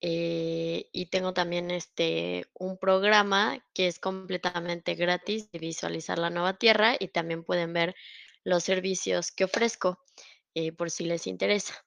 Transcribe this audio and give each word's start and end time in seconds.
eh, 0.00 0.88
y 0.90 1.06
tengo 1.06 1.32
también 1.32 1.70
este 1.70 2.46
un 2.54 2.76
programa 2.76 3.64
que 3.74 3.86
es 3.86 4.00
completamente 4.00 4.96
gratis 4.96 5.52
de 5.52 5.60
visualizar 5.60 6.18
la 6.18 6.30
nueva 6.30 6.58
tierra 6.58 6.96
y 6.98 7.08
también 7.08 7.44
pueden 7.44 7.72
ver 7.72 7.94
los 8.42 8.64
servicios 8.64 9.30
que 9.30 9.44
ofrezco 9.44 10.00
eh, 10.54 10.72
por 10.72 10.90
si 10.90 11.04
les 11.04 11.28
interesa. 11.28 11.84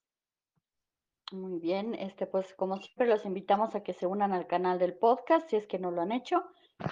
Muy 1.31 1.59
bien, 1.59 1.95
este, 1.95 2.27
pues 2.27 2.53
como 2.53 2.77
siempre 2.77 3.07
los 3.07 3.25
invitamos 3.25 3.75
a 3.75 3.83
que 3.83 3.93
se 3.93 4.05
unan 4.07 4.31
al 4.31 4.47
canal 4.47 4.79
del 4.79 4.97
podcast 4.97 5.49
si 5.49 5.55
es 5.55 5.67
que 5.67 5.79
no 5.79 5.91
lo 5.91 6.01
han 6.01 6.11
hecho 6.11 6.43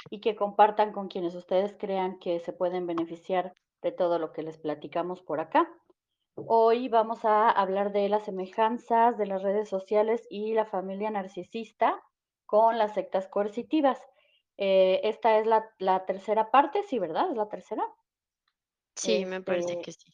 y 0.09 0.21
que 0.21 0.35
compartan 0.35 0.91
con 0.91 1.07
quienes 1.07 1.35
ustedes 1.35 1.75
crean 1.79 2.19
que 2.19 2.39
se 2.39 2.53
pueden 2.53 2.87
beneficiar 2.87 3.53
de 3.81 3.91
todo 3.91 4.19
lo 4.19 4.31
que 4.31 4.43
les 4.43 4.57
platicamos 4.57 5.21
por 5.21 5.39
acá. 5.39 5.71
Hoy 6.35 6.89
vamos 6.89 7.25
a 7.25 7.49
hablar 7.49 7.91
de 7.91 8.09
las 8.09 8.25
semejanzas 8.25 9.17
de 9.17 9.27
las 9.27 9.43
redes 9.43 9.69
sociales 9.69 10.25
y 10.29 10.53
la 10.53 10.65
familia 10.65 11.11
narcisista 11.11 12.01
con 12.45 12.77
las 12.77 12.93
sectas 12.95 13.27
coercitivas. 13.27 14.01
Eh, 14.57 15.01
esta 15.03 15.37
es 15.39 15.47
la, 15.47 15.69
la 15.79 16.05
tercera 16.05 16.51
parte, 16.51 16.83
sí, 16.83 16.99
¿verdad? 16.99 17.29
Es 17.31 17.37
la 17.37 17.49
tercera. 17.49 17.83
Sí, 18.95 19.25
me 19.25 19.41
parece 19.41 19.73
Este, 19.73 19.81
que 19.81 19.91
sí. 19.91 20.11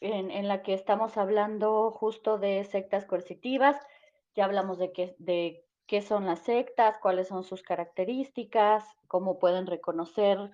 En, 0.00 0.48
la 0.48 0.62
que 0.62 0.74
estamos 0.74 1.16
hablando 1.16 1.90
justo 1.90 2.38
de 2.38 2.64
sectas 2.64 3.04
coercitivas. 3.04 3.76
Ya 4.34 4.44
hablamos 4.44 4.78
de 4.78 4.92
qué, 4.92 5.14
de 5.18 5.64
qué 5.86 6.02
son 6.02 6.26
las 6.26 6.40
sectas, 6.40 6.98
cuáles 6.98 7.28
son 7.28 7.44
sus 7.44 7.62
características, 7.62 8.84
cómo 9.08 9.38
pueden 9.38 9.66
reconocer 9.66 10.50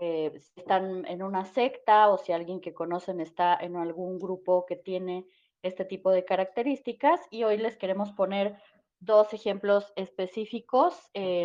eh, 0.00 0.32
si 0.40 0.60
están 0.60 1.04
en 1.06 1.22
una 1.22 1.44
secta 1.44 2.08
o 2.08 2.18
si 2.18 2.32
alguien 2.32 2.60
que 2.60 2.74
conocen 2.74 3.20
está 3.20 3.56
en 3.60 3.76
algún 3.76 4.18
grupo 4.18 4.64
que 4.66 4.76
tiene 4.76 5.26
este 5.62 5.84
tipo 5.84 6.10
de 6.10 6.24
características. 6.24 7.20
Y 7.30 7.44
hoy 7.44 7.58
les 7.58 7.76
queremos 7.76 8.12
poner 8.12 8.56
dos 9.00 9.32
ejemplos 9.32 9.92
específicos 9.96 11.10
eh, 11.14 11.44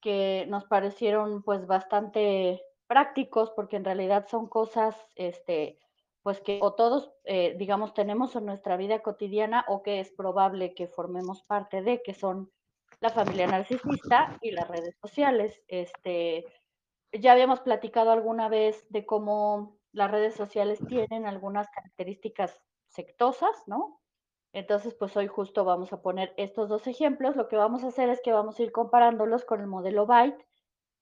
que 0.00 0.46
nos 0.48 0.64
parecieron 0.64 1.42
pues 1.42 1.66
bastante 1.66 2.62
prácticos 2.86 3.50
porque 3.50 3.76
en 3.76 3.84
realidad 3.84 4.26
son 4.28 4.48
cosas 4.48 4.96
este, 5.14 5.78
pues 6.28 6.42
que 6.42 6.58
o 6.60 6.74
todos, 6.74 7.10
eh, 7.24 7.54
digamos, 7.56 7.94
tenemos 7.94 8.36
en 8.36 8.44
nuestra 8.44 8.76
vida 8.76 8.98
cotidiana 8.98 9.64
o 9.66 9.82
que 9.82 9.98
es 9.98 10.12
probable 10.12 10.74
que 10.74 10.86
formemos 10.86 11.42
parte 11.42 11.80
de, 11.80 12.02
que 12.02 12.12
son 12.12 12.52
la 13.00 13.08
familia 13.08 13.46
narcisista 13.46 14.36
y 14.42 14.50
las 14.50 14.68
redes 14.68 14.94
sociales. 15.00 15.62
Este, 15.68 16.44
ya 17.12 17.32
habíamos 17.32 17.60
platicado 17.60 18.10
alguna 18.10 18.50
vez 18.50 18.86
de 18.90 19.06
cómo 19.06 19.78
las 19.92 20.10
redes 20.10 20.34
sociales 20.34 20.78
tienen 20.86 21.24
algunas 21.24 21.70
características 21.70 22.60
sectosas, 22.88 23.62
¿no? 23.66 24.02
Entonces, 24.52 24.92
pues 24.92 25.16
hoy 25.16 25.28
justo 25.28 25.64
vamos 25.64 25.94
a 25.94 26.02
poner 26.02 26.34
estos 26.36 26.68
dos 26.68 26.86
ejemplos. 26.88 27.36
Lo 27.36 27.48
que 27.48 27.56
vamos 27.56 27.84
a 27.84 27.88
hacer 27.88 28.10
es 28.10 28.20
que 28.20 28.34
vamos 28.34 28.60
a 28.60 28.64
ir 28.64 28.70
comparándolos 28.70 29.46
con 29.46 29.62
el 29.62 29.66
modelo 29.66 30.04
Byte 30.04 30.46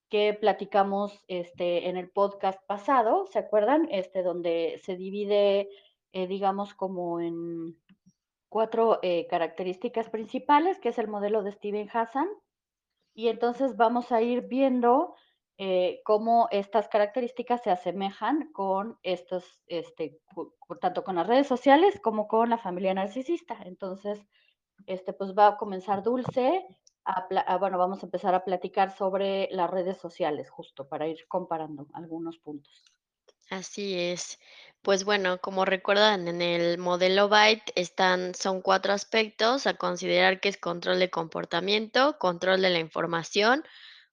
que 0.09 0.33
platicamos 0.33 1.23
este, 1.27 1.89
en 1.89 1.97
el 1.97 2.09
podcast 2.09 2.61
pasado, 2.65 3.27
¿se 3.27 3.39
acuerdan? 3.39 3.87
Este, 3.91 4.23
donde 4.23 4.79
se 4.83 4.95
divide, 4.95 5.69
eh, 6.13 6.27
digamos, 6.27 6.73
como 6.73 7.19
en 7.19 7.77
cuatro 8.49 8.99
eh, 9.01 9.27
características 9.29 10.09
principales, 10.09 10.79
que 10.79 10.89
es 10.89 10.97
el 10.97 11.07
modelo 11.07 11.43
de 11.43 11.51
Steven 11.51 11.89
Hassan. 11.91 12.27
Y 13.13 13.29
entonces 13.29 13.75
vamos 13.75 14.11
a 14.11 14.21
ir 14.21 14.47
viendo 14.47 15.15
eh, 15.57 16.01
cómo 16.03 16.47
estas 16.51 16.87
características 16.87 17.63
se 17.63 17.71
asemejan 17.71 18.51
con 18.53 18.99
estos, 19.01 19.63
este, 19.65 20.21
tanto 20.79 21.03
con 21.03 21.15
las 21.15 21.27
redes 21.27 21.47
sociales 21.47 21.99
como 21.99 22.27
con 22.27 22.49
la 22.49 22.59
familia 22.59 22.93
narcisista. 22.93 23.57
Entonces, 23.65 24.23
este, 24.85 25.13
pues 25.13 25.33
va 25.35 25.47
a 25.47 25.57
comenzar 25.57 26.03
Dulce. 26.03 26.65
Bueno, 27.59 27.77
vamos 27.77 28.03
a 28.03 28.05
empezar 28.05 28.35
a 28.35 28.43
platicar 28.45 28.91
sobre 28.95 29.49
las 29.51 29.69
redes 29.69 29.97
sociales, 29.97 30.49
justo 30.49 30.87
para 30.87 31.07
ir 31.07 31.27
comparando 31.27 31.87
algunos 31.93 32.37
puntos. 32.37 32.83
Así 33.49 33.97
es. 33.97 34.39
Pues 34.81 35.03
bueno, 35.03 35.39
como 35.41 35.65
recuerdan, 35.65 36.27
en 36.27 36.41
el 36.41 36.77
modelo 36.77 37.27
Byte 37.29 37.71
están, 37.75 38.35
son 38.35 38.61
cuatro 38.61 38.93
aspectos 38.93 39.67
a 39.67 39.75
considerar 39.75 40.39
que 40.39 40.49
es 40.49 40.57
control 40.57 40.99
de 40.99 41.09
comportamiento, 41.09 42.17
control 42.19 42.61
de 42.61 42.69
la 42.69 42.79
información, 42.79 43.63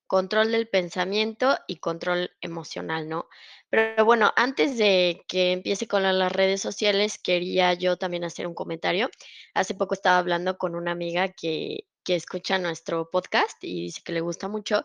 control 0.06 0.52
del 0.52 0.68
pensamiento 0.68 1.58
y 1.68 1.78
control 1.78 2.32
emocional, 2.42 3.08
¿no? 3.08 3.28
Pero 3.70 4.04
bueno, 4.06 4.32
antes 4.36 4.78
de 4.78 5.24
que 5.28 5.52
empiece 5.52 5.88
con 5.88 6.02
la- 6.04 6.12
las 6.14 6.32
redes 6.32 6.62
sociales, 6.62 7.18
quería 7.18 7.74
yo 7.74 7.96
también 7.98 8.24
hacer 8.24 8.46
un 8.48 8.54
comentario. 8.54 9.10
Hace 9.54 9.74
poco 9.74 9.94
estaba 9.94 10.18
hablando 10.18 10.58
con 10.58 10.76
una 10.76 10.92
amiga 10.92 11.30
que, 11.30 11.86
que 12.04 12.14
escucha 12.16 12.58
nuestro 12.58 13.10
podcast 13.10 13.62
y 13.62 13.82
dice 13.82 14.02
que 14.04 14.12
le 14.12 14.20
gusta 14.20 14.48
mucho 14.48 14.84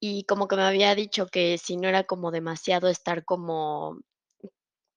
y 0.00 0.24
como 0.24 0.48
que 0.48 0.56
me 0.56 0.62
había 0.62 0.94
dicho 0.94 1.26
que 1.28 1.58
si 1.58 1.76
no 1.76 1.88
era 1.88 2.04
como 2.04 2.30
demasiado 2.30 2.88
estar 2.88 3.24
como 3.24 4.00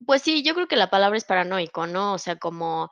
pues 0.06 0.22
sí, 0.22 0.44
yo 0.44 0.56
creo 0.56 0.68
que 0.68 0.75
la 0.75 0.90
palabra 0.90 1.18
es 1.18 1.25
paranoico, 1.25 1.88
¿no? 1.88 2.13
O 2.13 2.18
sea, 2.18 2.38
como 2.38 2.90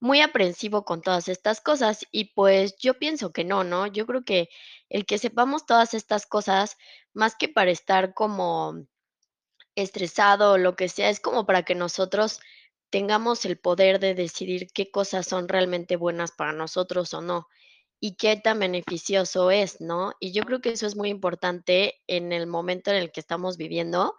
muy 0.00 0.20
aprensivo 0.20 0.84
con 0.84 1.02
todas 1.02 1.28
estas 1.28 1.60
cosas. 1.60 2.06
Y 2.10 2.32
pues 2.34 2.76
yo 2.78 2.98
pienso 2.98 3.32
que 3.32 3.44
no, 3.44 3.64
¿no? 3.64 3.86
Yo 3.86 4.06
creo 4.06 4.24
que 4.24 4.48
el 4.88 5.06
que 5.06 5.18
sepamos 5.18 5.66
todas 5.66 5.94
estas 5.94 6.26
cosas, 6.26 6.76
más 7.14 7.36
que 7.36 7.48
para 7.48 7.70
estar 7.70 8.14
como 8.14 8.74
estresado 9.74 10.52
o 10.52 10.58
lo 10.58 10.76
que 10.76 10.88
sea, 10.88 11.10
es 11.10 11.20
como 11.20 11.46
para 11.46 11.62
que 11.64 11.74
nosotros 11.74 12.40
tengamos 12.90 13.44
el 13.44 13.58
poder 13.58 14.00
de 14.00 14.14
decidir 14.14 14.68
qué 14.72 14.90
cosas 14.90 15.26
son 15.26 15.48
realmente 15.48 15.96
buenas 15.96 16.32
para 16.32 16.52
nosotros 16.52 17.12
o 17.14 17.20
no, 17.20 17.48
y 18.00 18.16
qué 18.16 18.36
tan 18.36 18.60
beneficioso 18.60 19.50
es, 19.50 19.80
¿no? 19.80 20.12
Y 20.20 20.32
yo 20.32 20.44
creo 20.44 20.60
que 20.60 20.70
eso 20.70 20.86
es 20.86 20.96
muy 20.96 21.08
importante 21.10 22.00
en 22.06 22.32
el 22.32 22.46
momento 22.46 22.90
en 22.90 22.98
el 22.98 23.12
que 23.12 23.20
estamos 23.20 23.56
viviendo 23.56 24.14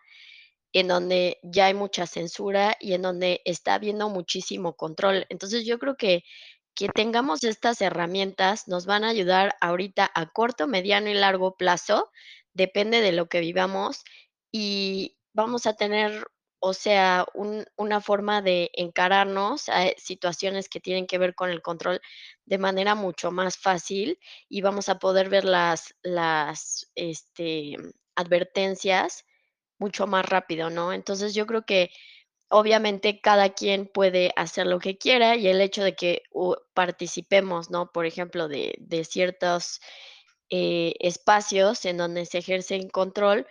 en 0.73 0.88
donde 0.88 1.40
ya 1.44 1.67
hay 1.67 1.73
mucha 1.73 2.06
censura 2.06 2.75
y 2.79 2.94
en 2.94 3.01
donde 3.01 3.41
está 3.45 3.75
habiendo 3.75 4.09
muchísimo 4.09 4.75
control. 4.75 5.25
Entonces, 5.29 5.66
yo 5.66 5.79
creo 5.79 5.97
que 5.97 6.23
que 6.79 6.88
tengamos 6.88 7.44
estas 7.44 7.81
herramientas 7.81 8.69
nos 8.69 8.85
van 8.85 9.03
a 9.03 9.09
ayudar 9.09 9.53
ahorita 9.59 10.09
a 10.16 10.28
corto, 10.28 10.66
mediano 10.66 11.09
y 11.09 11.13
largo 11.13 11.57
plazo, 11.57 12.09
depende 12.53 13.01
de 13.01 13.11
lo 13.11 13.28
que 13.28 13.41
vivamos, 13.41 14.06
y 14.50 15.17
vamos 15.34 15.66
a 15.66 15.73
tener, 15.73 16.25
o 16.59 16.74
sea, 16.74 17.25
un 17.34 17.66
una 17.78 18.02
forma 18.02 18.42
de 18.42 18.72
encararnos 18.74 19.70
a, 19.70 19.88
eh, 19.88 19.96
situaciones 19.97 20.70
que 20.70 20.80
tienen 20.81 21.08
que 21.08 21.18
ver 21.20 21.36
con 21.36 21.50
el 21.52 21.61
control 21.61 22.02
de 22.46 22.58
manera 22.59 22.96
mucho 22.96 23.32
más 23.32 23.58
fácil, 23.58 24.20
y 24.50 24.61
vamos 24.61 24.90
a 24.90 25.00
poder 25.00 25.29
ver 25.29 25.46
las 25.46 25.96
las, 26.03 26.91
este, 26.96 27.76
advertencias 28.16 29.26
mucho 29.79 30.08
más 30.08 30.26
rápido, 30.28 30.70
¿no? 30.72 30.94
Entonces, 30.94 31.34
yo 31.35 31.47
creo 31.47 31.64
que, 31.66 31.91
obviamente, 32.50 33.22
cada 33.22 33.50
quien 33.52 33.88
puede 33.88 34.34
hacer 34.38 34.67
lo 34.67 34.79
que 34.79 34.97
quiera, 35.00 35.35
y 35.38 35.47
el 35.50 35.61
hecho 35.61 35.84
de 35.84 35.96
que, 35.96 36.23
participemos, 36.76 37.70
¿no? 37.72 37.91
Por 37.94 38.06
ejemplo, 38.08 38.47
de 38.50 38.76
de 38.79 39.06
ciertos, 39.06 39.82
eh, 40.52 40.96
espacios 41.02 41.85
en 41.85 41.97
donde 41.97 42.26
se 42.28 42.40
ejerce 42.40 42.90
control, 42.91 43.47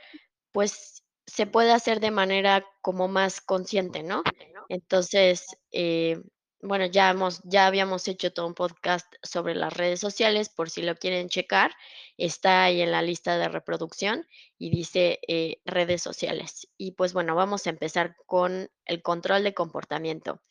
pues, 0.52 1.04
se 1.28 1.46
puede 1.46 1.72
hacer 1.72 2.00
de 2.00 2.10
manera 2.12 2.66
como 2.82 3.08
más 3.08 3.40
consciente, 3.42 4.02
¿no? 4.02 4.24
Entonces, 4.68 5.46
eh, 5.72 6.20
bueno, 6.60 6.86
ya 6.86 7.10
hemos 7.10 7.40
ya 7.44 7.66
habíamos 7.66 8.08
hecho 8.08 8.32
todo 8.32 8.46
un 8.48 8.54
podcast 8.54 9.06
sobre 9.22 9.54
las 9.54 9.72
redes 9.74 10.00
sociales, 10.00 10.48
por 10.50 10.70
si 10.70 10.82
lo 10.82 10.96
quieren 10.96 11.28
checar, 11.28 11.72
está 12.16 12.64
ahí 12.64 12.80
en 12.82 12.90
la 12.92 13.02
lista 13.02 13.38
de 13.38 13.48
reproducción 13.48 14.26
y 14.58 14.70
dice, 14.70 15.20
eh, 15.28 15.60
redes 15.64 16.02
sociales. 16.02 16.68
Y, 16.78 16.92
pues, 16.92 17.12
bueno, 17.12 17.34
vamos 17.36 17.66
a 17.66 17.70
empezar 17.70 18.16
con 18.26 18.70
el 18.86 19.02
control 19.02 19.44
de 19.44 19.54
comportamiento. 19.54 20.42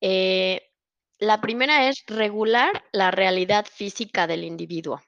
Eh 0.00 0.62
La 1.20 1.40
primera 1.40 1.88
es 1.88 2.04
regular 2.08 2.84
la 2.92 3.12
realidad 3.12 3.66
física 3.72 4.26
del 4.26 4.44
individuo. 4.44 5.00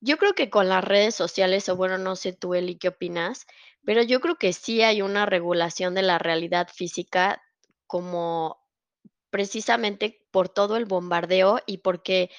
Yo 0.00 0.18
creo 0.18 0.34
que 0.34 0.50
con 0.50 0.68
las 0.68 0.84
redes 0.84 1.14
sociales, 1.14 1.68
o 1.68 1.76
bueno, 1.76 1.98
no 1.98 2.16
sé 2.16 2.32
tú, 2.32 2.54
Eli, 2.54 2.76
¿qué 2.76 2.88
opinas? 2.88 3.46
Pero 3.84 4.02
yo 4.02 4.20
creo 4.20 4.36
que 4.36 4.52
sí 4.52 4.82
hay 4.82 5.02
una 5.02 5.26
regulación 5.26 5.94
de 5.94 6.02
la 6.02 6.18
realidad 6.18 6.68
física 6.72 7.42
como 7.86 8.58
precisamente 9.30 10.26
por 10.30 10.48
todo 10.48 10.76
el 10.76 10.84
bombardeo 10.84 11.60
y 11.66 11.78
porque 11.78 12.30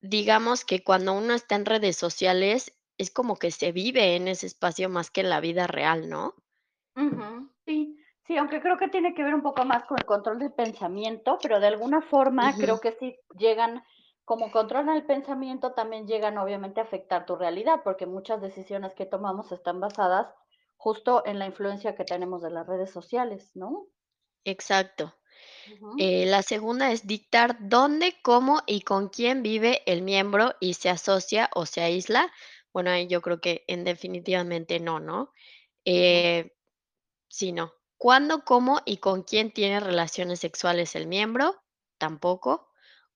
digamos 0.00 0.64
que 0.64 0.82
cuando 0.84 1.12
uno 1.12 1.34
está 1.34 1.56
en 1.56 1.66
redes 1.66 1.96
sociales 1.96 2.78
es 2.98 3.10
como 3.10 3.36
que 3.36 3.50
se 3.50 3.72
vive 3.72 4.16
en 4.16 4.28
ese 4.28 4.46
espacio 4.46 4.88
más 4.88 5.10
que 5.10 5.20
en 5.20 5.30
la 5.30 5.40
vida 5.40 5.66
real, 5.66 6.08
¿no? 6.08 6.34
Sí, 7.64 7.96
sí, 8.26 8.36
aunque 8.36 8.60
creo 8.60 8.76
que 8.76 8.88
tiene 8.88 9.14
que 9.14 9.22
ver 9.22 9.34
un 9.34 9.42
poco 9.42 9.64
más 9.64 9.84
con 9.84 9.98
el 9.98 10.04
control 10.04 10.38
del 10.38 10.52
pensamiento, 10.52 11.38
pero 11.40 11.60
de 11.60 11.68
alguna 11.68 12.02
forma 12.02 12.56
creo 12.56 12.80
que 12.80 12.92
sí 12.98 13.16
llegan, 13.38 13.82
como 14.28 14.50
controlan 14.50 14.94
el 14.94 15.06
pensamiento, 15.06 15.72
también 15.72 16.06
llegan 16.06 16.36
obviamente 16.36 16.80
a 16.80 16.84
afectar 16.84 17.24
tu 17.24 17.34
realidad, 17.34 17.80
porque 17.82 18.04
muchas 18.04 18.42
decisiones 18.42 18.92
que 18.92 19.06
tomamos 19.06 19.50
están 19.52 19.80
basadas 19.80 20.28
justo 20.76 21.22
en 21.24 21.38
la 21.38 21.46
influencia 21.46 21.96
que 21.96 22.04
tenemos 22.04 22.42
de 22.42 22.50
las 22.50 22.66
redes 22.66 22.90
sociales, 22.90 23.50
¿no? 23.54 23.86
exacto. 24.44 25.14
Eh, 25.98 26.26
la 26.26 26.42
segunda 26.42 26.92
es 26.92 27.06
dictar 27.06 27.56
dónde, 27.58 28.16
cómo 28.22 28.60
y 28.66 28.82
con 28.82 29.08
quién 29.08 29.42
vive 29.42 29.82
el 29.86 30.02
miembro 30.02 30.54
y 30.60 30.74
se 30.74 30.90
asocia 30.90 31.48
o 31.54 31.64
se 31.64 31.80
aísla. 31.80 32.30
Bueno, 32.72 32.90
ahí 32.90 33.06
yo 33.06 33.22
creo 33.22 33.40
que 33.40 33.64
en 33.66 33.84
definitivamente 33.84 34.78
no, 34.78 35.00
¿no? 35.00 35.32
Eh, 35.86 36.52
Sí, 37.28 37.52
no. 37.52 37.72
¿Cuándo, 37.96 38.44
cómo 38.44 38.80
y 38.84 38.98
con 38.98 39.22
quién 39.22 39.52
tiene 39.52 39.80
relaciones 39.80 40.40
sexuales 40.40 40.94
el 40.96 41.06
miembro? 41.06 41.56
Tampoco. 41.98 42.67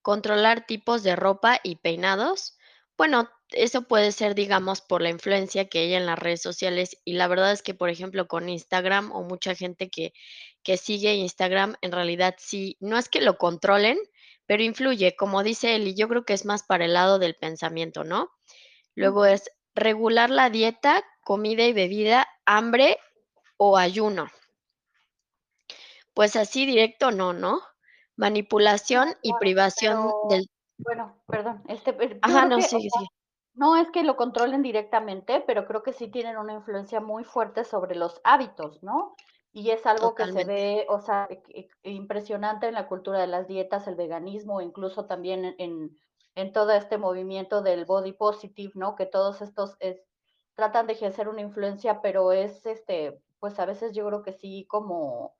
Controlar 0.03 0.67
tipos 0.67 1.01
de 1.01 1.15
ropa 1.15 1.59
y 1.63 1.77
peinados. 1.77 2.55
Bueno, 2.95 3.27
eso 3.49 3.87
puede 3.87 4.11
ser, 4.11 4.35
digamos, 4.35 4.81
por 4.81 5.01
la 5.01 5.09
influencia 5.09 5.67
que 5.67 5.79
hay 5.79 5.93
en 5.95 6.05
las 6.05 6.19
redes 6.19 6.43
sociales. 6.43 6.97
Y 7.05 7.13
la 7.13 7.27
verdad 7.27 7.51
es 7.51 7.63
que, 7.63 7.73
por 7.73 7.89
ejemplo, 7.89 8.27
con 8.27 8.49
Instagram 8.49 9.11
o 9.11 9.23
mucha 9.23 9.55
gente 9.55 9.89
que, 9.89 10.13
que 10.61 10.77
sigue 10.77 11.15
Instagram, 11.15 11.75
en 11.81 11.91
realidad 11.91 12.35
sí, 12.37 12.77
no 12.79 12.99
es 12.99 13.09
que 13.09 13.21
lo 13.21 13.37
controlen, 13.37 13.97
pero 14.45 14.61
influye, 14.61 15.15
como 15.15 15.41
dice 15.41 15.75
él, 15.75 15.87
y 15.87 15.95
yo 15.95 16.07
creo 16.07 16.25
que 16.25 16.33
es 16.33 16.45
más 16.45 16.63
para 16.63 16.85
el 16.85 16.93
lado 16.93 17.17
del 17.17 17.35
pensamiento, 17.35 18.03
¿no? 18.03 18.29
Luego 18.93 19.25
es 19.25 19.49
regular 19.73 20.29
la 20.29 20.49
dieta, 20.49 21.03
comida 21.23 21.63
y 21.65 21.73
bebida, 21.73 22.27
hambre 22.45 22.99
o 23.57 23.77
ayuno. 23.77 24.29
Pues 26.13 26.35
así 26.35 26.65
directo 26.65 27.11
no, 27.11 27.33
¿no? 27.33 27.61
Manipulación 28.17 29.09
No, 29.09 29.15
y 29.21 29.33
privación 29.35 29.97
pero 29.97 30.27
del 30.29 30.47
bueno, 30.77 31.15
perdón, 31.27 31.63
este, 31.67 31.95
ajá, 32.21 32.45
no, 32.45 32.57
que, 32.57 32.63
o 32.63 32.67
sigue, 32.67 32.89
sea, 32.89 33.01
sigue. 33.01 33.07
no 33.53 33.77
es 33.77 33.89
que 33.91 34.03
lo 34.03 34.15
controlen 34.17 34.61
directamente, 34.63 35.41
pero 35.47 35.65
creo 35.65 35.83
que 35.83 35.93
sí 35.93 36.09
tienen 36.09 36.37
una 36.37 36.53
influencia 36.53 36.99
muy 37.01 37.23
fuerte 37.23 37.63
sobre 37.63 37.95
los 37.95 38.21
hábitos, 38.23 38.83
¿no? 38.83 39.15
Y 39.51 39.69
es 39.71 39.85
algo 39.85 40.15
que 40.15 40.27
se 40.27 40.45
ve, 40.45 40.85
o 40.89 40.99
sea, 40.99 41.27
e 41.29 41.69
e 41.83 41.91
impresionante 41.91 42.67
en 42.67 42.73
la 42.75 42.87
cultura 42.87 43.19
de 43.19 43.27
las 43.27 43.47
dietas, 43.47 43.87
el 43.87 43.95
veganismo, 43.95 44.61
incluso 44.61 45.05
también 45.05 45.45
en 45.45 45.55
en 45.59 45.97
en 46.35 46.51
todo 46.53 46.71
este 46.71 46.97
movimiento 46.97 47.61
del 47.61 47.85
body 47.85 48.13
positive, 48.13 48.71
¿no? 48.75 48.95
Que 48.95 49.05
todos 49.05 49.41
estos 49.41 49.77
es 49.79 50.01
tratan 50.55 50.87
de 50.87 50.93
ejercer 50.93 51.29
una 51.29 51.41
influencia, 51.41 52.01
pero 52.01 52.31
es, 52.31 52.65
este, 52.65 53.19
pues, 53.39 53.59
a 53.59 53.65
veces 53.65 53.93
yo 53.95 54.05
creo 54.07 54.23
que 54.23 54.33
sí 54.33 54.65
como 54.69 55.35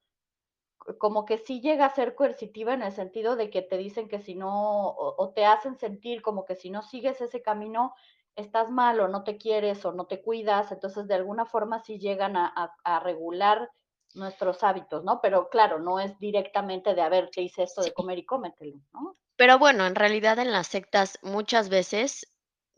como 0.99 1.25
que 1.25 1.37
sí 1.37 1.61
llega 1.61 1.85
a 1.85 1.95
ser 1.95 2.15
coercitiva 2.15 2.73
en 2.73 2.81
el 2.81 2.91
sentido 2.91 3.35
de 3.35 3.49
que 3.49 3.61
te 3.61 3.77
dicen 3.77 4.07
que 4.07 4.19
si 4.19 4.35
no, 4.35 4.87
o, 4.89 5.15
o 5.17 5.29
te 5.31 5.45
hacen 5.45 5.77
sentir 5.77 6.21
como 6.21 6.45
que 6.45 6.55
si 6.55 6.69
no 6.69 6.81
sigues 6.81 7.21
ese 7.21 7.41
camino, 7.41 7.93
estás 8.35 8.69
mal 8.69 8.99
o 8.99 9.07
no 9.07 9.23
te 9.23 9.37
quieres 9.37 9.85
o 9.85 9.91
no 9.91 10.05
te 10.05 10.21
cuidas, 10.21 10.71
entonces 10.71 11.07
de 11.07 11.15
alguna 11.15 11.45
forma 11.45 11.79
sí 11.79 11.99
llegan 11.99 12.35
a, 12.35 12.51
a, 12.55 12.75
a 12.83 12.99
regular 12.99 13.69
nuestros 14.15 14.63
hábitos, 14.63 15.03
¿no? 15.03 15.21
Pero 15.21 15.49
claro, 15.49 15.79
no 15.79 15.99
es 15.99 16.17
directamente 16.19 16.93
de, 16.93 17.01
a 17.01 17.09
ver, 17.09 17.29
te 17.31 17.41
hice 17.41 17.63
esto 17.63 17.81
de 17.81 17.93
comer 17.93 18.19
y 18.19 18.25
cómetelo, 18.25 18.77
¿no? 18.93 19.17
Pero 19.35 19.57
bueno, 19.57 19.85
en 19.85 19.95
realidad 19.95 20.37
en 20.39 20.51
las 20.51 20.67
sectas 20.67 21.17
muchas 21.23 21.69
veces 21.69 22.32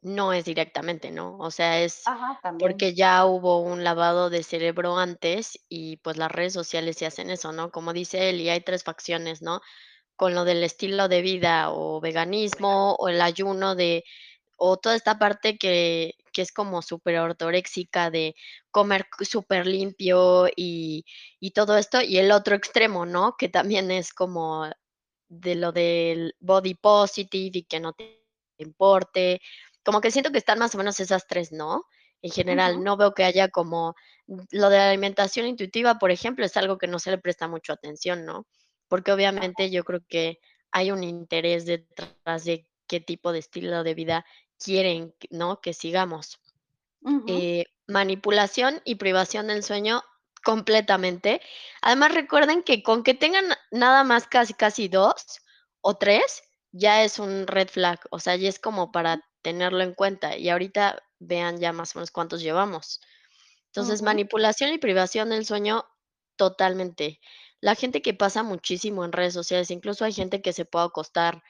no 0.06 0.34
es 0.34 0.46
directamente, 0.46 1.12
¿no? 1.12 1.38
O 1.40 1.52
sea, 1.52 1.82
es 1.82 2.12
Ajá, 2.12 2.40
porque 2.60 2.94
ya 2.96 3.26
hubo 3.26 3.60
un 3.62 3.84
lavado 3.84 4.30
de 4.30 4.44
cerebro 4.44 4.98
antes 4.98 5.60
y, 5.70 5.98
pues, 5.98 6.18
las 6.18 6.32
redes 6.32 6.54
sociales 6.54 6.98
sí 6.98 7.06
hacen 7.06 7.30
eso, 7.32 7.52
¿no? 7.54 7.72
Como 7.72 7.94
dice 7.94 8.30
él, 8.30 8.42
y 8.42 8.50
hay 8.50 8.62
3 8.62 8.84
facciones, 8.84 9.42
¿no? 9.42 9.62
Con 10.18 10.36
lo 10.36 10.46
del 10.46 10.64
estilo 10.64 11.08
de 11.10 11.22
vida 11.22 11.72
o 11.72 12.02
veganismo 12.02 12.96
o 13.00 13.10
el 13.10 13.22
ayuno 13.22 13.76
de 13.76 14.04
O 14.58 14.78
toda 14.78 14.96
esta 14.96 15.20
parte 15.20 15.58
que 15.58 16.14
que 16.34 16.42
es 16.44 16.52
como 16.54 16.82
superortoréxica 16.82 18.12
de 18.12 18.36
comer 18.72 19.08
súper 19.22 19.68
limpio 19.68 20.48
y 20.56 21.06
y 21.42 21.52
todo 21.52 21.78
esto, 21.78 22.02
y 22.02 22.18
el 22.20 22.32
otro 22.32 22.56
extremo, 22.56 23.06
¿no? 23.06 23.36
Que 23.38 23.50
también 23.50 23.92
es 23.92 24.14
como 24.14 24.66
de 25.30 25.56
lo 25.56 25.72
del 25.74 26.36
body 26.40 26.76
positive 26.76 27.60
y 27.60 27.64
que 27.66 27.80
no 27.82 27.94
te 27.94 28.24
importe. 28.60 29.42
Como 29.86 30.02
que 30.02 30.12
siento 30.12 30.32
que 30.32 30.40
están 30.40 30.60
más 30.60 30.76
o 30.76 30.78
menos 30.78 31.00
esas 31.00 31.28
3, 31.28 31.54
¿no? 31.54 31.86
En 32.22 32.32
general, 32.32 32.84
no 32.84 32.98
veo 32.98 33.14
que 33.14 33.24
haya 33.24 33.50
como 33.50 33.96
lo 34.26 34.70
de 34.70 34.78
la 34.78 34.90
alimentación 34.90 35.46
intuitiva, 35.46 36.00
por 36.00 36.12
ejemplo, 36.12 36.44
es 36.44 36.58
algo 36.58 36.78
que 36.78 36.88
no 36.88 36.98
se 37.00 37.12
le 37.12 37.20
presta 37.20 37.48
mucho 37.48 37.72
atención, 37.72 38.26
¿no? 38.26 38.48
Porque 38.88 39.12
obviamente 39.12 39.70
yo 39.70 39.84
creo 39.84 40.02
que 40.08 40.40
hay 40.72 40.92
un 40.92 41.04
interés 41.04 41.66
detrás 41.66 42.46
de 42.46 42.68
qué 42.88 43.00
tipo 43.00 43.32
de 43.32 43.40
estilo 43.40 43.84
de 43.84 43.94
vida 43.94 44.26
quieren, 44.58 45.14
¿no? 45.30 45.62
Que 45.62 45.74
sigamos. 45.74 46.40
Eh, 47.28 47.66
manipulación 47.88 48.82
y 48.84 48.96
privación 48.96 49.48
del 49.48 49.64
sueño 49.64 50.02
completamente. 50.44 51.42
Además, 51.82 52.14
recuerden 52.14 52.64
que 52.64 52.82
con 52.82 53.04
que 53.04 53.14
tengan 53.14 53.46
nada 53.70 54.04
más 54.04 54.26
casi, 54.26 54.56
casi 54.56 54.88
2 54.88 55.14
o 55.82 55.96
3 55.96 56.44
ya 56.72 57.04
es 57.04 57.20
un 57.20 57.48
red 57.48 57.68
flag, 57.70 58.00
o 58.10 58.20
sea, 58.20 58.36
ya 58.36 58.50
es 58.50 58.60
como 58.60 58.92
para 58.92 59.24
tenerlo 59.46 59.84
en 59.84 59.94
cuenta. 59.94 60.38
Y 60.38 60.50
ahorita 60.50 61.04
vean 61.20 61.60
ya 61.60 61.72
más 61.72 61.96
o 61.96 62.00
menos 62.00 62.12
cuántos 62.12 62.42
llevamos. 62.42 63.00
Entonces, 63.68 64.02
manipulación 64.02 64.74
y 64.74 64.80
privación 64.80 65.30
del 65.30 65.46
sueño, 65.46 65.86
totalmente. 66.38 67.22
La 67.62 67.76
gente 67.76 68.02
que 68.02 68.16
pasa 68.16 68.44
muchísimo 68.44 69.06
en 69.06 69.12
redes 69.14 69.34
sociales, 69.36 69.72
incluso 69.72 70.06
hay 70.06 70.14
gente 70.14 70.42
que 70.42 70.54
se 70.54 70.66
puede 70.66 70.86
acostar 70.88 71.44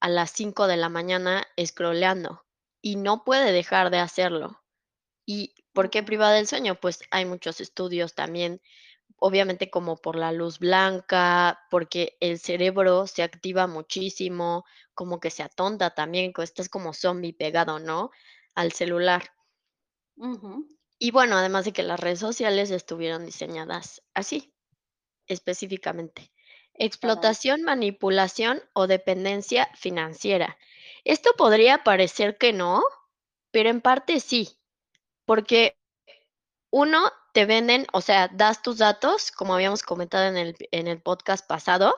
a 0.00 0.08
las 0.08 0.30
5 0.32 0.68
de 0.68 0.76
la 0.78 0.88
mañana 0.90 1.46
scrolleando 1.64 2.44
y 2.82 2.96
no 2.96 3.24
puede 3.24 3.52
dejar 3.52 3.90
de 3.90 3.98
hacerlo. 3.98 4.60
¿Y 5.26 5.54
por 5.72 5.90
qué 5.90 6.02
ujú, 6.02 6.04
priva 6.04 6.32
del 6.32 6.46
sueño? 6.46 6.74
Pues 6.80 7.00
hay 7.10 7.24
muchos 7.24 7.60
estudios 7.60 8.14
también, 8.14 8.60
obviamente 9.20 9.70
como 9.70 9.98
por 9.98 10.16
la 10.16 10.32
luz 10.32 10.58
blanca, 10.58 11.60
porque 11.70 12.16
el 12.20 12.38
cerebro 12.38 13.06
se 13.06 13.22
activa 13.22 13.66
muchísimo, 13.66 14.64
como 14.94 15.20
que 15.20 15.30
se 15.30 15.42
atonta 15.42 15.94
también, 15.94 16.32
estás 16.38 16.68
como 16.68 16.92
zombie 16.94 17.34
pegado, 17.34 17.78
¿no? 17.78 18.10
Al 18.54 18.72
celular. 18.72 19.30
Y 20.98 21.10
bueno, 21.12 21.36
además 21.36 21.66
de 21.66 21.72
que 21.72 21.82
las 21.82 22.00
redes 22.00 22.18
sociales 22.18 22.70
estuvieron 22.70 23.24
diseñadas 23.24 24.02
así, 24.14 24.52
específicamente. 25.26 26.32
Explotación, 26.74 27.62
manipulación 27.62 28.62
o 28.72 28.86
dependencia 28.86 29.70
financiera. 29.74 30.56
Esto 31.04 31.32
podría 31.36 31.84
parecer 31.84 32.38
que 32.38 32.54
no, 32.54 32.82
pero 33.50 33.68
en 33.68 33.82
parte 33.82 34.18
sí, 34.20 34.58
porque 35.26 35.78
uno, 36.70 37.10
te 37.32 37.46
venden, 37.46 37.86
o 37.92 38.00
sea, 38.00 38.28
das 38.28 38.62
tus 38.62 38.78
datos, 38.78 39.30
como 39.30 39.54
habíamos 39.54 39.82
comentado 39.82 40.26
en 40.26 40.36
el, 40.36 40.56
en 40.72 40.88
el 40.88 41.00
podcast 41.00 41.46
pasado, 41.46 41.94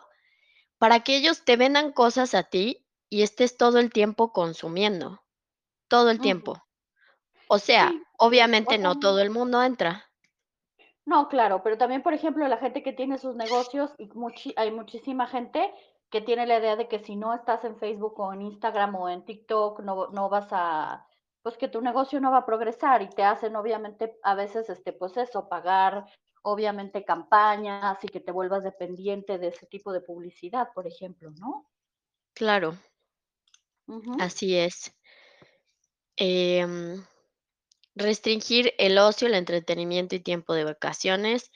para 0.79 1.01
que 1.01 1.17
ellos 1.17 1.45
te 1.45 1.57
vendan 1.57 1.93
cosas 1.93 2.35
a 2.35 2.45
ti 2.45 2.87
y 3.09 3.23
estés 3.23 3.57
todo 3.57 3.79
el 3.79 3.93
tiempo 3.93 4.33
consumiendo, 4.33 5.23
todo 5.89 6.11
el 6.11 6.21
tiempo. 6.21 6.63
O 7.49 7.59
sea, 7.59 7.91
Sí, 7.91 8.03
obviamente 8.19 8.79
no 8.79 8.99
todo 8.99 9.21
el 9.21 9.31
mundo 9.31 9.63
entra. 9.63 10.11
No, 11.05 11.29
claro, 11.29 11.63
pero 11.63 11.77
también, 11.77 12.03
por 12.03 12.15
ejemplo, 12.15 12.47
la 12.49 12.59
gente 12.59 12.83
que 12.83 12.93
tiene 12.93 13.19
sus 13.19 13.35
negocios 13.37 13.93
y 13.99 14.07
muchi 14.15 14.55
hay 14.57 14.71
muchísima 14.71 15.27
gente 15.27 15.73
que 16.11 16.21
tiene 16.21 16.47
la 16.47 16.59
idea 16.59 16.77
de 16.77 16.89
que 16.89 17.01
si 17.01 17.17
no 17.17 17.35
estás 17.35 17.65
en 17.65 17.77
Facebook 17.77 18.19
o 18.21 18.33
en 18.33 18.43
Instagram 18.43 18.95
o 18.95 19.09
en 19.09 19.25
TikTok, 19.25 19.81
no 19.81 20.09
no 20.09 20.29
vas 20.29 20.49
a 20.53 21.07
pues, 21.43 21.57
que 21.57 21.69
tu 21.69 21.81
negocio 21.81 22.21
no 22.21 22.31
va 22.31 22.39
a 22.39 22.47
progresar 22.47 23.03
y 23.03 23.09
te 23.09 23.23
hacen, 23.23 23.57
obviamente, 23.57 24.19
a 24.23 24.35
veces, 24.35 24.71
este, 24.71 24.93
pues 24.93 25.17
eso, 25.17 25.49
pagar, 25.49 26.07
obviamente, 26.43 27.05
campañas 27.05 28.03
y 28.03 28.09
que 28.09 28.21
te 28.21 28.33
vuelvas 28.33 28.65
dependiente 28.65 29.39
de 29.39 29.49
ese 29.49 29.67
tipo 29.67 29.93
de 29.93 30.01
publicidad, 30.01 30.69
por 30.75 30.87
ejemplo, 30.87 31.31
¿no? 31.33 31.69
Claro, 32.35 32.77
así 34.21 34.57
es. 34.57 34.95
Em, 36.17 37.05
restringir 37.95 38.73
el 38.79 38.99
ocio, 38.99 39.27
el 39.27 39.35
entretenimiento 39.35 40.15
y 40.15 40.21
tiempo 40.21 40.55
de 40.55 40.65
vacaciones, 40.65 41.51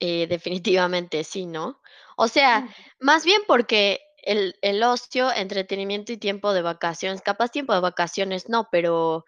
eh, 0.00 0.26
definitivamente 0.26 1.24
sí, 1.24 1.46
¿no? 1.46 1.80
O 2.16 2.28
sea, 2.28 2.68
más 3.00 3.24
bien 3.24 3.40
porque 3.46 4.00
el 4.26 4.56
el 4.62 4.82
ocio, 4.82 5.32
entretenimiento 5.32 6.12
y 6.12 6.18
tiempo 6.18 6.52
de 6.52 6.62
vacaciones, 6.62 7.22
capaz 7.22 7.50
tiempo 7.50 7.74
de 7.74 7.80
vacaciones 7.80 8.48
no, 8.48 8.68
pero 8.70 9.24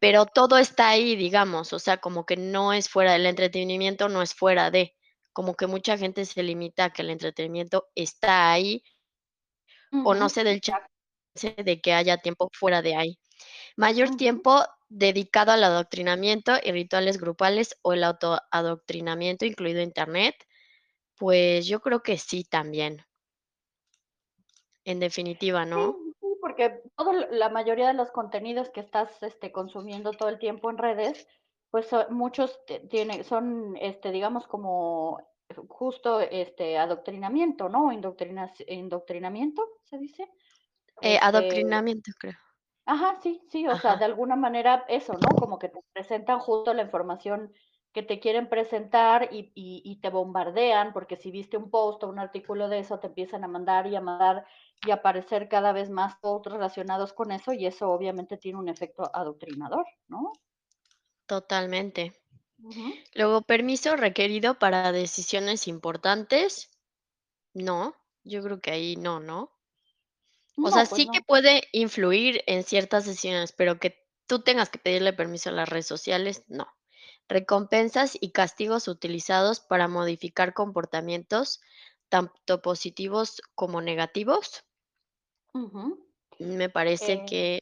pero 0.00 0.26
todo 0.26 0.58
está 0.58 0.88
ahí, 0.90 1.16
digamos, 1.16 1.72
o 1.72 1.78
sea, 1.78 1.98
como 1.98 2.26
que 2.26 2.36
no 2.36 2.72
es 2.72 2.88
fuera 2.88 3.12
del 3.12 3.26
entretenimiento, 3.26 4.08
no 4.08 4.22
es 4.22 4.34
fuera 4.34 4.70
de, 4.70 4.94
como 5.32 5.54
que 5.54 5.66
mucha 5.66 5.96
gente 5.98 6.24
se 6.24 6.42
limita 6.42 6.86
a 6.86 6.92
que 6.92 7.02
el 7.02 7.10
entretenimiento 7.10 7.88
está 7.94 8.52
ahí 8.52 8.82
o 10.04 10.14
no 10.14 10.28
se 10.28 10.44
da 10.44 10.50
el 10.50 10.60
chance 10.60 11.54
de 11.56 11.80
que 11.80 11.92
haya 11.94 12.18
tiempo 12.18 12.50
fuera 12.52 12.82
de 12.82 12.96
ahí. 12.96 13.18
Mayor 13.76 14.16
tiempo 14.16 14.64
dedicado 14.88 15.52
al 15.52 15.64
adoctrinamiento 15.64 16.54
y 16.62 16.72
rituales 16.72 17.18
grupales 17.18 17.76
o 17.82 17.92
el 17.92 18.04
autoadoctrinamiento, 18.04 19.46
incluido 19.46 19.82
Internet, 19.82 20.34
pues 21.16 21.66
yo 21.66 21.80
creo 21.80 22.02
que 22.02 22.18
sí 22.18 22.44
también. 22.44 23.04
En 24.86 25.00
definitiva, 25.00 25.64
¿no? 25.66 25.98
Sí, 26.04 26.14
sí, 26.20 26.26
porque 26.40 26.82
todo 26.96 27.12
la 27.12 27.48
mayoría 27.50 27.88
de 27.88 27.94
los 27.94 28.10
contenidos 28.10 28.70
que 28.70 28.80
estás, 28.80 29.22
este, 29.22 29.52
consumiendo 29.52 30.14
todo 30.14 30.28
el 30.28 30.38
tiempo 30.38 30.70
en 30.70 30.78
redes, 30.78 31.28
pues, 31.70 31.86
son 31.86 32.06
muchos 32.14 32.64
t 32.66 32.80
tiene 32.88 33.24
son, 33.24 33.76
este, 33.80 34.10
digamos, 34.12 34.46
como 34.46 35.20
justo, 35.68 36.20
este, 36.20 36.78
adoctrinamiento, 36.78 37.68
¿no? 37.68 37.92
Indoctrinaci 37.92 38.64
¿indoctrinamiento 38.68 39.62
se 39.84 39.98
dice? 39.98 40.30
Eh, 41.02 41.18
Este 41.20 41.20
adoctrinamiento, 41.20 42.12
creo. 42.18 42.36
Ajá, 42.88 43.16
sí, 43.20 43.42
sí, 43.50 43.66
o 43.66 43.76
sea, 43.76 43.96
de 43.96 44.04
alguna 44.04 44.36
manera 44.36 44.84
eso, 44.88 45.14
¿no? 45.18 45.36
Como 45.40 45.58
que 45.58 45.68
te 45.68 45.80
presentan 45.92 46.38
justo 46.38 46.72
la 46.72 46.82
información 46.82 47.52
que 47.92 48.04
te 48.04 48.20
quieren 48.20 48.48
presentar 48.48 49.28
y 49.32 49.50
y 49.56 49.82
y 49.84 49.96
te 50.00 50.08
bombardean, 50.08 50.92
porque 50.92 51.16
si 51.16 51.32
viste 51.32 51.56
un 51.56 51.68
post 51.70 52.04
o 52.04 52.08
un 52.08 52.20
artículo 52.20 52.68
de 52.68 52.78
eso, 52.78 53.00
te 53.00 53.08
empiezan 53.08 53.42
a 53.42 53.48
mandar 53.48 53.88
y 53.88 53.96
a 53.96 54.00
mandar 54.00 54.46
y 54.84 54.90
aparecer 54.90 55.48
cada 55.48 55.72
vez 55.72 55.90
más 55.90 56.16
posts 56.20 56.50
relacionados 56.52 57.12
con 57.12 57.32
eso, 57.32 57.52
y 57.52 57.66
eso 57.66 57.90
obviamente 57.90 58.36
tiene 58.36 58.58
un 58.58 58.68
efecto 58.68 59.10
adoctrinador, 59.14 59.86
¿no? 60.08 60.32
Totalmente. 61.26 62.12
Luego, 63.14 63.42
permiso 63.42 63.96
requerido 63.96 64.58
para 64.58 64.92
decisiones 64.92 65.66
importantes, 65.68 66.70
no, 67.54 67.94
yo 68.24 68.42
creo 68.42 68.60
que 68.60 68.70
ahí 68.72 68.96
no, 68.96 69.20
¿no? 69.20 69.52
O 70.60 70.70
sea, 70.70 70.82
No, 70.82 70.88
pues 70.88 71.02
sí 71.02 71.08
que 71.10 71.22
puede 71.22 71.62
influir 71.72 72.42
en 72.46 72.62
ciertas 72.62 73.06
decisiones, 73.06 73.52
pero 73.52 73.78
que 73.80 74.06
tú 74.26 74.42
tengas 74.42 74.68
que 74.68 74.78
pedirle 74.78 75.14
permiso 75.14 75.48
a 75.48 75.52
las 75.52 75.68
redes 75.68 75.86
sociales, 75.86 76.44
no. 76.48 76.66
Recompensas 77.28 78.18
y 78.20 78.32
castigos 78.32 78.86
utilizados 78.88 79.60
para 79.60 79.88
modificar 79.88 80.52
comportamientos, 80.54 81.60
tanto 82.10 82.60
positivos 82.60 83.40
como 83.54 83.80
negativos. 83.80 84.65
Ujú. 85.56 86.06
Me 86.38 86.68
parece 86.68 87.20
Eh 87.20 87.22
que 87.22 87.60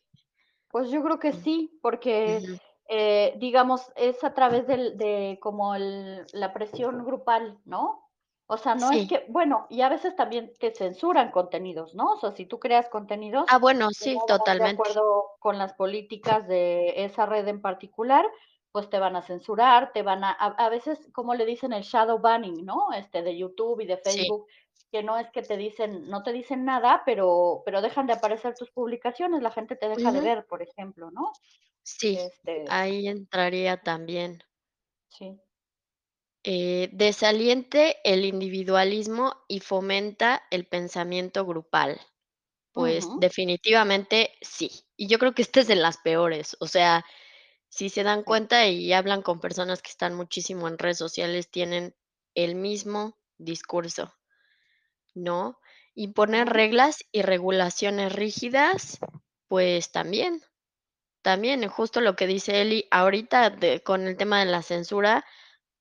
Pues 0.70 0.90
yo 0.90 1.02
creo 1.04 1.18
que 1.20 1.32
sí, 1.32 1.78
porque, 1.82 2.42
ujú, 2.42 2.58
eh, 2.88 3.34
digamos, 3.38 3.92
es 3.96 4.24
a 4.24 4.34
través 4.34 4.66
del 4.66 4.98
de 4.98 5.38
como 5.40 5.74
el 5.74 6.26
la 6.32 6.52
presión 6.52 7.04
grupal, 7.04 7.60
¿no? 7.64 8.10
O 8.46 8.56
sea, 8.58 8.74
no 8.74 8.90
es 8.92 9.02
sí. 9.02 9.08
que 9.08 9.24
bueno, 9.28 9.66
y 9.70 9.82
a 9.82 9.88
veces 9.88 10.16
también 10.16 10.52
te 10.58 10.74
censuran 10.74 11.30
contenidos, 11.30 11.94
¿no? 11.94 12.12
O 12.12 12.16
sea, 12.16 12.32
si 12.32 12.46
tú 12.46 12.58
creas 12.60 12.88
Ah, 13.46 13.58
contenidos 13.58 13.58
bueno, 13.58 13.90
que 13.98 14.08
sí, 14.10 14.20
no 14.20 14.20
van 14.38 14.58
de 14.58 14.64
totalmente. 14.64 14.64
acuerdo 14.64 15.30
con 15.40 15.58
las 15.58 15.74
políticas 15.74 16.46
de 16.48 17.04
esa 17.04 17.26
red 17.26 17.46
en 17.48 17.62
particular, 17.62 18.26
pues 18.72 18.90
te 18.90 18.98
van 18.98 19.16
a 19.16 19.22
censurar, 19.22 19.92
te 19.92 20.02
van 20.02 20.24
a 20.24 20.32
a 20.32 20.46
a 20.66 20.68
veces, 20.68 21.08
¿cómo 21.14 21.34
le 21.34 21.46
dicen? 21.46 21.72
El 21.72 21.84
shadow 21.84 22.18
banning, 22.18 22.64
¿no? 22.64 22.92
Este, 22.92 23.22
de 23.22 23.36
YouTube 23.38 23.80
y 23.80 23.86
de 23.86 23.96
Sí. 24.02 24.34
Facebook, 24.36 24.46
que 24.94 25.02
no 25.02 25.18
es 25.18 25.28
que 25.32 25.42
te 25.42 25.56
dicen 25.56 26.08
no 26.08 26.22
te 26.22 26.32
dicen 26.32 26.64
nada, 26.64 27.02
pero 27.04 27.62
pero 27.64 27.82
dejan 27.82 28.06
de 28.06 28.12
aparecer 28.14 28.54
tus 28.54 28.70
publicaciones, 28.70 29.42
la 29.42 29.50
gente 29.50 29.74
te 29.76 29.88
deja 29.88 30.12
de 30.12 30.20
ver, 30.20 30.46
por 30.46 30.62
ejemplo, 30.62 31.10
¿no? 31.10 31.32
Sí, 31.82 32.26
Este, 32.26 32.56
ahí 32.66 33.06
entraría 33.06 33.80
también. 33.80 34.42
sí. 35.08 35.40
Eh, 36.46 36.90
desaliente 36.92 37.96
el 38.04 38.24
individualismo 38.24 39.34
y 39.48 39.60
fomenta 39.60 40.42
el 40.50 40.66
pensamiento 40.66 41.44
grupal. 41.46 42.00
Pues 42.72 43.08
definitivamente 43.20 44.32
sí. 44.42 44.70
Y 44.96 45.08
yo 45.08 45.18
creo 45.18 45.34
que 45.34 45.42
esta 45.42 45.60
es 45.60 45.68
de 45.68 45.76
las 45.76 45.98
peores. 45.98 46.56
O 46.60 46.68
sea, 46.68 47.04
si 47.68 47.90
se 47.90 48.04
dan 48.04 48.24
cuenta 48.24 48.66
y 48.68 48.92
hablan 48.92 49.22
con 49.22 49.40
personas 49.40 49.82
que 49.82 49.90
están 49.90 50.14
muchísimo 50.14 50.68
en 50.68 50.78
redes 50.78 50.98
sociales, 50.98 51.50
tienen 51.50 51.96
el 52.34 52.56
mismo 52.56 53.18
discurso, 53.38 54.14
¿no? 55.14 55.58
Imponer 55.94 56.48
reglas 56.48 57.04
y 57.12 57.22
regulaciones 57.22 58.12
rígidas, 58.12 58.98
pues 59.48 59.92
también. 59.92 60.42
También, 61.22 61.66
justo 61.68 62.00
lo 62.00 62.16
que 62.16 62.26
dice 62.26 62.60
Eli, 62.62 62.86
ahorita 62.90 63.50
de 63.50 63.82
con 63.82 64.06
el 64.06 64.16
tema 64.16 64.40
de 64.40 64.46
la 64.46 64.62
censura, 64.62 65.24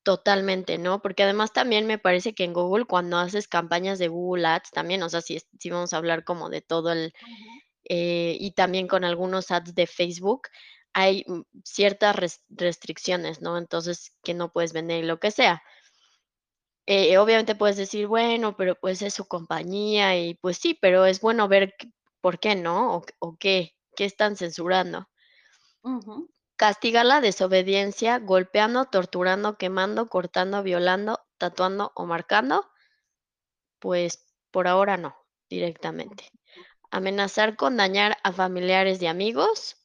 totalmente, 0.03 0.77
¿no? 0.77 1.01
Porque 1.01 1.23
además 1.23 1.53
también 1.53 1.87
me 1.87 1.97
parece 1.97 2.33
que 2.35 2.43
en 2.45 2.53
Google, 2.53 2.85
cuando 2.85 3.17
haces 3.17 3.47
campañas 3.47 3.99
de 3.99 4.09
Google 4.09 4.45
Ads 4.47 4.71
también, 4.71 5.03
o 5.03 5.09
sea, 5.09 5.21
si 5.21 5.37
es 5.37 5.47
si 5.59 5.69
vamos 5.69 5.93
a 5.93 5.97
hablar 5.97 6.23
como 6.23 6.49
de 6.49 6.61
todo 6.61 6.91
el, 6.91 7.13
eh, 7.85 8.37
y 8.39 8.51
también 8.51 8.87
con 8.87 9.03
algunos 9.03 9.51
ads 9.51 9.75
de 9.75 9.87
Facebook, 9.87 10.43
hay, 10.93 11.25
mm, 11.27 11.41
ciertas 11.63 12.15
res 12.15 12.41
restricciones, 12.49 13.41
¿no? 13.41 13.57
Entonces, 13.57 14.15
que 14.23 14.33
no 14.33 14.51
puedes 14.51 14.73
vender 14.73 15.03
y 15.03 15.07
lo 15.07 15.19
que 15.19 15.31
sea. 15.31 15.63
Eh, 16.85 17.17
obviamente 17.17 17.55
puedes 17.55 17.77
decir, 17.77 18.07
bueno, 18.07 18.55
pero 18.57 18.75
pues 18.75 19.01
es 19.01 19.13
su 19.13 19.25
compañía 19.27 20.17
y 20.17 20.35
pues 20.35 20.57
sí, 20.57 20.77
pero 20.81 21.05
es 21.05 21.21
bueno 21.21 21.47
ver 21.49 21.75
por 22.21 22.39
qué, 22.39 22.55
¿no? 22.55 22.97
O 22.97 23.05
o 23.19 23.37
qué, 23.37 23.75
qué 23.95 24.05
están 24.05 24.35
censurando. 24.37 25.07
ujú, 25.83 26.27
Castigar 26.55 27.05
la 27.05 27.21
desobediencia 27.21 28.17
golpeando, 28.17 28.85
torturando, 28.85 29.55
quemando, 29.59 30.09
cortando, 30.09 30.63
violando, 30.63 31.19
tatuando 31.37 31.91
o 31.93 32.07
marcando, 32.07 32.65
pues 33.79 34.25
por 34.51 34.67
ahora 34.67 34.97
no, 34.97 35.15
directamente. 35.49 36.31
Amenazar 36.91 37.57
con 37.57 37.77
dañar 37.77 38.17
a 38.23 38.33
familiares 38.33 39.01
y 39.01 39.07
amigos, 39.07 39.77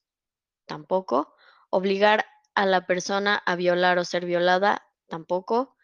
tampoco. 0.67 1.35
Obligar 1.71 2.26
a 2.57 2.67
la 2.67 2.87
persona 2.87 3.37
a 3.47 3.57
violar 3.57 3.99
o 3.99 4.07
ser 4.07 4.26
violada, 4.26 4.87
tampoco. 5.09 5.76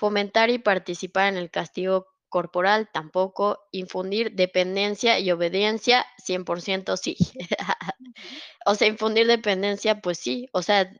Fomentar 0.00 0.50
y 0.50 0.58
participar 0.58 1.28
en 1.28 1.36
el 1.36 1.50
castigo 1.50 2.06
corporal, 2.28 2.88
tampoco. 2.92 3.58
Infundir 3.72 4.32
dependencia 4.34 5.18
y 5.20 5.30
obediencia, 5.30 6.06
100% 6.18 6.96
sí. 6.96 7.16
O 8.66 8.74
sea, 8.74 8.88
infundir 8.88 9.26
dependencia, 9.26 10.00
pues 10.00 10.18
sí, 10.18 10.48
o 10.52 10.62
sea, 10.62 10.90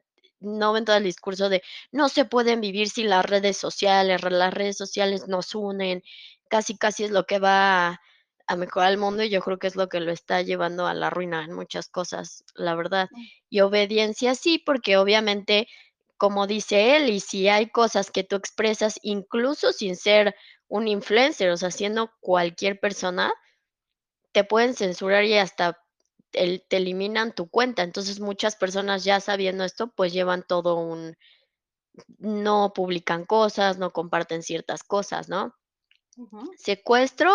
no 0.41 0.73
ven 0.73 0.85
todo 0.85 0.97
el 0.97 1.05
discurso 1.05 1.49
de 1.49 1.63
no 1.93 2.09
se 2.09 2.25
pueden 2.25 2.61
vivir 2.61 2.89
sin 2.91 3.11
las 3.11 3.25
redes 3.27 3.57
sociales, 3.59 4.23
las 4.23 4.55
redes 4.55 4.77
sociales 4.79 5.29
nos 5.29 5.55
unen, 5.55 6.03
casi, 6.49 6.77
casi 6.79 7.05
es 7.05 7.11
lo 7.11 7.25
que 7.27 7.39
va 7.39 7.89
a 7.91 8.01
a 8.49 8.57
mejorar 8.57 8.91
el 8.91 8.99
mundo, 8.99 9.23
y 9.23 9.31
yo 9.31 9.41
creo 9.43 9.59
que 9.61 9.69
es 9.69 9.77
lo 9.77 9.89
que 9.89 10.01
lo 10.01 10.11
está 10.11 10.43
llevando 10.43 10.89
a 10.89 10.95
la 10.95 11.09
ruina 11.09 11.45
en 11.45 11.53
muchas 11.53 11.89
cosas, 11.89 12.45
la 12.57 12.75
verdad. 12.75 13.11
mm, 13.13 13.31
Y 13.49 13.61
obediencia 13.61 14.35
sí, 14.35 14.59
porque 14.59 14.97
obviamente, 14.97 15.69
como 16.21 16.47
dice 16.47 16.97
él, 16.97 17.09
y 17.09 17.19
si 17.19 17.49
hay 17.49 17.71
cosas 17.71 18.11
que 18.11 18.25
tú 18.25 18.37
expresas, 18.37 18.99
incluso 19.01 19.73
sin 19.73 19.97
ser 19.97 20.37
un 20.69 20.87
influencer, 20.87 21.49
o 21.49 21.57
sea, 21.57 21.71
siendo 21.71 22.13
cualquier 22.21 22.79
persona, 22.79 23.33
te 24.33 24.45
pueden 24.45 24.75
censurar 24.75 25.25
y 25.25 25.39
hasta 25.39 25.83
te 26.31 26.77
eliminan 26.77 27.35
tu 27.35 27.49
cuenta. 27.49 27.85
Entonces, 27.85 28.21
muchas 28.21 28.55
personas 28.55 29.03
ya 29.03 29.19
sabiendo 29.21 29.65
esto, 29.65 29.95
pues 29.97 30.13
llevan 30.13 30.45
todo 30.47 30.75
un 30.75 31.17
no 32.19 32.75
publican 32.75 33.25
cosas, 33.25 33.79
no 33.79 33.91
comparten 33.91 34.43
ciertas 34.43 34.85
cosas, 34.85 35.31
¿no? 35.31 35.55
Secuestro, 36.59 37.33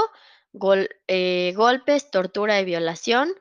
gol 0.53 0.89
eh, 1.07 1.53
golpes, 1.55 2.11
tortura 2.11 2.61
y 2.61 2.65
violación, 2.65 3.33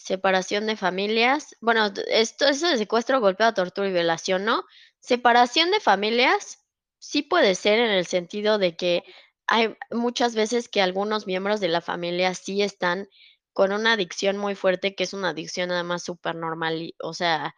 separación 0.00 0.66
de 0.66 0.76
familias. 0.76 1.54
Bueno, 1.60 1.90
esto 2.08 2.46
eso 2.46 2.68
de 2.68 2.78
secuestro, 2.78 3.20
golpeo, 3.20 3.52
tortura 3.52 3.88
y 3.88 3.92
violación, 3.92 4.44
¿no? 4.44 4.64
Separación 4.98 5.70
de 5.70 5.80
familias, 5.80 6.64
sí 6.98 7.22
puede 7.22 7.54
ser 7.54 7.78
en 7.78 7.90
el 7.90 8.06
sentido 8.06 8.58
de 8.58 8.76
que 8.76 9.04
hay 9.46 9.76
muchas 9.90 10.34
veces 10.34 10.68
que 10.68 10.80
algunos 10.80 11.26
miembros 11.26 11.60
de 11.60 11.68
la 11.68 11.80
familia 11.80 12.34
sí 12.34 12.62
están 12.62 13.08
con 13.52 13.72
una 13.72 13.92
adicción 13.92 14.36
muy 14.38 14.54
fuerte, 14.54 14.94
que 14.94 15.04
es 15.04 15.12
una 15.12 15.30
adicción 15.30 15.70
además 15.70 16.02
supernormal, 16.02 16.94
o 17.02 17.12
sea, 17.12 17.54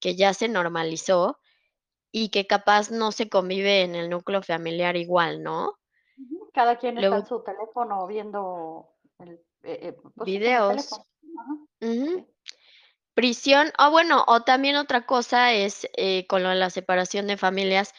que 0.00 0.16
ya 0.16 0.34
se 0.34 0.48
normalizó 0.48 1.38
y 2.12 2.28
que 2.28 2.46
capaz 2.46 2.90
no 2.90 3.12
se 3.12 3.28
convive 3.28 3.82
en 3.82 3.94
el 3.94 4.10
núcleo 4.10 4.42
familiar 4.42 4.96
igual, 4.96 5.42
¿no? 5.42 5.78
Cada 6.52 6.76
quien 6.76 6.98
está 6.98 7.16
en 7.18 7.26
su 7.26 7.42
teléfono 7.42 8.06
viendo 8.06 8.88
el, 9.18 9.34
eh 9.62 9.88
eh, 9.88 9.92
pues 9.92 10.14
el 10.18 10.24
videos. 10.24 10.88
teléfono. 10.90 11.65
Ujú. 11.80 12.26
Prisión, 13.14 13.72
o 13.78 13.90
bueno, 13.92 14.24
o 14.28 14.42
también 14.44 14.76
otra 14.76 15.06
cosa 15.06 15.52
es, 15.54 15.88
eh, 15.96 16.26
con 16.28 16.42
lo 16.44 16.50
de 16.50 16.56
la 16.56 16.70
separación 16.70 17.26
de 17.28 17.36
familias, 17.38 17.94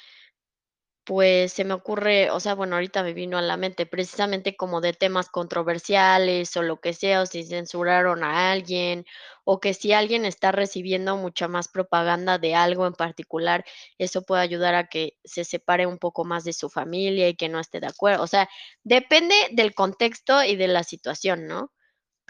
Pues, 1.05 1.53
se 1.53 1.63
me 1.63 1.73
ocurre, 1.73 2.29
o 2.31 2.39
sea, 2.41 2.53
bueno, 2.53 2.75
ahorita 2.75 3.01
me 3.01 3.13
vino 3.13 3.37
a 3.37 3.41
la 3.41 3.55
mente, 3.55 3.85
precisamente 3.85 4.57
como 4.57 4.81
de 4.81 4.91
temas 4.91 5.29
controversiales 5.29 6.55
o 6.57 6.61
lo 6.63 6.81
que 6.81 6.93
sea, 6.93 7.21
o 7.21 7.25
si 7.25 7.43
censuraron 7.45 8.25
a 8.25 8.51
alguien, 8.51 9.05
o 9.45 9.61
que 9.61 9.73
si 9.73 9.93
alguien 9.93 10.25
está 10.25 10.51
recibiendo 10.51 11.15
mucha 11.15 11.47
más 11.47 11.69
propaganda 11.69 12.39
de 12.39 12.55
algo 12.55 12.85
en 12.85 12.91
particular, 12.93 13.63
eso 13.97 14.23
puede 14.23 14.41
ayudar 14.41 14.75
a 14.75 14.87
que 14.87 15.17
se 15.23 15.45
separe 15.45 15.87
un 15.87 15.97
poco 15.97 16.25
más 16.25 16.43
de 16.43 16.51
su 16.51 16.69
familia 16.69 17.29
y 17.29 17.35
que 17.37 17.47
no 17.47 17.61
esté 17.61 17.79
de 17.79 17.87
acuerdo. 17.87 18.21
O 18.23 18.27
sea, 18.27 18.49
depende 18.83 19.33
del 19.53 19.73
contexto 19.75 20.43
y 20.43 20.57
de 20.57 20.67
la 20.67 20.83
situación, 20.83 21.47
¿no? 21.47 21.71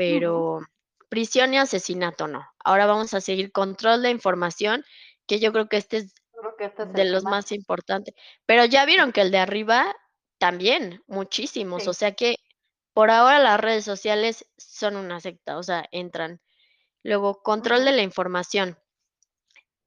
Ujú. 0.07 0.43
Pero 0.43 0.61
prisión 1.09 1.53
y 1.53 1.57
asesinato 1.57 2.27
no. 2.27 2.45
Ahora 2.63 2.85
vamos 2.85 3.13
a 3.13 3.21
seguir 3.21 3.51
control 3.51 4.01
de 4.01 4.11
información, 4.11 4.83
que 5.25 5.39
yo 5.39 5.51
creo 5.51 5.67
que 5.67 5.77
este 5.77 5.97
es 5.97 6.13
que 6.57 6.65
este 6.65 6.83
es 6.83 6.93
de 6.93 7.05
los 7.05 7.23
más. 7.23 7.31
más 7.31 7.51
importantes. 7.51 8.13
Pero 8.45 8.65
ya 8.65 8.85
vieron 8.85 9.11
que 9.11 9.21
el 9.21 9.31
de 9.31 9.39
arriba 9.39 9.95
también, 10.37 11.03
muchísimos. 11.07 11.87
O 11.87 11.93
sea 11.93 12.13
que 12.13 12.37
por 12.93 13.11
ahora 13.11 13.39
las 13.39 13.59
redes 13.59 13.85
sociales 13.85 14.45
son 14.57 14.95
una 14.95 15.19
secta, 15.19 15.57
o 15.57 15.63
sea, 15.63 15.87
entran. 15.91 16.41
Luego, 17.03 17.41
control 17.41 17.85
de 17.85 17.91
la 17.91 18.01
información. 18.01 18.77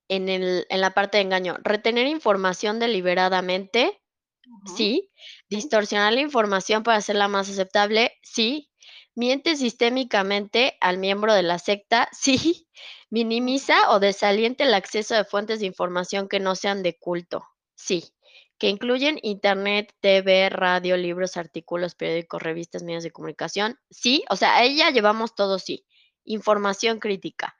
En 0.09 0.29
el 0.29 0.67
en 0.71 0.81
la 0.81 0.91
parte 0.91 1.19
de 1.19 1.23
engaño, 1.23 1.57
retener 1.63 2.07
información 2.07 2.79
deliberadamente. 2.79 4.01
Sí. 4.77 5.11
Distorsionar 5.49 6.13
la 6.13 6.21
información 6.21 6.83
para 6.83 6.99
hacerla 6.99 7.29
más 7.29 7.49
aceptable, 7.49 8.13
sí. 8.23 8.70
Miente 9.17 9.57
sistémicamente 9.57 10.77
al 10.81 10.99
miembro 10.99 11.35
de 11.35 11.43
la 11.43 11.59
secta. 11.59 12.09
Ujú. 12.27 12.53
Minimiza 13.11 13.91
o 13.91 13.99
desalienta 13.99 14.65
el 14.65 14.73
acceso 14.75 15.15
de 15.15 15.25
fuentes 15.25 15.61
de 15.61 15.67
información 15.67 16.29
que 16.29 16.39
no 16.39 16.55
sean 16.55 16.83
de 16.83 16.97
culto, 16.97 17.45
sí. 17.75 18.05
Que 18.59 18.69
incluyen 18.69 19.19
Internet, 19.23 19.93
TV, 20.01 20.49
radio, 20.51 20.97
libros, 20.97 21.37
artículos, 21.37 21.95
periódicos, 21.97 22.43
revistas, 22.43 22.83
medios 22.85 23.03
de 23.03 23.11
comunicación, 23.11 23.79
sí. 23.91 24.25
O 24.31 24.37
sea, 24.37 24.57
ahí 24.57 24.77
ya 24.77 24.91
llevamos 24.91 25.35
todo 25.35 25.59
sí. 25.59 25.85
Información 26.25 27.01
crítica. 27.01 27.57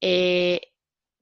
Eh, 0.00 0.71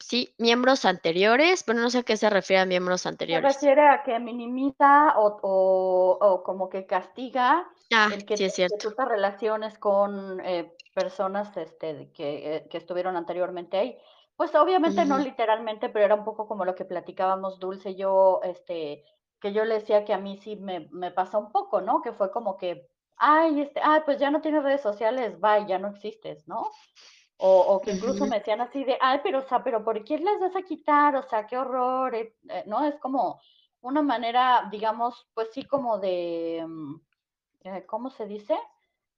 sí, 0.01 0.35
miembros 0.39 0.85
anteriores, 0.85 1.63
pero 1.65 1.79
no 1.81 1.91
sé 1.91 1.99
a 1.99 2.03
qué 2.03 2.17
se 2.17 2.31
refiere 2.31 2.63
a 2.63 2.67
miembros 2.67 3.07
Se 3.29 3.39
anteriores. 3.39 3.41
refiere 3.41 3.83
a 3.89 4.03
que 4.03 4.19
minimiza 4.19 5.15
o 5.19 5.27
o 5.43 6.19
o 6.21 6.43
como 6.43 6.69
que 6.69 6.87
castiga 6.87 7.71
Ah, 7.93 8.11
el 8.13 8.25
que 8.27 8.35
sí 8.35 8.45
es 8.45 8.55
que 8.55 8.55
cierto. 8.55 8.91
te 8.97 9.05
relaciones 9.05 9.79
con, 9.79 10.41
eh, 10.41 10.77
personas, 10.93 11.57
este, 11.57 12.11
que, 12.13 12.57
eh, 12.57 12.69
que 12.69 12.79
estuvieron 12.79 13.17
anteriormente 13.17 13.77
ahí. 13.79 13.99
Pues, 14.37 14.53
obviamente, 14.57 15.05
no 15.07 15.17
Ujú. 15.17 15.25
literalmente, 15.29 15.89
pero 15.91 16.05
era 16.07 16.15
un 16.17 16.25
poco 16.25 16.49
como 16.49 16.65
lo 16.65 16.75
que 16.75 16.85
platicábamos 16.85 17.61
Dulce 17.61 17.91
y 17.91 17.97
yo, 17.97 18.41
este, 18.43 19.05
que 19.41 19.53
yo 19.53 19.65
le 19.65 19.75
decía 19.77 20.05
que 20.05 20.13
a 20.15 20.19
mí 20.19 20.37
sí 20.39 20.57
me 20.57 20.89
me 20.91 21.11
pasó 21.13 21.39
un 21.39 21.53
poco, 21.53 21.81
¿no? 21.81 22.03
Que 22.03 22.13
fue 22.13 22.33
como 22.33 22.57
que: 22.57 22.89
"Ay, 23.17 23.61
este, 23.61 23.81
ay, 23.85 24.01
pues 24.05 24.19
ya 24.19 24.31
no 24.33 24.41
tienes 24.41 24.65
redes 24.65 24.81
sociales, 24.83 25.39
bye, 25.41 25.67
ya 25.69 25.79
no 25.79 25.89
existes", 25.89 26.49
¿no? 26.49 26.81
O 27.43 27.61
o 27.75 27.81
que 27.83 27.91
incluso 27.91 28.27
me 28.27 28.39
decían 28.39 28.61
así 28.61 28.85
de: 28.85 28.99
"Ay, 29.01 29.21
pero, 29.25 29.39
o 29.41 29.43
sea, 29.43 29.63
pero, 29.65 29.83
¿por 29.85 30.05
qué 30.05 30.19
las 30.19 30.41
vas 30.41 30.57
a 30.57 30.63
quitar? 30.63 31.17
O 31.17 31.23
sea, 31.23 31.47
qué 31.47 31.57
horror", 31.59 32.15
eh, 32.15 32.37
eh, 32.49 32.65
¿no? 32.67 32.85
Es 32.85 32.97
como 33.01 33.41
una 33.83 34.03
manera, 34.03 34.69
digamos, 34.71 35.27
pues 35.35 35.49
sí, 35.55 35.65
como 35.65 35.99
de, 35.99 36.65
mm, 36.69 36.95
eh, 37.65 37.87
¿cómo 37.87 38.11
se 38.11 38.27
dice? 38.27 38.59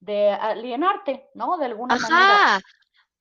De 0.00 0.30
alienarte, 0.30 1.30
¿no? 1.34 1.58
De 1.58 1.66
alguna 1.66 1.96
manera. 1.96 2.34
Ajá. 2.36 2.60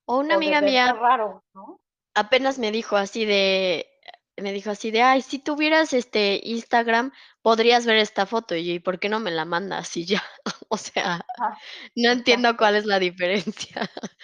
O 0.05 0.17
una 0.19 0.35
O 0.35 0.41
de 0.41 0.55
amiga 0.55 0.61
mía 0.61 0.93
raro, 0.93 1.43
¿no? 1.53 1.79
apenas 2.15 2.59
me 2.59 2.71
dijo 2.71 2.97
así 2.97 3.25
de 3.25 3.87
me 4.37 4.53
dijo 4.53 4.71
así 4.71 4.91
de: 4.91 5.01
"Ay, 5.03 5.21
si 5.21 5.39
tuvieras, 5.39 5.93
este, 5.93 6.39
Instagram, 6.43 7.11
podrías 7.41 7.85
ver 7.85 7.97
esta 7.97 8.25
foto", 8.25 8.55
y 8.55 8.65
yo: 8.65 8.73
"¿Y 8.73 8.79
por 8.79 8.99
qué 8.99 9.09
no 9.09 9.19
me 9.19 9.31
la 9.31 9.45
mandas?". 9.45 9.95
Y 9.97 10.05
ya, 10.05 10.23
o 10.69 10.77
sea, 10.77 11.25
Ajá, 11.37 11.61
no 11.95 12.11
entiendo 12.11 12.57
cuál 12.57 12.75
es 12.75 12.85
la 12.85 12.99
diferencia. 12.99 13.89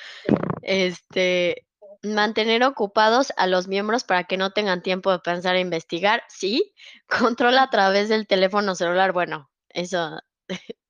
Este, 0.61 1.67
mantener 2.03 2.63
ocupados 2.63 3.33
a 3.37 3.47
los 3.47 3.67
miembros 3.67 4.03
para 4.03 4.25
que 4.25 4.37
no 4.37 4.51
tengan 4.51 4.81
tiempo 4.81 5.11
de 5.11 5.19
pensar 5.19 5.55
e 5.55 5.61
investigar, 5.61 6.23
sí. 6.29 6.73
Control 7.09 7.57
a 7.57 7.69
través 7.69 8.09
del 8.09 8.27
teléfono 8.27 8.75
celular, 8.75 9.13
bueno, 9.13 9.49
eso 9.69 10.19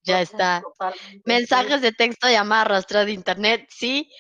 ya 0.04 0.22
está. 0.22 0.68
Mensajes 1.26 1.82
de 1.82 1.92
texto, 1.92 2.30
llamada 2.30 2.66
rastreo 2.66 3.06
de 3.06 3.14
Internet, 3.14 3.68
sí. 3.70 4.12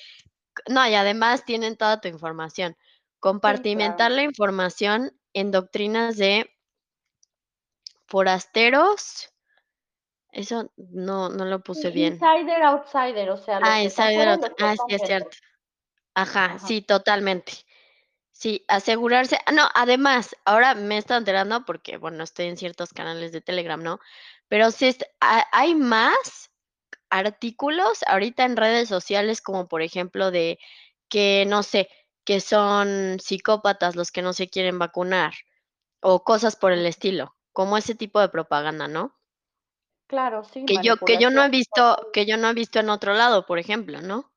No, 0.69 0.87
y 0.87 0.95
además 0.95 1.45
tienen 1.45 1.77
toda 1.77 2.01
tu 2.01 2.07
información. 2.07 2.75
Compartimentar 3.19 4.11
la 4.11 4.23
información 4.23 5.11
en 5.33 5.51
doctrinas 5.51 6.17
de 6.17 6.49
forasteros, 8.07 9.29
eso 10.31 10.71
no 10.77 11.29
no 11.29 11.45
lo 11.45 11.61
puse 11.63 11.89
bien. 11.89 12.13
insider, 12.13 12.63
outsider, 12.63 13.29
o 13.29 13.37
sea, 13.37 13.59
Ah, 13.61 13.81
insider 13.81 14.13
fuera 14.13 14.31
y 14.31 14.33
out 14.33 14.41
los 14.41 14.55
que 14.55 14.65
ah, 14.65 14.75
sí, 14.75 14.95
es 14.95 15.01
cierto. 15.01 15.37
Ajá, 16.15 16.45
Ajá. 16.45 16.59
sí, 16.59 16.81
totalmente. 16.81 17.53
Sí, 18.31 18.63
asegurarse 18.67 19.37
ah, 19.45 19.51
no, 19.51 19.67
además, 19.73 20.35
ahora 20.45 20.75
me 20.75 20.97
estado 20.97 21.19
enterando 21.19 21.65
porque, 21.65 21.97
bueno, 21.97 22.23
estoy 22.23 22.47
en 22.47 22.57
ciertos 22.57 22.93
canales 22.93 23.31
de 23.31 23.41
Telegram, 23.41 23.81
¿no? 23.81 23.99
Pero 24.47 24.71
sí 24.71 24.95
ha 25.21 25.45
hay 25.51 25.73
más 25.75 26.51
artículos 27.09 28.03
ahorita 28.07 28.45
en 28.45 28.57
redes 28.57 28.89
sociales, 28.89 29.41
como 29.41 29.67
por 29.67 29.81
ejemplo, 29.81 30.31
de 30.31 30.59
que, 31.09 31.45
no 31.47 31.63
sé, 31.63 31.89
que 32.27 32.41
son 32.41 33.21
psicópatas 33.21 33.95
los 33.95 34.11
que 34.11 34.21
no 34.21 34.33
se 34.33 34.49
quieren 34.49 34.77
vacunar, 34.77 35.33
o 36.01 36.25
cosas 36.25 36.57
por 36.57 36.73
el 36.73 36.85
estilo, 36.85 37.37
como 37.53 37.77
ese 37.77 37.95
tipo 37.95 38.19
de 38.19 38.27
propaganda, 38.27 38.89
¿no? 38.89 39.15
Claro, 40.07 40.43
sí, 40.43 40.65
Que 40.65 40.79
yo 40.83 40.97
que 40.97 41.17
yo 41.19 41.29
no 41.29 41.41
he 41.41 41.49
visto 41.49 42.09
que 42.11 42.25
yo 42.25 42.35
no 42.35 42.49
he 42.49 42.53
visto 42.53 42.81
en 42.81 42.89
otro 42.89 43.13
lado, 43.13 43.45
por 43.45 43.59
ejemplo, 43.59 44.01
¿no? 44.01 44.29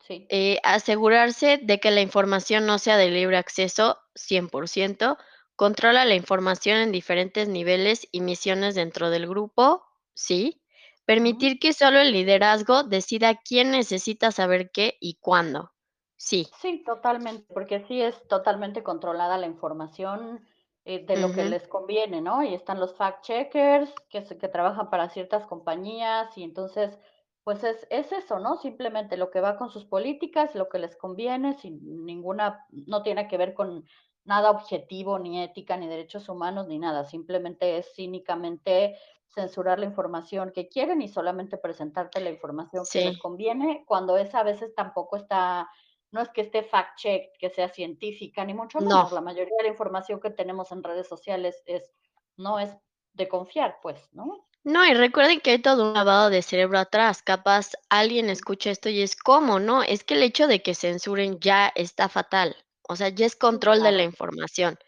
Sí. 0.00 0.26
Eh, 0.30 0.60
asegurarse 0.62 1.60
de 1.62 1.78
que 1.78 1.90
la 1.90 2.00
información 2.00 2.64
no 2.64 2.78
sea 2.78 2.96
de 2.96 3.10
libre 3.10 3.36
acceso 3.36 3.98
100%, 4.14 5.18
controla 5.56 6.06
la 6.06 6.14
información 6.14 6.78
en 6.78 6.90
diferentes 6.90 7.48
niveles 7.48 8.08
y 8.12 8.22
misiones 8.22 8.74
dentro 8.74 9.10
del 9.10 9.28
grupo, 9.28 9.84
sí. 10.14 10.62
Permitir 11.04 11.58
que 11.58 11.74
solo 11.74 12.00
el 12.00 12.12
liderazgo 12.12 12.82
decida 12.82 13.42
quién 13.44 13.72
necesita 13.72 14.32
saber 14.32 14.70
qué 14.70 14.96
y 15.00 15.18
cuándo, 15.20 15.73
sí. 16.16 16.46
Sí, 16.52 16.82
totalmente, 16.84 17.46
porque 17.52 17.80
sí 17.80 18.00
es 18.00 18.26
totalmente 18.28 18.82
controlada 18.82 19.38
la 19.38 19.46
información, 19.46 20.46
eh, 20.84 21.04
de 21.04 21.16
lo 21.16 21.32
que 21.32 21.44
les 21.44 21.66
conviene, 21.68 22.20
¿no? 22.20 22.42
Y 22.42 22.54
están 22.54 22.80
los 22.80 22.94
fact 22.94 23.24
checkers, 23.24 23.92
que 24.08 24.22
que 24.24 24.48
trabajan 24.48 24.90
para 24.90 25.08
ciertas 25.10 25.46
compañías, 25.46 26.36
y 26.38 26.42
entonces, 26.44 26.98
pues 27.42 27.64
es 27.64 27.86
es 27.90 28.12
eso, 28.12 28.38
¿no? 28.38 28.56
Simplemente 28.56 29.16
lo 29.16 29.30
que 29.30 29.40
va 29.40 29.56
con 29.56 29.70
sus 29.70 29.84
políticas, 29.84 30.54
lo 30.54 30.68
que 30.68 30.78
les 30.78 30.96
conviene, 30.96 31.54
sin 31.58 32.04
ninguna 32.06 32.66
no 32.70 33.02
tiene 33.02 33.26
que 33.28 33.36
ver 33.38 33.54
con 33.54 33.84
nada 34.24 34.50
objetivo, 34.50 35.18
ni 35.18 35.42
ética, 35.42 35.76
ni 35.76 35.86
derechos 35.88 36.28
humanos, 36.28 36.66
ni 36.68 36.78
nada. 36.78 37.04
Simplemente 37.04 37.76
es 37.78 37.92
cínicamente 37.94 38.96
censurar 39.28 39.78
la 39.78 39.86
información 39.86 40.52
que 40.54 40.68
quieren 40.68 41.02
y 41.02 41.08
solamente 41.08 41.58
presentarte 41.58 42.20
la 42.20 42.30
información 42.30 42.88
que 42.90 43.00
les 43.00 43.18
conviene, 43.18 43.84
cuando 43.86 44.16
esa 44.16 44.40
a 44.40 44.44
veces 44.44 44.74
tampoco 44.74 45.16
está 45.16 45.68
no 46.14 46.22
es 46.22 46.28
que 46.30 46.42
esté 46.42 46.62
fact 46.62 46.96
check, 46.96 47.36
que 47.38 47.50
sea 47.50 47.68
científica, 47.68 48.44
ni 48.44 48.54
mucho 48.54 48.80
No. 48.80 48.86
menos. 48.86 49.12
La 49.12 49.20
mayoría 49.20 49.56
de 49.58 49.64
la 49.64 49.70
información 49.70 50.20
que 50.20 50.30
tenemos 50.30 50.70
en 50.70 50.84
redes 50.84 51.08
sociales 51.08 51.60
es 51.66 51.90
no 52.36 52.60
es 52.60 52.70
de 53.14 53.28
confiar, 53.28 53.78
pues, 53.82 54.08
¿no? 54.12 54.46
No, 54.62 54.86
y 54.86 54.94
recuerden 54.94 55.40
que 55.40 55.50
hay 55.50 55.58
todo 55.58 55.88
un 55.88 55.94
lavado 55.94 56.30
de 56.30 56.40
cerebro 56.40 56.78
atrás. 56.78 57.20
Capaz 57.22 57.72
alguien 57.90 58.30
escucha 58.30 58.70
esto 58.70 58.88
y 58.88 59.02
es, 59.02 59.16
¿cómo, 59.16 59.58
no? 59.58 59.82
Es 59.82 60.04
que 60.04 60.14
el 60.14 60.22
hecho 60.22 60.46
de 60.46 60.62
que 60.62 60.74
censuren 60.74 61.38
ya 61.40 61.72
está 61.74 62.08
fatal. 62.08 62.56
O 62.88 62.96
sea, 62.96 63.08
ya 63.08 63.26
es 63.26 63.36
control 63.36 63.82
de 63.82 63.92
la 63.92 64.04
información. 64.04 64.78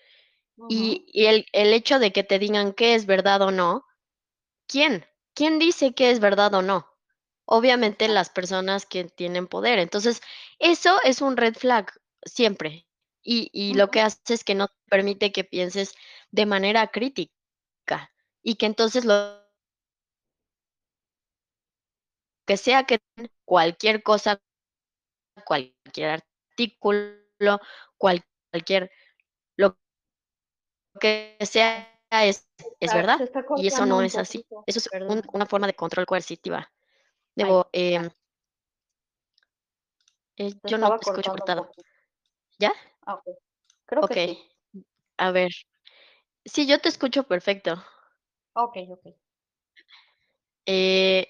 Y 0.69 1.05
el 1.13 1.45
el 1.53 1.73
hecho 1.75 1.99
de 1.99 2.13
que 2.13 2.25
te 2.25 2.39
digan 2.39 2.73
qué 2.73 2.95
es 2.95 3.05
verdad 3.05 3.43
o 3.43 3.51
no, 3.51 3.85
¿quién? 4.67 5.05
¿Quién 5.35 5.59
dice 5.59 5.95
qué 5.95 6.11
es 6.11 6.21
verdad 6.21 6.55
o 6.55 6.63
no? 6.63 6.87
Obviamente, 7.47 8.09
las 8.09 8.31
personas 8.31 8.87
que 8.87 9.05
tienen 9.05 9.47
poder. 9.47 9.79
Entonces, 9.79 10.21
eso 10.59 10.99
es 11.05 11.21
un 11.23 11.37
red 11.37 11.55
flag, 11.55 11.93
siempre. 12.25 12.87
Y 13.23 13.51
y 13.53 13.75
lo 13.75 13.91
que 13.91 14.01
hace 14.03 14.35
es 14.35 14.45
que 14.45 14.55
no 14.55 14.69
permite 14.91 15.33
que 15.33 15.45
pienses 15.45 15.95
de 16.31 16.47
manera 16.47 16.89
crítica, 16.89 17.33
y 18.43 18.57
que 18.57 18.67
entonces 18.67 19.05
lo 19.05 19.43
que 22.47 22.57
sea 22.57 22.85
que 22.85 23.01
cualquier 23.45 24.03
cosa 24.03 24.41
cualquier 25.45 26.23
artículo, 26.57 27.61
cualquier 27.99 28.91
lo 29.57 29.79
que 31.01 31.37
sea 31.43 31.89
es 32.11 32.49
es 32.81 32.93
verdad, 32.93 33.23
y 33.55 33.67
eso 33.67 33.87
no 33.87 34.03
es 34.03 34.19
así. 34.19 34.45
Eso 34.67 34.79
es 34.81 34.89
un 35.07 35.23
una 35.33 35.47
forma 35.47 35.67
de 35.67 35.75
control 35.75 36.07
coercitiva. 36.07 36.71
Debo, 37.37 37.69
em 37.73 38.09
eh, 40.39 40.53
yo 40.67 40.79
no 40.79 40.97
te 40.97 41.05
escucho 41.05 41.31
cortado. 41.31 41.71
¿ya? 42.59 42.73
Ah, 43.07 43.15
okey. 43.15 43.35
Creo 43.87 44.07
que 44.09 44.15
sí. 44.15 44.49
a 45.19 45.31
ver. 45.31 45.51
Sí, 46.45 46.67
yo 46.67 46.81
te 46.81 46.89
escucho 46.89 47.25
perfecto. 47.25 47.83
Okey, 48.55 48.93
okey. 48.93 49.15
Eh 50.67 51.27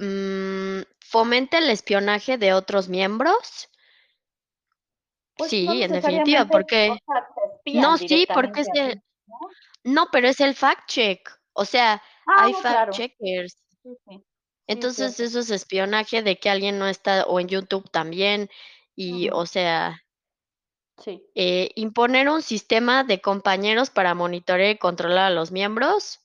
mm, 0.00 0.82
¿fomenta 1.00 1.58
el 1.58 1.70
espionaje 1.70 2.38
de 2.38 2.52
otros 2.52 2.88
miembros? 2.88 3.68
Pues, 5.36 5.52
no 5.52 5.72
Sí, 5.72 5.82
en 5.82 5.92
definitiva, 5.92 6.46
porque 6.50 6.98
no, 7.66 7.96
sí, 7.98 8.26
porque 8.34 8.60
es 8.60 8.68
el 8.74 9.02
¿no? 9.26 9.38
no, 9.84 10.08
pero 10.12 10.28
es 10.28 10.40
el 10.40 10.54
fact 10.54 10.88
check, 10.88 11.30
o 11.54 11.64
sea, 11.64 12.02
Ah, 12.26 12.42
hay 12.44 12.52
no, 12.52 12.58
fact 12.58 12.72
claro. 12.72 12.92
checkers. 12.92 13.56
Sí, 13.82 13.96
sí. 14.06 14.24
Sí, 14.72 14.82
es 14.84 14.92
Entonces, 14.92 15.18
cierto. 15.18 15.20
eso 15.20 15.40
es 15.40 15.50
espionaje 15.50 16.22
de 16.22 16.38
que 16.38 16.50
alguien 16.50 16.78
no 16.78 16.86
está 16.88 17.24
o 17.24 17.40
en 17.40 17.48
YouTube 17.48 17.90
también, 17.90 18.48
y, 18.96 19.28
o 19.32 19.46
sea 19.46 20.02
Sí. 20.98 21.30
eh, 21.36 21.70
¿imponer 21.76 22.28
un 22.28 22.42
sistema 22.42 23.04
de 23.04 23.20
compañeros 23.20 23.90
para 23.90 24.14
monitorear 24.14 24.70
y 24.74 24.78
controlar 24.78 25.26
a 25.26 25.30
los 25.34 25.52
miembros? 25.52 26.20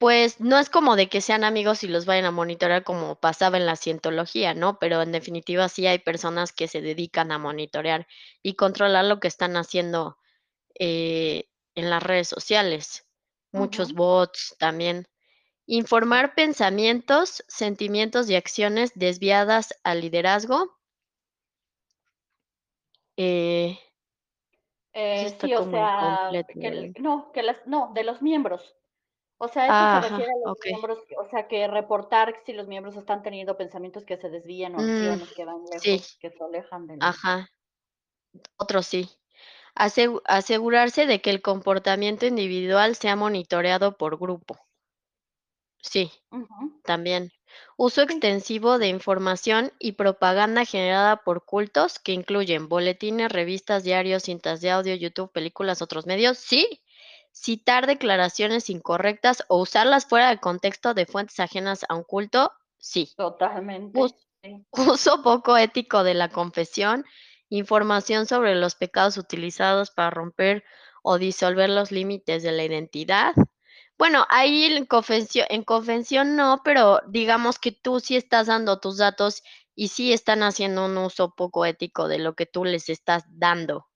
Pues, 0.00 0.40
no 0.40 0.58
es 0.58 0.68
como 0.68 0.94
de 0.94 1.08
que 1.08 1.22
sean 1.22 1.42
amigos 1.42 1.82
y 1.82 1.88
los 1.88 2.04
vayan 2.04 2.26
a 2.26 2.30
monitorear 2.30 2.84
como 2.84 3.16
pasaba 3.18 3.56
en 3.56 3.64
la 3.64 3.76
cientología, 3.76 4.52
¿no? 4.52 4.78
Pero, 4.78 5.00
en 5.00 5.10
definitiva, 5.10 5.70
sí 5.70 5.86
hay 5.86 5.98
personas 5.98 6.52
que 6.52 6.68
se 6.68 6.82
dedican 6.82 7.32
a 7.32 7.38
monitorear 7.38 8.06
y 8.42 8.54
controlar 8.56 9.06
lo 9.06 9.20
que 9.20 9.28
están 9.28 9.56
haciendo, 9.56 10.18
eh, 10.78 11.48
en 11.76 11.90
las 11.90 12.02
redes 12.02 12.28
sociales. 12.28 13.06
Muchos 13.52 13.94
bots 13.94 14.56
también. 14.58 15.06
Sí. 15.68 15.78
Informar 15.78 16.34
pensamientos, 16.36 17.44
sentimientos 17.48 18.30
y 18.30 18.36
acciones 18.36 18.92
desviadas 18.94 19.74
al 19.82 20.00
liderazgo. 20.00 20.76
Eh 23.18 23.78
Eh, 24.94 25.36
sí, 25.40 25.54
o 25.54 25.62
sea, 25.64 26.32
que 26.58 26.92
no, 26.98 27.30
que 27.32 27.42
las 27.42 27.66
no, 27.66 27.90
de 27.94 28.04
los 28.04 28.22
miembros. 28.22 28.76
O 29.38 29.48
sea, 29.48 29.68
esto 29.68 29.86
se 29.88 30.00
refiere 30.00 30.30
a 30.32 30.48
los 30.48 30.54
miembros, 30.64 30.98
o 31.18 31.26
sea, 31.30 31.48
que 31.48 31.68
reportar 31.68 32.36
si 32.46 32.52
los 32.54 32.68
miembros 32.68 32.96
están 32.96 33.22
teniendo 33.22 33.56
pensamientos 33.58 34.04
que 34.06 34.16
se 34.16 34.30
desvían, 34.30 34.74
o 34.76 34.80
Mm, 34.80 34.82
acciones 34.82 35.32
que 35.34 35.44
van 35.44 35.64
sí. 35.82 36.00
lejos, 36.00 36.16
que 36.20 36.30
se 36.30 36.44
alejan 36.44 36.86
de 36.86 36.96
la 36.98 37.08
Ajá. 37.08 37.48
Otro 38.58 38.82
sí. 38.82 39.10
Asegu 39.74 40.22
asegurarse 40.26 41.06
de 41.06 41.20
que 41.22 41.30
el 41.30 41.42
comportamiento 41.42 42.26
individual 42.26 42.96
sea 42.96 43.16
monitoreado 43.16 43.96
por 43.98 44.18
grupo. 44.18 44.65
Sí, 45.88 46.10
Ujú. 46.30 46.82
también. 46.84 47.32
Uso 47.76 48.02
Sí. 48.06 48.14
extensivo 48.14 48.78
de 48.78 48.88
información 48.88 49.72
y 49.78 49.92
propaganda 49.92 50.64
generada 50.64 51.18
por 51.24 51.44
cultos, 51.44 51.98
que 52.00 52.12
incluyen 52.12 52.68
boletines, 52.68 53.32
revistas, 53.32 53.84
diarios, 53.84 54.24
cintas 54.24 54.60
de 54.60 54.70
audio, 54.72 54.94
YouTube, 54.96 55.32
películas, 55.32 55.82
otros 55.82 56.06
medios, 56.06 56.38
sí. 56.38 56.82
Citar 57.32 57.86
declaraciones 57.86 58.70
incorrectas 58.70 59.44
o 59.48 59.58
usarlas 59.60 60.06
fuera 60.06 60.30
de 60.30 60.40
contexto 60.40 60.94
de 60.94 61.06
fuentes 61.06 61.38
ajenas 61.40 61.84
a 61.88 61.94
un 61.94 62.04
culto, 62.04 62.52
sí. 62.78 63.12
Us 63.92 64.12
Totalmente, 64.12 64.14
sí. 64.42 64.66
uso 64.72 65.22
poco 65.22 65.56
ético 65.56 66.04
de 66.04 66.14
la 66.14 66.30
confesión, 66.30 67.04
información 67.50 68.26
sobre 68.26 68.54
los 68.56 68.74
pecados 68.76 69.18
utilizados 69.18 69.90
para 69.90 70.10
romper 70.10 70.64
o 71.02 71.18
disolver 71.18 71.70
los 71.70 71.92
límites 71.92 72.42
de 72.42 72.52
la 72.52 72.64
identidad. 72.64 73.34
Bueno, 73.98 74.26
ahí 74.28 74.64
en 74.64 74.84
confesio 74.84 75.44
en 75.48 75.62
confesión 75.62 76.36
no, 76.36 76.60
pero 76.64 77.00
digamos 77.08 77.58
que 77.58 77.72
tú 77.72 78.00
sí 78.00 78.16
estás 78.16 78.46
dando 78.48 78.78
tus 78.78 78.98
datos 78.98 79.42
y 79.74 79.88
sí 79.88 80.12
están 80.12 80.42
haciendo 80.42 80.84
un 80.86 80.96
uso 80.98 81.34
poco 81.34 81.64
ético 81.64 82.08
de 82.08 82.18
lo 82.18 82.34
que 82.34 82.46
tú 82.46 82.64
les 82.64 82.88
estás 82.88 83.24
dando, 83.28 83.86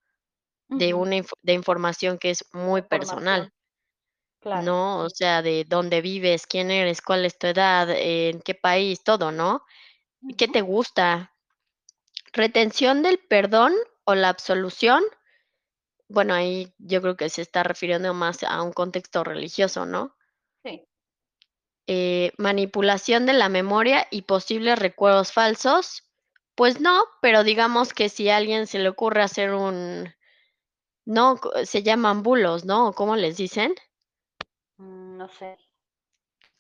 de 0.69 0.95
una 0.95 1.17
inf 1.17 1.33
de 1.43 1.53
información 1.53 2.19
que 2.19 2.31
es 2.31 2.45
muy 2.53 2.83
personal. 2.83 3.53
Claro, 4.41 4.63
¿No? 4.63 4.99
O 5.01 5.11
sea, 5.11 5.43
de 5.43 5.67
dónde 5.69 6.01
vives, 6.01 6.47
quién 6.47 6.71
eres, 6.71 7.03
cuál 7.03 7.27
es 7.27 7.39
tu 7.39 7.47
edad, 7.47 7.91
en 7.91 8.41
qué 8.41 8.55
país, 8.55 9.05
todo, 9.05 9.33
¿no? 9.33 9.65
¿Qué 10.39 10.49
te 10.49 10.63
gusta? 10.63 11.35
¿Retención 12.33 13.03
del 13.03 13.19
perdón 13.19 13.75
o 14.05 14.15
la 14.15 14.31
absolución? 14.31 15.03
Bueno, 16.11 16.35
ahí 16.35 16.73
yo 16.79 17.01
creo 17.01 17.17
que 17.17 17.29
se 17.29 17.41
está 17.41 17.63
refiriendo 17.63 18.13
más 18.15 18.43
a 18.43 18.63
un 18.63 18.73
contexto 18.73 19.23
religioso, 19.23 19.87
¿no? 19.87 20.17
Sí. 20.65 20.85
Eh, 21.87 22.33
¿manipulación 22.37 23.27
de 23.27 23.33
la 23.33 23.49
memoria 23.49 24.07
y 24.11 24.23
posibles 24.23 24.79
recuerdos 24.79 25.33
falsos? 25.33 26.03
Pues 26.57 26.81
no, 26.81 27.05
pero 27.23 27.45
digamos 27.45 27.93
que 27.93 28.09
si 28.09 28.29
a 28.29 28.37
alguien 28.37 28.67
se 28.67 28.81
le 28.81 28.89
ocurre 28.89 29.23
hacer 29.23 29.55
un 29.55 30.13
no, 31.07 31.41
se 31.65 31.83
llaman 31.83 32.23
bulos, 32.23 32.65
¿no? 32.65 32.89
¿O 32.89 32.93
cómo 32.93 33.17
les 33.17 33.37
dicen? 33.37 33.75
Mm, 34.79 35.17
no 35.17 35.29
sé. 35.29 35.57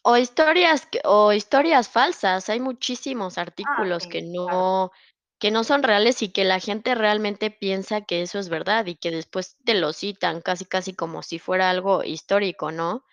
O 0.02 0.16
historias 0.16 0.88
o 1.04 1.32
historias 1.32 1.88
falsas. 1.88 2.48
Hay 2.48 2.60
muchísimos 2.60 3.36
Ah, 3.36 3.42
artículos 3.42 4.06
que 4.06 4.20
claro. 4.32 4.92
Que 5.40 5.50
no 5.50 5.64
son 5.64 5.82
reales 5.82 6.22
y 6.22 6.28
que 6.28 6.44
la 6.44 6.60
gente 6.60 6.94
realmente 6.94 7.50
piensa 7.50 8.02
que 8.02 8.22
eso 8.22 8.38
es 8.38 8.50
verdad 8.50 8.86
y 8.86 8.94
que 8.94 9.10
después 9.10 9.56
te 9.64 9.74
lo 9.74 9.92
citan 9.94 10.42
casi, 10.42 10.66
casi 10.66 10.92
como 10.94 11.22
si 11.22 11.38
fuera 11.38 11.70
algo 11.70 12.04
histórico, 12.04 12.70
¿no? 12.70 13.04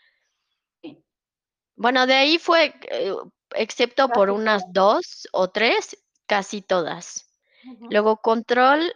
Sí. 0.82 1.04
Bueno, 1.78 2.06
de 2.06 2.16
ahí 2.16 2.38
fue, 2.38 2.76
eh, 2.92 3.16
excepto 3.56 4.10
por 4.10 4.30
unas 4.30 4.62
todas. 4.64 4.74
2 4.74 5.28
o 5.32 5.48
3, 5.50 5.98
casi 6.28 6.62
todas. 6.62 7.30
Luego 7.90 8.18
control 8.18 8.94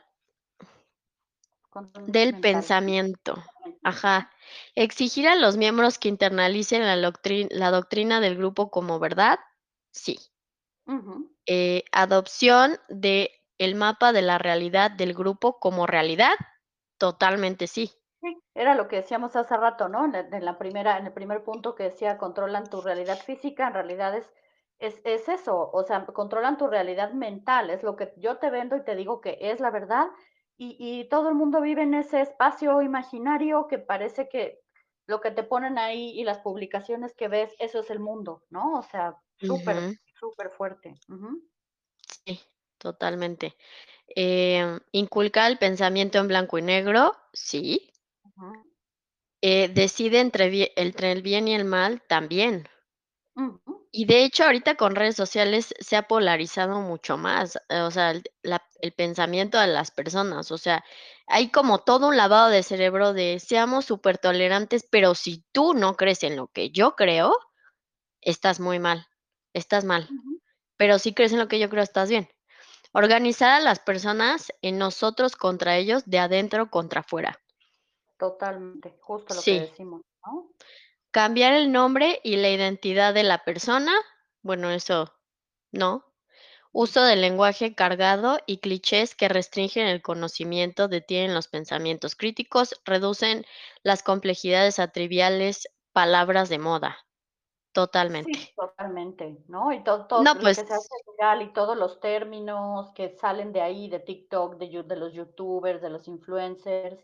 Control 1.69 2.11
del 2.11 2.33
mental. 2.33 2.41
pensamiento. 2.41 3.43
Ajá. 3.83 4.29
Exigir 4.75 5.29
a 5.29 5.35
los 5.35 5.55
miembros 5.55 5.97
que 5.97 6.09
internalicen 6.09 6.85
la 6.85 6.97
la 6.97 7.71
doctrina 7.71 8.19
del 8.19 8.37
grupo 8.37 8.69
como 8.69 8.99
verdad, 8.99 9.39
sí. 9.91 10.19
Eh, 11.47 11.83
adopción 11.91 12.77
de 12.87 13.31
el 13.57 13.73
mapa 13.75 14.13
de 14.13 14.21
la 14.21 14.37
realidad 14.37 14.91
del 14.91 15.13
grupo 15.13 15.59
como 15.59 15.87
realidad, 15.87 16.33
totalmente 16.99 17.67
sí. 17.67 17.91
Sí, 18.23 18.39
era 18.53 18.75
lo 18.75 18.87
que 18.87 18.97
decíamos 18.97 19.35
hace 19.35 19.57
rato, 19.57 19.89
¿no? 19.89 20.05
En 20.05 20.11
la 20.11 20.19
en 20.19 20.45
la 20.45 20.57
primera 20.59 20.97
en 20.99 21.07
el 21.07 21.13
primer 21.13 21.43
punto 21.43 21.73
que 21.73 21.83
decía: 21.85 22.19
"Controlan 22.19 22.69
tu 22.69 22.79
realidad 22.81 23.23
física", 23.25 23.67
en 23.67 23.73
realidad 23.73 24.15
es 24.15 24.31
es 24.77 25.01
es 25.05 25.27
eso, 25.27 25.71
o 25.73 25.83
sea, 25.83 26.05
controlan 26.05 26.57
tu 26.57 26.67
realidad 26.67 27.13
mental, 27.13 27.71
es 27.71 27.81
lo 27.81 27.95
que 27.95 28.13
yo 28.17 28.37
te 28.37 28.51
vendo 28.51 28.75
y 28.75 28.83
te 28.83 28.95
digo 28.95 29.21
que 29.21 29.37
es 29.41 29.59
la 29.59 29.71
verdad, 29.71 30.07
y 30.55 30.77
y 30.79 31.09
todo 31.09 31.29
el 31.29 31.35
mundo 31.35 31.61
vive 31.61 31.81
en 31.81 31.95
ese 31.95 32.21
espacio 32.21 32.81
imaginario 32.83 33.67
que 33.67 33.79
parece 33.79 34.29
que 34.29 34.59
lo 35.07 35.19
que 35.19 35.31
te 35.31 35.41
ponen 35.43 35.79
ahí 35.79 36.11
y 36.19 36.23
las 36.23 36.39
publicaciones 36.39 37.15
que 37.15 37.27
ves, 37.27 37.55
eso 37.59 37.79
es 37.79 37.89
el 37.89 37.99
mundo, 37.99 38.43
¿no? 38.51 38.73
O 38.77 38.83
sea, 38.83 39.17
súper, 39.39 39.87
Ujú. 40.21 40.31
superfuerte. 40.31 40.95
Ujú. 41.09 41.41
Sí, 42.25 42.39
totalmente. 42.79 43.55
Em, 44.07 44.79
inculcar 44.93 45.51
el 45.51 45.57
pensamiento 45.59 46.19
en 46.19 46.27
blanco 46.29 46.57
y 46.59 46.63
negro, 46.63 47.15
sí. 47.33 47.91
Eh, 49.43 49.69
decide 49.69 50.19
entre 50.19 50.71
entre 50.75 51.11
el 51.11 51.23
bien 51.23 51.47
y 51.47 51.55
el 51.55 51.65
mal, 51.65 52.03
también. 52.07 52.67
Y 53.93 54.05
de 54.05 54.23
hecho, 54.23 54.45
ahorita 54.45 54.75
con 54.75 54.95
redes 54.95 55.17
sociales 55.17 55.73
se 55.79 55.97
ha 55.97 56.03
polarizado 56.07 56.79
mucho 56.79 57.17
más, 57.17 57.57
eh, 57.69 57.81
o 57.81 57.91
sea, 57.91 58.11
el 58.11 58.23
la 58.41 58.63
el 58.81 58.93
pensamiento 58.93 59.59
de 59.59 59.67
las 59.67 59.91
personas, 59.91 60.49
o 60.51 60.57
sea, 60.57 60.83
hay 61.27 61.49
como 61.51 61.79
todo 61.79 62.07
un 62.07 62.17
lavado 62.17 62.49
de 62.49 62.63
cerebro 62.63 63.13
de 63.13 63.39
seamos 63.39 63.85
supertolerantes, 63.85 64.87
pero 64.89 65.13
si 65.15 65.43
tú 65.51 65.73
no 65.73 65.97
crees 65.97 66.23
en 66.23 66.35
lo 66.37 66.47
que 66.47 66.71
yo 66.71 66.95
creo, 66.95 67.35
estás 68.21 68.59
muy 68.61 68.79
mal, 68.79 69.07
estás 69.53 69.83
mal, 69.83 70.09
pero 70.77 70.99
si 70.99 71.13
crees 71.13 71.31
en 71.33 71.39
lo 71.39 71.47
que 71.47 71.59
yo 71.59 71.69
creo, 71.69 71.83
estás 71.83 72.09
bien. 72.09 72.29
Organizar 72.93 73.51
a 73.51 73.59
las 73.59 73.79
personas 73.79 74.51
en 74.61 74.77
nosotros 74.77 75.35
contra 75.35 75.77
ellos, 75.77 76.03
de 76.05 76.19
adentro 76.19 76.69
contra 76.69 77.01
afuera. 77.01 77.39
Totalmente, 78.17 78.97
justo 79.01 79.33
lo 79.33 79.41
que 79.41 79.61
decimos, 79.61 80.01
¿no? 80.25 80.51
Cambiar 81.11 81.53
el 81.53 81.71
nombre 81.71 82.19
y 82.23 82.37
la 82.37 82.49
identidad 82.49 83.13
de 83.13 83.23
la 83.23 83.43
persona, 83.43 83.93
bueno, 84.41 84.71
eso 84.71 85.13
no. 85.71 86.05
Uso 86.73 87.03
del 87.03 87.19
lenguaje 87.19 87.75
cargado 87.75 88.39
y 88.45 88.59
clichés 88.59 89.13
que 89.13 89.27
restringen 89.27 89.87
el 89.87 90.01
conocimiento, 90.01 90.87
detienen 90.87 91.33
los 91.33 91.49
pensamientos 91.49 92.15
críticos, 92.15 92.79
reducen 92.85 93.45
las 93.83 94.03
complejidades 94.03 94.79
a 94.79 94.87
triviales 94.87 95.67
palabras 95.91 96.47
de 96.47 96.59
moda. 96.59 96.97
Sí, 98.23 98.31
Totalmente. 98.31 98.55
totalmente, 98.55 99.43
¿no? 99.47 99.71
Y 99.73 99.83
todo 99.83 100.05
todo 100.07 100.25
No, 100.25 100.35
lo 100.35 100.39
pues 100.39 100.55
que 100.55 100.65
se 100.65 100.73
hace 100.73 100.89
viral 101.11 101.41
y 101.41 101.53
todos 101.53 101.75
los 101.77 101.99
términos 101.99 102.91
que 102.93 103.09
salen 103.17 103.51
de 103.51 103.61
ahí, 103.61 103.89
de 103.89 103.99
TikTok, 103.99 104.57
de 104.57 104.83
de 104.83 104.95
los 104.95 105.13
youtubers, 105.13 105.81
de 105.81 105.89
los 105.89 106.07
influencers. 106.07 106.99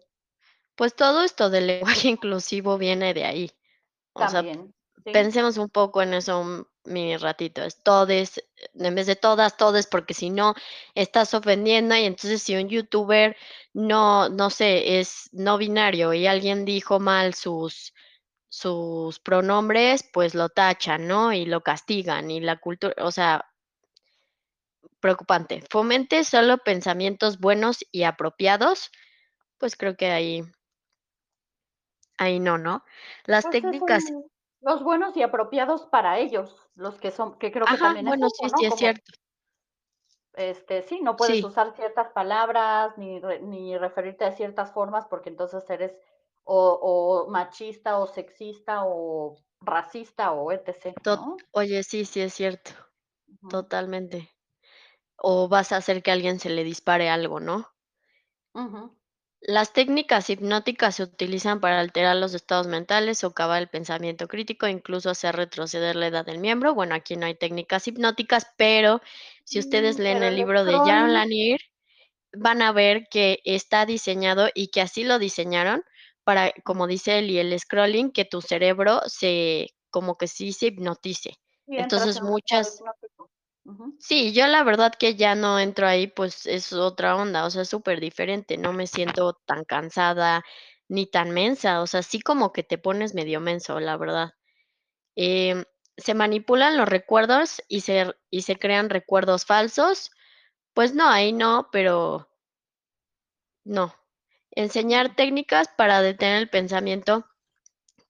pues 0.75 0.95
todo 0.95 1.23
esto 1.23 1.49
del 1.49 1.67
lenguaje 1.67 2.07
inclusivo 2.09 2.77
viene 2.77 3.13
de 3.13 3.25
ahí. 3.25 3.51
O 4.13 4.27
sea, 4.27 4.47
También, 4.47 4.73
sí. 5.03 5.11
pensemos 5.11 5.57
un 5.57 5.69
poco 5.69 6.01
en 6.03 6.15
eso, 6.15 6.43
mm, 6.43 6.65
mi 6.85 7.17
ratito, 7.17 7.63
es 7.63 7.83
todes, 7.83 8.43
en 8.75 8.95
vez 8.95 9.07
de 9.07 9.15
todas, 9.17 9.57
todes, 9.57 9.87
porque 9.87 10.13
si 10.15 10.29
no 10.31 10.55
estás 10.95 11.33
ofendiendo, 11.33 11.95
y 11.97 12.05
entonces 12.05 12.43
si 12.43 12.55
un 12.57 12.69
youtuber 12.69 13.37
no, 13.73 14.29
no 14.29 14.49
sé, 14.51 14.99
es 14.99 15.29
no 15.33 15.57
binario 15.57 16.13
y 16.13 16.27
alguien 16.27 16.65
dijo 16.65 16.99
mal 16.99 17.33
sus 17.35 17.93
sus 18.57 19.19
pronombres, 19.19 20.03
pues 20.13 20.33
lo 20.35 20.49
tachan, 20.49 21.07
¿no? 21.07 21.31
Y 21.33 21.45
lo 21.45 21.61
castigan 21.61 22.31
y 22.31 22.39
la 22.41 22.57
cultura, 22.57 22.95
o 22.99 23.11
sea 23.11 23.45
preocupante. 24.99 25.63
Fomente 25.71 26.23
solo 26.23 26.59
pensamientos 26.59 27.39
buenos 27.39 27.83
y 27.91 28.03
apropiados, 28.03 28.91
pues 29.59 29.75
creo 29.75 29.95
que 29.97 30.11
ahí 30.11 30.43
ahí 32.17 32.39
no, 32.39 32.57
¿no? 32.59 32.83
Las 33.25 33.49
Pues 33.49 33.63
es 33.63 33.77
técnicas 33.79 34.13
los 34.61 34.83
buenos 34.83 35.15
y 35.17 35.21
apropiados 35.23 35.85
para 35.87 36.17
ellos, 36.19 36.69
los 36.75 36.99
que 36.99 37.11
son 37.11 37.37
que 37.39 37.51
creo 37.51 37.69
que 37.69 37.77
Ajá, 37.77 37.79
también 37.79 38.07
es 38.07 38.15
bueno, 38.15 38.27
eso, 38.27 38.31
sí, 38.31 38.49
¿no? 38.49 38.57
sí 38.57 38.65
es 38.65 38.73
Como 38.75 38.75
cierto. 38.75 39.11
este, 40.33 40.83
sí, 40.83 41.01
no 41.01 41.17
puedes 41.17 41.43
Sí. 41.43 41.43
usar 41.43 41.73
ciertas 41.75 42.09
palabras, 42.09 42.97
ni 42.97 43.19
ni 43.41 43.77
referirte 43.77 44.25
de 44.25 44.31
ciertas 44.33 44.71
formas, 44.71 45.05
porque 45.07 45.29
entonces 45.29 45.69
eres 45.69 45.97
o 46.47 46.59
o 46.91 46.93
machista, 47.35 47.91
o 47.99 48.05
sexista, 48.17 48.75
o 48.85 48.97
racista, 49.61 50.25
o 50.33 50.51
etc, 50.51 51.07
¿no? 51.13 51.23
oye, 51.51 51.81
sí, 51.83 52.05
sí 52.05 52.21
es 52.21 52.33
cierto, 52.33 52.71
totalmente. 53.47 54.31
O 55.17 55.49
vas 55.49 55.71
a 55.71 55.77
hacer 55.77 56.03
que 56.03 56.11
a 56.11 56.15
alguien 56.15 56.39
se 56.39 56.49
le 56.49 56.63
dispare 56.63 57.09
algo, 57.09 57.39
¿no? 57.39 57.67
Las 59.41 59.73
técnicas 59.73 60.29
hipnóticas 60.29 60.95
se 60.95 61.03
utilizan 61.03 61.59
para 61.59 61.79
alterar 61.79 62.15
los 62.17 62.33
estados 62.35 62.67
mentales, 62.67 63.17
socavar 63.19 63.61
el 63.63 63.67
pensamiento 63.69 64.27
crítico, 64.27 64.67
incluso 64.67 65.09
hacer 65.09 65.35
retroceder 65.35 65.95
la 65.95 66.07
edad 66.07 66.25
del 66.25 66.37
miembro. 66.39 66.73
Bueno, 66.75 66.93
aquí 66.95 67.15
no 67.15 67.25
hay 67.25 67.33
técnicas 67.35 67.87
hipnóticas, 67.87 68.47
pero 68.57 69.01
si 69.43 69.57
ustedes 69.59 69.97
Mm, 69.97 69.99
leen 69.99 70.21
el 70.23 70.35
libro 70.35 70.63
de 70.65 70.81
Jaron 70.81 71.13
Lanier, 71.13 71.59
van 72.33 72.61
a 72.61 72.71
ver 72.73 73.07
que 73.11 73.41
está 73.45 73.85
diseñado 73.85 74.49
y 74.55 74.69
que 74.69 74.81
así 74.81 75.03
lo 75.05 75.19
diseñaron 75.19 75.83
para, 76.27 76.51
como 76.65 76.87
dice 76.87 77.19
él, 77.19 77.31
y 77.31 77.39
el 77.39 77.57
scrolling, 77.57 78.11
que 78.11 78.25
tu 78.25 78.41
cerebro 78.41 78.99
se 79.05 79.69
como 79.89 80.17
que 80.17 80.27
sí 80.27 80.51
se 80.51 80.65
hipnotice. 80.65 81.39
Entonces, 81.67 82.21
muchas. 82.21 82.83
Sí, 83.97 84.33
yo 84.33 84.45
la 84.47 84.65
verdad 84.65 84.91
que 84.93 85.15
ya 85.15 85.35
no 85.35 85.57
entro 85.57 85.87
ahí, 85.87 86.07
pues, 86.07 86.45
es 86.45 86.73
otra 86.73 87.15
onda, 87.15 87.45
o 87.45 87.49
sea, 87.49 87.61
es 87.61 87.69
superdiferente, 87.69 88.57
no 88.57 88.73
me 88.73 88.87
siento 88.87 89.39
tan 89.45 89.63
cansada, 89.63 90.43
ni 90.89 91.05
tan 91.05 91.31
mensa, 91.31 91.81
o 91.81 91.87
sea, 91.87 92.03
sí 92.03 92.19
como 92.19 92.51
que 92.51 92.63
te 92.63 92.77
pones 92.77 93.13
medio 93.13 93.39
menso, 93.39 93.79
la 93.79 93.95
verdad. 93.95 94.33
Em, 95.15 95.63
¿se 95.95 96.13
manipulan 96.13 96.75
los 96.75 96.89
recuerdos 96.89 97.61
y 97.69 97.81
se 97.81 98.13
y 98.29 98.41
se 98.41 98.59
crean 98.59 98.89
recuerdos 98.89 99.45
falsos? 99.45 100.11
Pues 100.73 100.93
no, 100.93 101.07
ahí 101.09 101.31
no, 101.31 101.69
pero 101.71 102.29
no. 103.63 103.95
Enseñar 104.51 105.15
técnicas 105.15 105.67
para 105.77 106.01
detener 106.01 106.37
el 106.37 106.49
pensamiento 106.49 107.25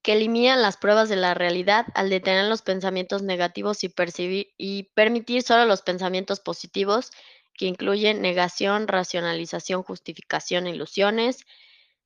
que 0.02 0.14
eliminan 0.14 0.62
las 0.62 0.78
pruebas 0.78 1.10
de 1.10 1.18
la 1.18 1.34
realidad 1.34 1.88
al 1.94 2.10
detener 2.10 2.46
los 2.46 2.62
pensamientos 2.62 3.24
negativos 3.24 3.84
y 3.84 3.90
percibir 3.90 4.54
y 4.58 4.84
permitir 4.94 5.42
solo 5.42 5.66
los 5.66 5.82
pensamientos 5.82 6.40
positivos, 6.40 7.12
que 7.54 7.66
incluyen 7.66 8.22
negación, 8.22 8.88
racionalización, 8.88 9.84
justificación, 9.84 10.68
ilusiones, 10.68 11.46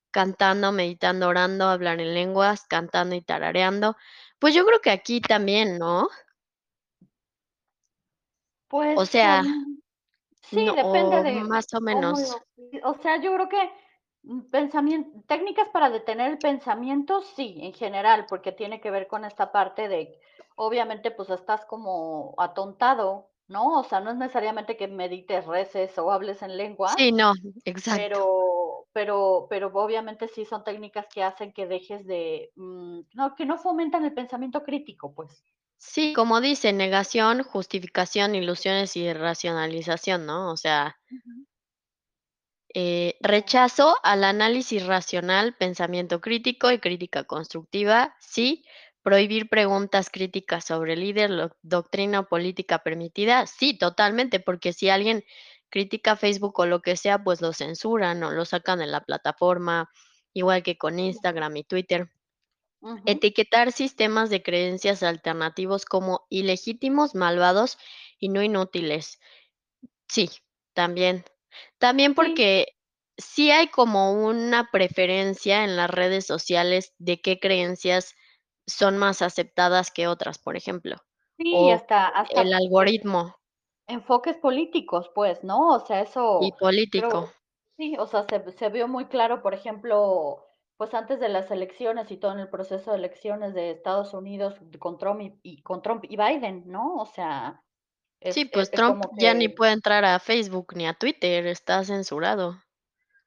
cantando, 0.09 0.71
meditando, 0.71 1.27
orando, 1.27 1.67
hablar 1.67 1.99
en 2.01 2.13
lenguas, 2.13 2.65
cantando 2.67 3.15
y 3.15 3.21
tarareando. 3.21 3.95
Pues 4.39 4.55
yo 4.55 4.65
creo 4.65 4.81
que 4.81 4.91
aquí 4.91 5.21
también, 5.21 5.77
¿no? 5.77 6.09
Pues, 8.67 8.97
O 8.97 9.05
sea, 9.05 9.43
sí, 10.43 10.65
no, 10.65 10.73
depende 10.73 11.23
de 11.23 11.43
más 11.43 11.73
o 11.73 11.81
menos. 11.81 12.41
lo 12.57 12.89
o 12.89 13.01
sea, 13.01 13.21
yo 13.21 13.33
creo 13.35 13.49
que, 13.49 13.71
mm, 14.23 14.41
pensamien 14.51 15.23
técnicas 15.27 15.69
para 15.69 15.89
detener 15.89 16.31
el 16.31 16.39
pensamiento, 16.39 17.21
sí, 17.21 17.57
en 17.61 17.73
general, 17.73 18.25
porque 18.29 18.51
tiene 18.51 18.81
que 18.81 18.91
ver 18.91 19.07
con 19.07 19.25
esta 19.25 19.51
parte 19.51 19.87
de, 19.87 20.19
obviamente, 20.55 21.11
pues, 21.11 21.29
estás 21.29 21.65
como 21.65 22.35
atontado, 22.37 23.29
¿no? 23.47 23.79
O 23.79 23.83
sea, 23.83 23.99
no 23.99 24.11
es 24.11 24.17
necesariamente 24.17 24.77
que 24.77 24.87
medites, 24.87 25.45
reces 25.45 25.97
o 25.97 26.11
hables 26.11 26.41
en 26.41 26.57
lenguas, 26.57 26.95
Sí, 26.97 27.11
no, 27.11 27.33
exacto. 27.65 28.19
pero 28.19 28.87
pero 28.93 29.47
pero 29.49 29.67
obviamente 29.73 30.27
sí 30.27 30.45
son 30.45 30.63
técnicas 30.63 31.07
que 31.13 31.23
hacen 31.23 31.53
que 31.53 31.67
dejes 31.67 32.05
de, 32.05 32.51
mm, 32.55 33.01
no, 33.13 33.35
que 33.35 33.45
no 33.45 33.57
fomentan 33.57 34.05
el 34.05 34.13
pensamiento 34.13 34.63
crítico, 34.63 35.13
pues. 35.13 35.43
Sí, 35.77 36.13
como 36.13 36.41
dice, 36.41 36.73
negación, 36.73 37.43
justificación, 37.43 38.35
ilusiones 38.35 38.95
y 38.95 39.11
racionalización, 39.11 40.25
¿no? 40.25 40.51
O 40.51 40.57
sea. 40.57 40.95
Eh, 42.73 43.17
rechazo 43.19 43.95
al 44.03 44.23
análisis 44.23 44.85
racional, 44.85 45.55
pensamiento 45.57 46.21
crítico 46.21 46.71
y 46.71 46.79
crítica 46.79 47.25
constructiva, 47.25 48.15
sí. 48.19 48.63
Prohibir 49.03 49.49
preguntas 49.49 50.09
críticas 50.11 50.65
sobre 50.65 50.95
líder, 50.95 51.31
lo 51.31 51.57
doctrina 51.63 52.19
o 52.19 52.27
política 52.27 52.79
permitida, 52.79 53.47
sí, 53.47 53.75
totalmente, 53.77 54.39
porque 54.39 54.73
si 54.73 54.89
alguien 54.89 55.23
critica 55.69 56.15
Facebook 56.15 56.59
o 56.59 56.65
lo 56.67 56.81
que 56.83 56.95
sea, 56.95 57.23
pues 57.23 57.41
lo 57.41 57.51
censuran 57.51 58.21
o 58.23 58.31
lo 58.31 58.45
sacan 58.45 58.79
de 58.79 58.85
la 58.85 59.01
plataforma, 59.01 59.89
igual 60.33 60.61
que 60.61 60.77
con. 60.77 60.99
Instagram 60.99 61.57
y 61.57 61.63
Twitter. 61.63 62.11
Etiquetar 63.05 63.71
sistemas 63.71 64.29
de 64.29 64.43
creencias 64.43 65.03
alternativos 65.03 65.85
como 65.85 66.25
ilegítimos, 66.29 67.15
malvados 67.15 67.77
y 68.19 68.29
no 68.29 68.43
inútiles. 68.43 69.19
Sí, 70.07 70.29
también. 70.73 71.25
También 71.79 72.15
porque 72.15 72.67
sí 73.17 73.51
hay 73.51 73.67
como 73.69 74.13
una 74.13 74.69
preferencia 74.71 75.63
en 75.63 75.75
las 75.77 75.89
redes 75.89 76.25
sociales 76.25 76.93
de 76.99 77.21
qué 77.21 77.39
creencias 77.39 78.13
son 78.67 78.97
más 78.97 79.21
aceptadas 79.21 79.91
que 79.91 80.07
otras, 80.07 80.39
por 80.39 80.57
ejemplo, 80.57 80.97
Sí, 81.37 81.69
o 81.69 81.71
hasta 81.71 82.07
el 82.29 82.53
hasta, 82.53 82.53
eh, 82.53 82.53
algoritmo. 82.53 83.35
enfoques 83.87 84.37
políticos, 84.37 85.11
pues, 85.15 85.43
¿no? 85.43 85.69
O 85.69 85.79
sea, 85.79 86.01
Y 86.39 86.51
eso 86.51 86.59
político. 86.59 87.19
creo 87.19 87.35
sí, 87.77 87.95
o 87.99 88.05
sea, 88.07 88.23
se 88.23 88.51
se 88.51 88.69
vio 88.69 88.87
muy 88.87 89.05
claro, 89.07 89.41
por 89.41 89.53
ejemplo, 89.53 90.45
pues, 90.77 90.93
antes 90.93 91.19
de 91.19 91.29
las 91.29 91.51
elecciones 91.51 92.11
y 92.11 92.17
todo 92.17 92.33
en 92.33 92.39
el 92.39 92.49
proceso 92.49 92.91
de 92.91 92.97
elecciones 92.97 93.53
de 93.53 93.71
Estados 93.71 94.13
Unidos 94.13 94.55
con 94.79 94.97
Trump 94.97 95.21
y 95.21 95.39
y 95.43 95.61
con 95.63 95.81
Trump 95.81 96.05
y 96.07 96.17
Biden, 96.17 96.63
¿no? 96.67 96.95
O 96.97 97.05
sea, 97.05 97.63
Sí, 98.29 98.45
pues, 98.45 98.71
e 98.71 98.77
es 98.77 98.83
Trump 98.85 99.05
ya 99.17 99.33
ni 99.33 99.49
puede 99.49 99.73
entrar 99.73 100.05
a 100.05 100.19
Facebook 100.19 100.73
ni 100.75 100.87
a 100.87 100.93
Twitter, 100.93 101.47
está 101.47 101.83
censurado. 101.83 102.61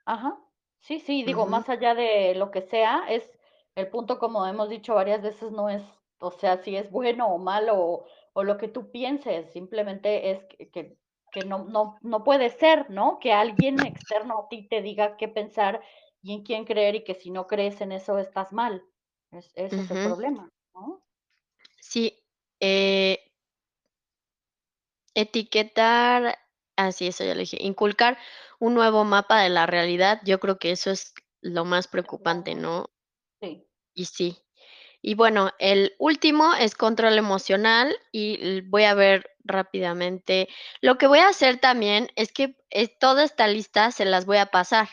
Ajá. 0.07 0.39
Sí, 0.81 1.01
sí, 1.01 1.23
digo, 1.25 1.47
más 1.47 1.69
allá 1.71 1.95
de 1.95 2.35
lo 2.35 2.51
que 2.51 2.61
sea, 2.61 3.05
es 3.09 3.31
el 3.75 3.89
punto, 3.89 4.19
como 4.19 4.47
hemos 4.47 4.69
dicho 4.69 4.95
varias 4.95 5.23
veces, 5.23 5.51
no 5.51 5.71
es, 5.71 5.83
o 6.19 6.31
sea, 6.31 6.59
si 6.59 6.77
es 6.77 6.91
bueno 6.91 7.27
o 7.29 7.39
malo 7.39 7.75
o 7.79 8.07
o 8.37 8.43
lo 8.43 8.59
que 8.59 8.67
tú 8.67 8.91
pienses, 8.91 9.53
simplemente 9.53 10.31
es 10.33 10.45
que 10.47 10.69
que 10.71 10.99
que 11.31 11.45
no 11.45 11.65
no 11.65 11.99
no 12.03 12.25
puede 12.25 12.51
ser, 12.51 12.91
¿no? 12.91 13.19
Que 13.21 13.33
alguien 13.33 13.85
externo 13.85 14.39
a 14.41 14.49
ti 14.49 14.67
te 14.69 14.83
diga 14.83 15.17
qué 15.17 15.29
pensar 15.29 15.83
y 16.21 16.35
en 16.35 16.43
quién 16.43 16.65
creer, 16.65 16.97
y 16.97 17.05
que 17.05 17.15
si 17.15 17.31
no 17.31 17.47
crees 17.47 17.81
en 17.81 17.93
eso 17.93 18.19
estás 18.19 18.53
mal. 18.53 18.85
Es 19.31 19.53
ese 19.55 19.81
es 19.83 19.91
el 19.91 20.01
problema, 20.01 20.51
¿no? 20.75 21.05
Sí, 21.81 22.25
eh 22.61 23.34
Etiquetar 25.17 26.39
ah, 26.77 26.93
sí, 26.93 27.07
eso 27.09 27.25
ya 27.25 27.35
lo 27.35 27.41
dije. 27.41 27.59
Inculcar 27.61 28.19
un 28.59 28.75
nuevo 28.75 29.05
mapa 29.05 29.41
de 29.43 29.49
la 29.49 29.67
realidad, 29.67 30.21
yo 30.25 30.41
creo 30.41 30.59
que 30.59 30.73
eso 30.73 30.91
es 30.91 31.15
lo 31.41 31.65
más 31.65 31.89
preocupante, 31.89 32.55
¿no? 32.55 32.91
Sí. 33.41 33.67
Y 33.95 34.07
sí. 34.07 34.39
Y 35.03 35.15
bueno, 35.15 35.51
el 35.59 35.95
último 35.99 36.55
es 36.55 36.75
control 36.75 37.19
emocional, 37.19 37.95
y 38.11 38.63
voy 38.63 38.85
a 38.85 38.95
ver 38.95 39.31
rápidamente. 39.45 40.49
Lo 40.81 40.97
que 40.99 41.07
voy 41.07 41.19
a 41.21 41.29
hacer 41.29 41.59
también 41.61 42.09
es 42.17 42.33
que, 42.33 42.57
eh, 42.71 42.89
toda 42.89 43.25
esta 43.25 43.47
lista 43.47 43.91
se 43.93 44.07
las 44.07 44.25
voy 44.27 44.39
a 44.39 44.47
pasar. 44.47 44.89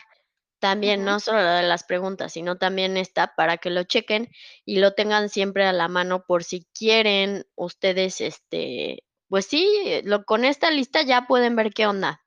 También, 0.59 1.05
no 1.05 1.19
solo 1.19 1.39
la 1.39 1.55
de 1.57 1.67
las 1.67 1.83
preguntas, 1.83 2.33
sino 2.33 2.57
también 2.57 2.97
esta 2.97 3.33
para 3.35 3.57
que 3.57 3.71
lo 3.71 3.83
chequen 3.83 4.29
y 4.65 4.77
lo 4.79 4.93
tengan 4.93 5.29
siempre 5.29 5.65
a 5.65 5.73
la 5.73 5.87
mano 5.87 6.25
por 6.27 6.43
si 6.43 6.67
quieren 6.77 7.45
ustedes, 7.55 8.21
este, 8.21 9.03
pues 9.31 9.45
sí, 9.45 10.01
lo 10.03 10.25
con 10.25 10.43
esta 10.43 10.69
lista 10.71 11.03
ya 11.03 11.25
pueden 11.25 11.55
ver 11.55 11.73
qué 11.73 11.87
onda. 11.87 12.21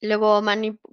Luego 0.00 0.40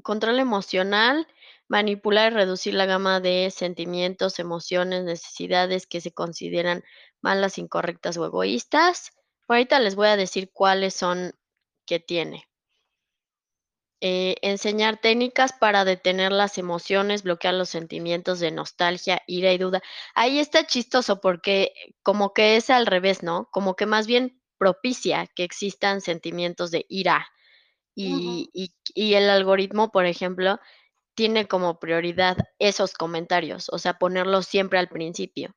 control 0.03 0.39
emocional, 0.39 1.25
manipular 1.69 2.33
y 2.33 2.35
reducir 2.35 2.73
la 2.73 2.85
gama 2.85 3.21
de 3.21 3.49
sentimientos, 3.51 4.39
emociones, 4.39 5.05
necesidades 5.05 5.87
que 5.87 6.01
se 6.01 6.11
consideran 6.11 6.83
malas, 7.21 7.57
incorrectas 7.57 8.17
o 8.17 8.25
egoístas. 8.25 9.11
Ahorita 9.47 9.79
les 9.79 9.95
voy 9.95 10.07
a 10.07 10.17
decir 10.17 10.51
cuáles 10.51 10.93
son 10.93 11.31
que 11.85 12.01
tiene. 12.01 12.46
Eh, 13.99 14.35
enseñar 14.43 15.01
técnicas 15.01 15.53
para 15.53 15.83
detener 15.83 16.31
las 16.31 16.59
emociones, 16.59 17.23
bloquear 17.23 17.55
los 17.55 17.69
sentimientos 17.69 18.39
de 18.39 18.51
nostalgia, 18.51 19.23
ira 19.27 19.51
y 19.53 19.57
duda. 19.57 19.81
Ahí 20.13 20.39
está 20.39 20.67
chistoso 20.67 21.19
porque 21.19 21.73
como 22.03 22.31
que 22.33 22.57
es 22.57 22.69
al 22.69 22.85
revés, 22.85 23.23
¿no? 23.23 23.49
Como 23.51 23.75
que 23.75 23.87
más 23.87 24.05
bien 24.05 24.39
propicia 24.59 25.27
que 25.35 25.43
existan 25.43 26.01
sentimientos 26.01 26.69
de 26.71 26.85
ira 26.89 27.27
y 27.95 28.49
y 28.53 28.73
y 28.95 29.15
el 29.15 29.29
algoritmo, 29.29 29.91
por 29.91 30.05
ejemplo, 30.05 30.59
tiene 31.15 31.47
como 31.47 31.79
prioridad 31.79 32.37
esos 32.59 32.93
comentarios, 32.95 33.69
o 33.71 33.79
sea, 33.79 33.95
ponerlos 33.99 34.47
siempre 34.47 34.79
al 34.79 34.89
principio. 34.89 35.55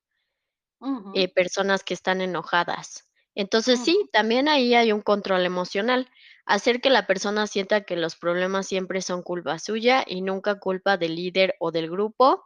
Eh, 1.13 1.29
personas 1.33 1.83
que 1.85 1.95
están 1.95 2.21
enojadas. 2.21 3.09
Entonces 3.35 3.81
sí, 3.81 4.09
también 4.13 4.49
ahí 4.49 4.75
hay 4.75 4.93
un 4.93 5.03
control 5.03 5.45
emocional, 5.45 6.09
hacer 6.47 6.81
que 6.81 6.91
la 6.91 7.07
persona 7.07 7.47
sienta 7.47 7.83
que 7.83 7.97
los 7.97 8.17
problemas 8.17 8.67
siempre 8.67 9.03
son 9.03 9.23
culpa 9.23 9.59
suya 9.59 10.05
y 10.07 10.23
nunca 10.23 10.59
culpa 10.59 10.97
del 10.97 11.17
líder 11.17 11.55
o 11.61 11.71
del 11.71 11.91
grupo, 11.91 12.45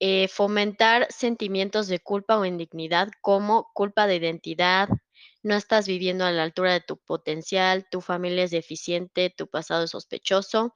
eh, 0.00 0.28
fomentar 0.28 1.06
sentimientos 1.10 1.88
de 1.88 2.00
culpa 2.00 2.38
o 2.38 2.44
indignidad, 2.44 3.08
como 3.22 3.70
culpa 3.74 4.06
de 4.06 4.16
identidad, 4.16 4.88
no 5.42 5.54
estás 5.54 5.86
viviendo 5.86 6.24
a 6.24 6.32
la 6.32 6.42
altura 6.42 6.72
de 6.72 6.80
tu 6.80 6.98
potencial, 6.98 7.86
tu 7.90 8.00
familia 8.00 8.44
es 8.44 8.50
deficiente, 8.50 9.30
tu 9.30 9.46
pasado 9.48 9.84
es 9.84 9.90
sospechoso 9.90 10.74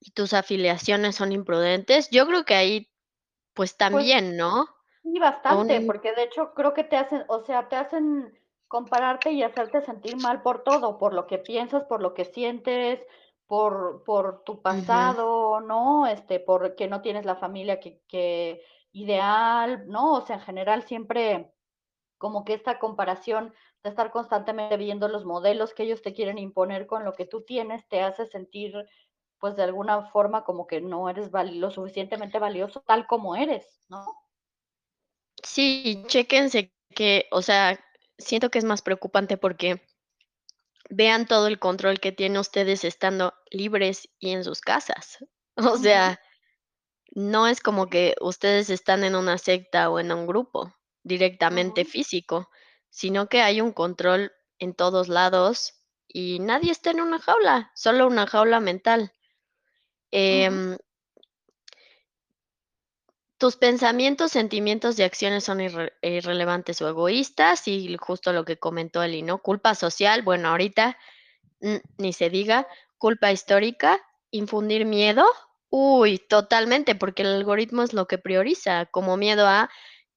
y 0.00 0.12
tus 0.12 0.32
afiliaciones 0.34 1.16
son 1.16 1.32
imprudentes. 1.32 2.10
Yo 2.10 2.26
creo 2.26 2.44
que 2.44 2.54
ahí, 2.54 2.90
pues 3.54 3.72
Pues 3.72 3.76
también, 3.76 4.36
¿no? 4.36 4.66
Sí, 5.02 5.18
bastante, 5.18 5.80
Un 5.80 5.86
porque 5.86 6.12
de 6.14 6.24
hecho 6.24 6.54
creo 6.54 6.74
que 6.74 6.84
te 6.84 6.96
hacen, 6.96 7.24
o 7.28 7.44
sea, 7.44 7.68
te 7.68 7.76
hacen 7.76 8.38
compararte 8.74 9.30
y 9.30 9.44
hacerte 9.44 9.82
sentir 9.82 10.16
mal 10.16 10.42
por 10.42 10.64
todo, 10.64 10.98
por 10.98 11.14
lo 11.14 11.28
que 11.28 11.38
piensas, 11.38 11.84
por 11.84 12.02
lo 12.02 12.12
que 12.12 12.24
sientes, 12.24 13.00
por 13.46 14.02
por 14.02 14.42
tu 14.42 14.62
pasado, 14.62 15.60
¿no? 15.60 16.08
Este, 16.08 16.40
porque 16.40 16.88
no 16.88 17.00
tienes 17.00 17.24
la 17.24 17.36
familia 17.36 17.78
que 17.78 18.02
que 18.08 18.64
ideal, 18.90 19.86
¿no? 19.86 20.14
O 20.14 20.20
sea, 20.22 20.36
en 20.36 20.42
general 20.42 20.82
siempre 20.82 21.54
como 22.18 22.44
que 22.44 22.54
esta 22.54 22.80
comparación 22.80 23.54
de 23.84 23.90
estar 23.90 24.10
constantemente 24.10 24.76
viendo 24.76 25.06
los 25.06 25.24
modelos 25.24 25.72
que 25.72 25.84
ellos 25.84 26.02
te 26.02 26.12
quieren 26.12 26.38
imponer 26.38 26.88
con 26.88 27.04
lo 27.04 27.12
que 27.12 27.26
tú 27.26 27.44
tienes, 27.44 27.86
te 27.88 28.00
hace 28.02 28.26
sentir, 28.26 28.74
pues, 29.38 29.54
de 29.54 29.62
alguna 29.62 30.10
forma 30.10 30.42
como 30.42 30.66
que 30.66 30.80
no 30.80 31.08
eres 31.08 31.30
lo 31.32 31.70
suficientemente 31.70 32.40
valioso 32.40 32.80
tal 32.80 33.06
como 33.06 33.36
eres, 33.36 33.84
¿no? 33.88 34.04
Sí, 35.44 36.02
chéquense 36.08 36.72
que, 36.94 37.26
o 37.30 37.42
sea, 37.42 37.78
siento 38.18 38.50
que 38.50 38.58
es 38.58 38.64
más 38.64 38.82
preocupante 38.82 39.36
porque 39.36 39.82
vean 40.90 41.26
todo 41.26 41.46
el 41.46 41.58
control 41.58 42.00
que 42.00 42.12
tienen 42.12 42.38
ustedes 42.38 42.84
estando 42.84 43.34
libres 43.50 44.08
y 44.18 44.30
en 44.30 44.44
sus 44.44 44.60
casas. 44.60 45.18
O 45.56 45.76
sea, 45.76 46.20
no 47.12 47.46
es 47.46 47.60
como 47.60 47.86
que 47.86 48.16
ustedes 48.20 48.70
están 48.70 49.04
en 49.04 49.14
una 49.14 49.38
secta 49.38 49.88
o 49.88 50.00
en 50.00 50.10
un 50.10 50.26
grupo 50.26 50.74
directamente 51.04 51.84
físico, 51.84 52.50
sino 52.90 53.28
que 53.28 53.40
hay 53.40 53.60
un 53.60 53.70
control 53.70 54.32
en 54.58 54.74
todos 54.74 55.08
lados 55.08 55.84
y 56.08 56.40
nadie 56.40 56.72
está 56.72 56.90
en 56.90 57.00
una 57.00 57.20
jaula, 57.20 57.70
solo 57.76 58.08
una 58.08 58.26
jaula 58.26 58.58
mental. 58.58 59.12
Tus 63.44 63.56
pensamientos, 63.56 64.32
sentimientos 64.32 64.98
y 64.98 65.02
acciones 65.02 65.44
son 65.44 65.60
irre 65.60 65.92
irrelevantes 66.00 66.80
o 66.80 66.88
egoístas, 66.88 67.68
y 67.68 67.94
justo 67.98 68.32
lo 68.32 68.46
que 68.46 68.56
comentó 68.56 69.02
Eli, 69.02 69.20
¿no? 69.20 69.36
Culpa 69.36 69.74
social, 69.74 70.22
bueno, 70.22 70.48
ahorita, 70.48 70.96
ni 71.98 72.14
se 72.14 72.30
diga, 72.30 72.66
culpa 72.96 73.32
histórica, 73.32 74.00
infundir 74.30 74.86
miedo, 74.86 75.26
uy, 75.68 76.16
totalmente, 76.16 76.94
porque 76.94 77.20
el 77.20 77.34
algoritmo 77.34 77.82
es 77.82 77.92
lo 77.92 78.06
que 78.06 78.16
prioriza, 78.16 78.86
como 78.86 79.18
miedo 79.18 79.46
a 79.46 79.68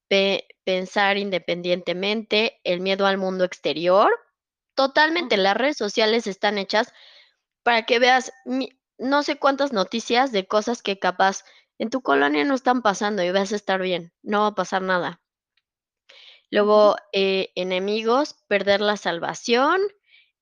pe 0.07 0.47
pensar 0.63 1.17
independientemente, 1.17 2.61
el 2.63 2.79
miedo 2.79 3.05
al 3.07 3.17
mundo 3.17 3.43
exterior, 3.43 4.09
totalmente, 4.73 5.35
las 5.35 5.57
redes 5.57 5.75
sociales 5.75 6.27
están 6.27 6.57
hechas 6.57 6.93
para 7.61 7.85
que 7.85 7.99
veas 7.99 8.31
no 8.97 9.21
sé 9.21 9.37
cuántas 9.37 9.73
noticias 9.73 10.31
de 10.31 10.47
cosas 10.47 10.81
que 10.81 10.97
capaz 10.97 11.43
en 11.79 11.89
tu 11.89 12.01
colonia 12.01 12.43
no 12.45 12.55
están 12.55 12.81
pasando 12.81 13.23
y 13.23 13.31
vas 13.31 13.51
a 13.51 13.55
estar 13.55 13.81
bien, 13.81 14.13
no 14.23 14.41
va 14.41 14.47
a 14.47 14.55
pasar 14.55 14.81
nada. 14.81 15.21
Luego, 16.49 16.95
eh, 17.13 17.49
enemigos, 17.55 18.35
perder 18.47 18.81
la 18.81 18.97
salvación, 18.97 19.81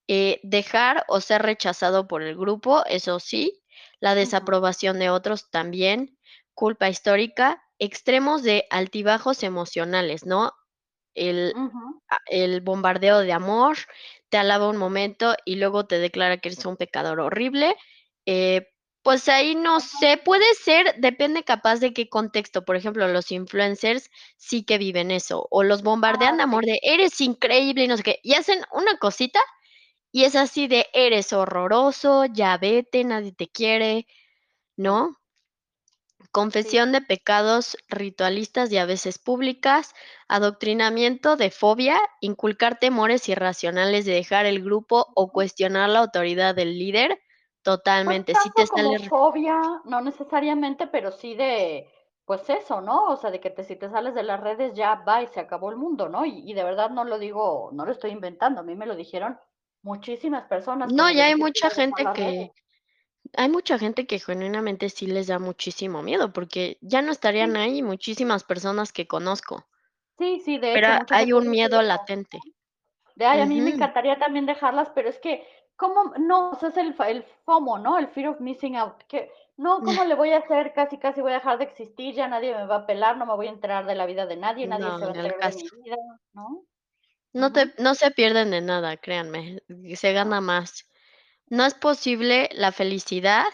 eh, 0.08 0.39
dejar 0.43 1.04
o 1.08 1.21
ser 1.21 1.41
rechazado 1.41 2.08
por 2.08 2.21
el 2.21 2.36
grupo, 2.38 2.86
eso 2.86 3.19
sí, 3.19 3.63
la 4.00 4.15
desaprobación 4.15 5.00
de 5.00 5.10
otros 5.10 5.50
también, 5.50 6.17
culpa 6.54 6.89
histórica, 6.89 7.63
extremos 7.80 8.43
de 8.43 8.65
altibajos 8.69 9.43
emocionales, 9.43 10.26
¿no? 10.26 10.54
El 11.15 11.56
el 12.28 12.62
bombardeo 12.62 13.19
de 13.19 13.34
amor, 13.34 13.78
te 14.30 14.38
alaba 14.38 14.69
un 14.69 14.78
momento 14.78 15.36
y 15.45 15.56
luego 15.58 15.88
te 15.88 16.00
declara 16.00 16.38
que 16.38 16.50
eres 16.50 16.65
un 16.65 16.78
pecador 16.78 17.19
horrible, 17.19 17.76
eh, 18.26 18.67
pues 19.06 19.30
ahí 19.30 19.56
no 19.56 19.80
sé, 19.82 20.18
puede 20.18 20.46
ser, 20.56 20.96
depende 21.00 21.46
capaz 21.46 21.78
de 21.80 21.94
qué 21.94 22.10
contexto, 22.10 22.65
por 22.65 22.76
ejemplo, 22.78 23.08
los 23.10 23.32
influencers 23.32 24.12
sí 24.38 24.65
que 24.65 24.80
viven 24.80 25.12
eso, 25.12 25.48
o 25.52 25.63
los 25.63 25.84
bombardean 25.84 26.36
Ah, 26.36 26.38
de 26.38 26.44
amor 26.44 26.65
de: 26.65 26.80
"Eres 26.84 27.22
increíble", 27.22 27.86
y 27.86 27.89
no 27.89 27.98
sé 27.98 28.04
qué, 28.04 28.20
y 28.24 28.36
hacen 28.36 28.62
una 28.74 28.98
cosita, 29.00 29.39
y 30.12 30.26
es 30.26 30.36
así 30.36 30.68
de: 30.68 30.88
"Eres 30.94 31.34
horroroso, 31.34 32.26
ya 32.26 32.58
vete, 32.58 33.04
nadie 33.06 33.34
te 33.34 33.48
quiere". 33.50 34.08
¿no? 34.78 35.18
Sí, 36.32 36.32
Confesión 36.32 36.91
de 36.91 37.02
pecados 37.02 37.78
ritualistas 37.88 38.72
y 38.72 38.78
a 38.78 38.86
veces 38.86 39.18
públicas, 39.18 39.96
adoctrinamiento 40.28 41.36
de 41.36 41.50
fobia, 41.50 42.00
inculcar 42.22 42.78
temores 42.78 43.28
irracionales 43.28 44.06
de 44.06 44.13
dejar 44.13 44.46
el 44.46 44.63
grupo 44.63 45.08
o 45.15 45.32
cuestionar 45.32 45.89
la 45.89 46.00
autoridad 46.02 46.54
del 46.54 46.78
líder, 46.78 47.20
Pues 48.06 48.19
totalmente, 48.23 48.36
sí 48.36 48.51
te 48.56 48.67
como 48.67 48.67
sale 48.67 48.97
r 48.97 49.10
fobia, 49.10 49.82
no 49.86 49.99
necesariamente, 50.01 50.86
pero 50.86 51.12
sí 51.12 51.34
de, 51.36 51.91
pues 52.25 52.47
eso, 52.51 52.80
¿no? 52.80 53.08
O 53.10 53.15
sea, 53.17 53.32
de 53.32 53.39
que 53.39 53.49
te 53.49 53.63
si 53.63 53.75
te 53.75 53.89
sales 53.89 54.13
de 54.13 54.21
las 54.21 54.39
redes 54.41 54.73
ya 54.75 54.95
bye, 55.06 55.25
se 55.28 55.39
acabó 55.39 55.71
el 55.71 55.78
mundo, 55.78 56.08
¿no? 56.08 56.23
Y 56.25 56.43
y 56.49 56.54
de 56.54 56.63
verdad 56.63 56.91
no 56.91 57.04
lo 57.04 57.17
digo, 57.17 57.71
no 57.73 57.84
lo 57.86 57.91
estoy 57.91 58.12
inventando, 58.12 58.62
a 58.62 58.63
mí 58.63 58.75
me 58.75 58.86
lo 58.86 58.95
dijeron 58.95 59.39
muchísimas 59.82 60.45
personas 60.45 60.91
No, 60.93 61.10
y 61.10 61.19
les 61.19 61.21
hay 61.21 61.36
mucha 61.36 61.69
gente 61.71 62.12
que 62.13 62.32
redes. 62.36 62.56
hay 63.36 63.49
mucha 63.49 63.80
gente 63.80 64.08
que 64.08 64.19
genuinamente 64.19 64.89
sí 64.89 65.08
les 65.08 65.28
da 65.28 65.39
muchísimo 65.39 66.04
miedo, 66.04 66.34
porque 66.34 66.78
ya 66.82 67.01
no 67.04 67.12
estarían 67.12 67.56
Sí. 67.56 67.58
ahí 67.58 67.84
muchísimas 67.84 68.43
personas 68.45 68.93
que 68.93 69.08
conozco. 69.08 69.65
Sí, 70.17 70.39
sí, 70.39 70.58
de 70.60 70.73
Pero 70.73 70.88
hecho, 70.93 70.93
hay 71.10 71.32
un 71.34 71.49
miedo 71.49 71.82
latente. 71.82 72.41
¿no? 72.43 73.15
De: 73.15 73.25
"Ay, 73.25 73.41
a 73.41 73.45
mí 73.45 73.62
me 73.62 73.71
encantaría 73.71 74.19
también 74.19 74.45
dejarlas", 74.45 74.89
pero 74.91 75.10
es 75.10 75.19
que, 75.19 75.47
¿cómo? 75.78 76.14
No, 76.20 76.52
o 76.52 76.56
sea, 76.56 76.70
es 76.70 76.78
el 76.78 76.96
el 77.08 77.24
FOMO, 77.46 77.78
¿no? 77.80 77.98
El 77.98 78.08
fear 78.08 78.30
of 78.30 78.40
missing 78.42 78.76
out, 78.76 79.04
que 79.08 79.32
no, 79.58 79.82
¿cómo 79.84 80.04
le 80.04 80.16
voy 80.16 80.32
a 80.32 80.40
hacer? 80.40 80.74
Casi, 80.74 80.98
casi 80.98 81.22
voy 81.22 81.32
a 81.32 81.36
dejar 81.36 81.58
de 81.58 81.66
existir, 81.66 82.14
ya 82.16 82.28
nadie 82.28 82.56
me 82.56 82.66
va 82.66 82.78
a 82.78 82.86
pelar, 82.86 83.18
no 83.18 83.26
me 83.26 83.36
voy 83.36 83.48
a 83.48 83.52
enterar 83.52 83.86
de 83.86 83.96
la 83.96 84.06
vida 84.06 84.26
de 84.26 84.38
nadie, 84.38 84.68
nadie 84.68 84.92
se 84.94 85.00
No, 85.00 85.06
va 85.06 85.12
a 85.12 85.16
enterar 85.16 85.42
de 85.44 85.56
mi 85.56 85.70
vida, 85.84 85.98
¿no? 86.34 86.66
No 87.34 87.52
te 87.52 87.74
no 87.78 87.94
se 87.96 88.10
pierden 88.12 88.50
de 88.52 88.62
nada, 88.62 88.98
créanme, 88.98 89.62
se 89.96 90.14
gana 90.14 90.42
más. 90.42 90.86
No 91.50 91.66
es 91.66 91.74
posible 91.76 92.50
la 92.54 92.72
felicidad 92.72 93.46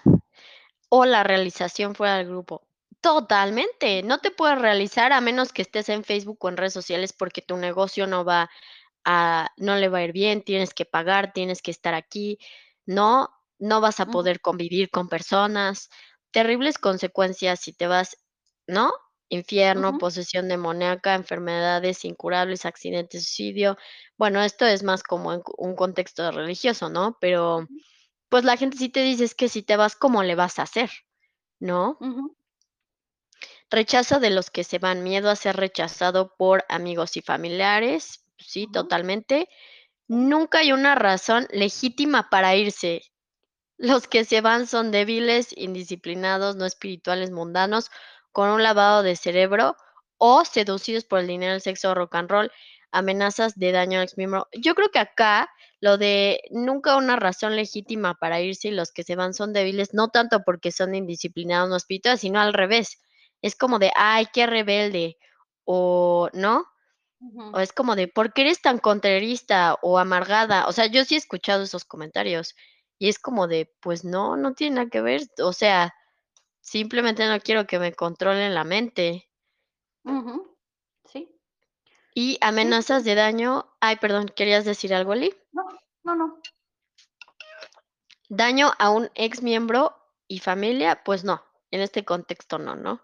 o 0.89 1.05
la 1.05 1.23
realización 1.23 1.95
fuera 1.95 2.17
del 2.17 2.27
grupo. 2.27 2.63
Totalmente, 3.01 4.03
no 4.03 4.19
te 4.19 4.31
puedes 4.31 4.59
realizar 4.59 5.11
a 5.11 5.21
menos 5.21 5.53
que 5.53 5.63
estés 5.63 5.89
en 5.89 6.03
Facebook 6.03 6.37
o 6.41 6.49
en 6.49 6.57
redes 6.57 6.73
sociales 6.73 7.13
porque 7.13 7.41
tu 7.41 7.57
negocio 7.57 8.07
no 8.07 8.23
va 8.25 8.49
a 9.05 9.49
no 9.57 9.75
le 9.77 9.89
va 9.89 9.99
a 9.99 10.03
ir 10.03 10.13
bien, 10.13 10.43
tienes 10.43 10.73
que 10.73 10.85
pagar, 10.85 11.33
tienes 11.33 11.61
que 11.61 11.71
estar 11.71 11.93
aquí, 11.93 12.39
no, 12.85 13.29
no 13.59 13.81
vas 13.81 13.99
a 13.99 14.09
poder 14.11 14.41
convivir 14.41 14.89
con 14.91 15.09
personas, 15.09 15.89
terribles 16.31 16.77
consecuencias 16.77 17.59
si 17.61 17.73
te 17.73 17.87
vas, 17.87 18.17
¿no? 18.67 18.91
Infierno, 19.29 19.97
posesión 19.97 20.47
demoníaca, 20.49 21.15
enfermedades 21.15 22.05
incurables, 22.05 22.65
accidentes, 22.65 23.23
suicidio. 23.25 23.77
Bueno, 24.17 24.41
esto 24.43 24.65
es 24.65 24.83
más 24.83 25.03
como 25.03 25.33
en 25.33 25.41
un 25.57 25.75
contexto 25.75 26.31
religioso, 26.31 26.89
¿no? 26.89 27.17
Pero, 27.21 27.67
pues, 28.29 28.43
la 28.45 28.57
gente 28.57 28.77
sí 28.77 28.89
te 28.89 29.01
dice: 29.03 29.25
"Es 29.25 29.35
que 29.35 29.49
si 29.49 29.63
te 29.63 29.77
vas, 29.77 29.95
¿cómo 29.95 30.23
le 30.23 30.35
vas 30.35 30.59
a 30.59 30.63
hacer?", 30.63 30.91
¿no? 31.59 32.01
Ujú. 32.01 32.35
Rechazo 33.71 34.19
de 34.19 34.29
los 34.29 34.51
que 34.51 34.63
se 34.63 34.79
van, 34.79 35.01
miedo 35.01 35.29
a 35.29 35.35
ser 35.35 35.55
rechazado 35.55 36.35
por 36.35 36.65
amigos 36.69 37.15
y 37.17 37.21
familiares, 37.21 38.20
sí, 38.45 38.67
totalmente. 38.71 39.47
Nunca 40.07 40.59
hay 40.59 40.73
una 40.73 40.95
razón 40.95 41.47
legítima 41.51 42.29
para 42.29 42.55
irse. 42.55 43.01
Los 43.77 44.07
que 44.07 44.25
se 44.25 44.41
van 44.41 44.67
son 44.67 44.91
débiles, 44.91 45.49
indisciplinados, 45.57 46.55
no 46.55 46.65
espirituales, 46.65 47.31
mundanos, 47.31 47.91
con 48.31 48.49
un 48.49 48.63
lavado 48.63 49.03
de 49.03 49.15
cerebro 49.17 49.75
o 50.17 50.45
seducidos 50.45 51.05
por 51.05 51.19
el 51.19 51.27
dinero, 51.27 51.53
el 51.55 51.61
sexo 51.61 51.91
o 51.91 51.95
rock 51.95 52.15
and 52.15 52.29
roll. 52.31 52.51
amenazas 52.91 53.55
de 53.57 53.71
daño 53.71 53.99
al 53.99 54.05
exmiembro. 54.05 54.47
Yo 54.53 54.75
creo 54.75 54.89
que 54.91 54.99
acá 54.99 55.49
lo 55.79 55.97
de 55.97 56.41
nunca 56.51 56.97
una 56.97 57.15
razón 57.17 57.55
legítima 57.55 58.15
para 58.15 58.41
irse 58.41 58.69
y 58.69 58.71
los 58.71 58.91
que 58.91 59.03
se 59.03 59.15
van 59.15 59.33
son 59.33 59.53
débiles, 59.53 59.93
no 59.93 60.09
tanto 60.09 60.43
porque 60.45 60.71
son 60.71 60.95
indisciplinados 60.95 61.69
no 61.69 61.77
espirituales, 61.77 62.21
sino 62.21 62.39
al 62.41 62.53
revés. 62.53 63.01
Es 63.41 63.55
como 63.55 63.79
de, 63.79 63.91
ay, 63.95 64.27
qué 64.33 64.45
rebelde, 64.47 65.17
o 65.65 66.29
no, 66.33 66.65
o 67.53 67.59
es 67.59 67.71
como 67.73 67.95
de, 67.95 68.07
¿por 68.07 68.33
qué 68.33 68.41
eres 68.41 68.61
tan 68.61 68.79
contrarista 68.79 69.77
o 69.81 69.99
amargada? 69.99 70.67
O 70.67 70.71
sea, 70.71 70.87
yo 70.87 71.05
sí 71.05 71.15
he 71.15 71.17
escuchado 71.17 71.63
esos 71.63 71.85
comentarios 71.85 72.55
y 72.97 73.09
es 73.09 73.19
como 73.19 73.47
de, 73.47 73.73
pues 73.79 74.03
no, 74.03 74.37
no 74.37 74.53
tiene 74.53 74.77
nada 74.77 74.89
que 74.89 75.01
ver, 75.01 75.21
o 75.39 75.53
sea, 75.53 75.93
simplemente 76.61 77.27
no 77.27 77.39
quiero 77.39 77.67
que 77.67 77.79
me 77.79 77.93
controlen 77.93 78.53
la 78.53 78.63
mente. 78.63 79.29
Sí, 81.05 81.39
Y 82.15 82.37
amenazas 82.41 83.03
sí. 83.03 83.09
de 83.09 83.15
daño 83.15 83.71
ay, 83.81 83.97
perdón, 83.97 84.27
¿querías 84.35 84.65
decir 84.65 84.93
algo, 84.93 85.11
Oli? 85.11 85.35
No, 85.51 85.63
no, 86.03 86.15
no. 86.15 86.39
Daño 88.29 88.71
a 88.79 88.89
un 88.91 89.09
exmiembro 89.15 89.97
y 90.27 90.39
familia, 90.39 91.03
pues 91.03 91.23
no, 91.23 91.43
en 91.71 91.81
este 91.81 92.05
contexto 92.05 92.57
no, 92.57 92.75
¿no? 92.75 93.01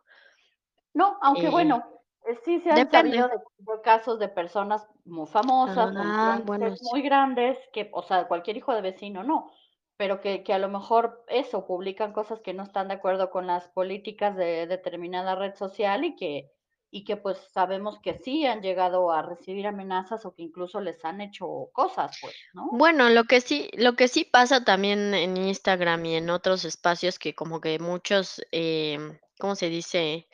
No, 0.93 1.17
aunque 1.21 1.47
Eh, 1.47 1.49
bueno, 1.49 1.96
sí 2.43 2.59
se 2.61 2.71
han 2.71 2.89
depende. 2.89 2.89
sabido 2.89 3.27
de 3.27 3.35
de 3.59 3.81
casos 3.81 4.19
de 4.19 4.29
personas 4.29 4.87
muy 5.05 5.27
famosas 5.27 5.91
Ah, 5.95 6.41
bueno, 6.45 6.75
influencers 6.75 6.77
sí. 6.77 6.91
muy 6.91 7.01
grandes 7.01 7.57
que, 7.73 7.89
o 7.93 8.01
sea, 8.03 8.27
cualquier 8.27 8.57
hijo 8.57 8.73
de 8.73 8.81
vecino 8.81 9.23
no, 9.23 9.51
pero 9.97 10.21
que 10.21 10.43
que 10.43 10.53
a 10.53 10.59
lo 10.59 10.69
mejor 10.69 11.23
eso, 11.27 11.65
publican 11.67 12.13
cosas 12.13 12.39
que 12.41 12.53
no 12.53 12.63
están 12.63 12.87
de 12.89 12.95
acuerdo 12.95 13.29
con 13.29 13.47
las 13.47 13.67
políticas 13.69 14.35
de 14.35 14.67
determinada 14.67 15.35
red 15.35 15.55
social 15.55 16.03
y 16.05 16.15
que 16.15 16.51
y 16.89 17.03
que, 17.03 17.17
pues, 17.17 17.37
sabemos 17.51 17.99
que 17.99 18.13
sí 18.13 18.45
han 18.45 18.61
llegado 18.61 19.11
a 19.11 19.21
recibir 19.21 19.67
amenazas 19.67 20.25
o 20.25 20.33
que 20.33 20.43
incluso 20.43 20.79
les 20.79 21.03
han 21.03 21.19
hecho 21.21 21.69
cosas, 21.73 22.13
pues, 22.21 22.35
¿no? 22.53 22.71
Bueno, 22.71 23.09
lo 23.09 23.23
que 23.23 23.39
sí 23.39 23.69
lo 23.77 23.95
que 23.95 24.07
sí 24.09 24.25
pasa 24.25 24.63
también 24.65 25.13
en 25.13 25.37
Instagram 25.37 26.03
y 26.05 26.15
en 26.15 26.29
otros 26.29 26.65
espacios 26.65 27.17
que 27.17 27.33
como 27.33 27.61
que 27.61 27.79
muchos, 27.79 28.41
em, 28.51 29.17
¿cómo 29.39 29.55
se 29.55 29.69
dice? 29.69 30.27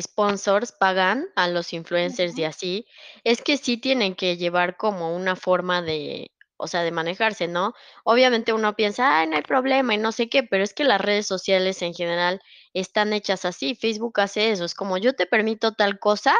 Sponsors 0.00 0.72
pagan 0.72 1.26
a 1.36 1.48
los 1.48 1.72
influencers 1.72 2.36
y 2.38 2.44
Ujú, 2.44 2.44
así, 2.44 2.86
es 3.24 3.42
que 3.42 3.56
sí 3.58 3.76
tienen 3.78 4.14
que 4.14 4.36
llevar 4.36 4.76
como 4.76 5.14
una 5.14 5.36
forma 5.36 5.82
de, 5.82 6.30
o 6.56 6.66
sea, 6.68 6.82
de 6.82 6.90
manejarse, 6.92 7.48
¿no? 7.48 7.74
Obviamente 8.04 8.52
uno 8.52 8.74
piensa: 8.74 9.18
"Ay, 9.20 9.28
no 9.28 9.36
hay 9.36 9.42
problema 9.42 9.94
y 9.94 9.98
no 9.98 10.12
sé 10.12 10.28
qué", 10.28 10.42
pero 10.42 10.64
es 10.64 10.74
que 10.74 10.84
las 10.84 11.00
redes 11.00 11.26
sociales 11.26 11.82
en 11.82 11.94
general 11.94 12.40
están 12.74 13.12
hechas 13.12 13.44
así. 13.44 13.74
Facebook 13.74 14.20
hace 14.20 14.50
eso, 14.50 14.64
es 14.64 14.74
como 14.74 14.98
yo 14.98 15.14
te 15.14 15.26
permito 15.26 15.72
tal 15.74 15.98
cosa, 15.98 16.34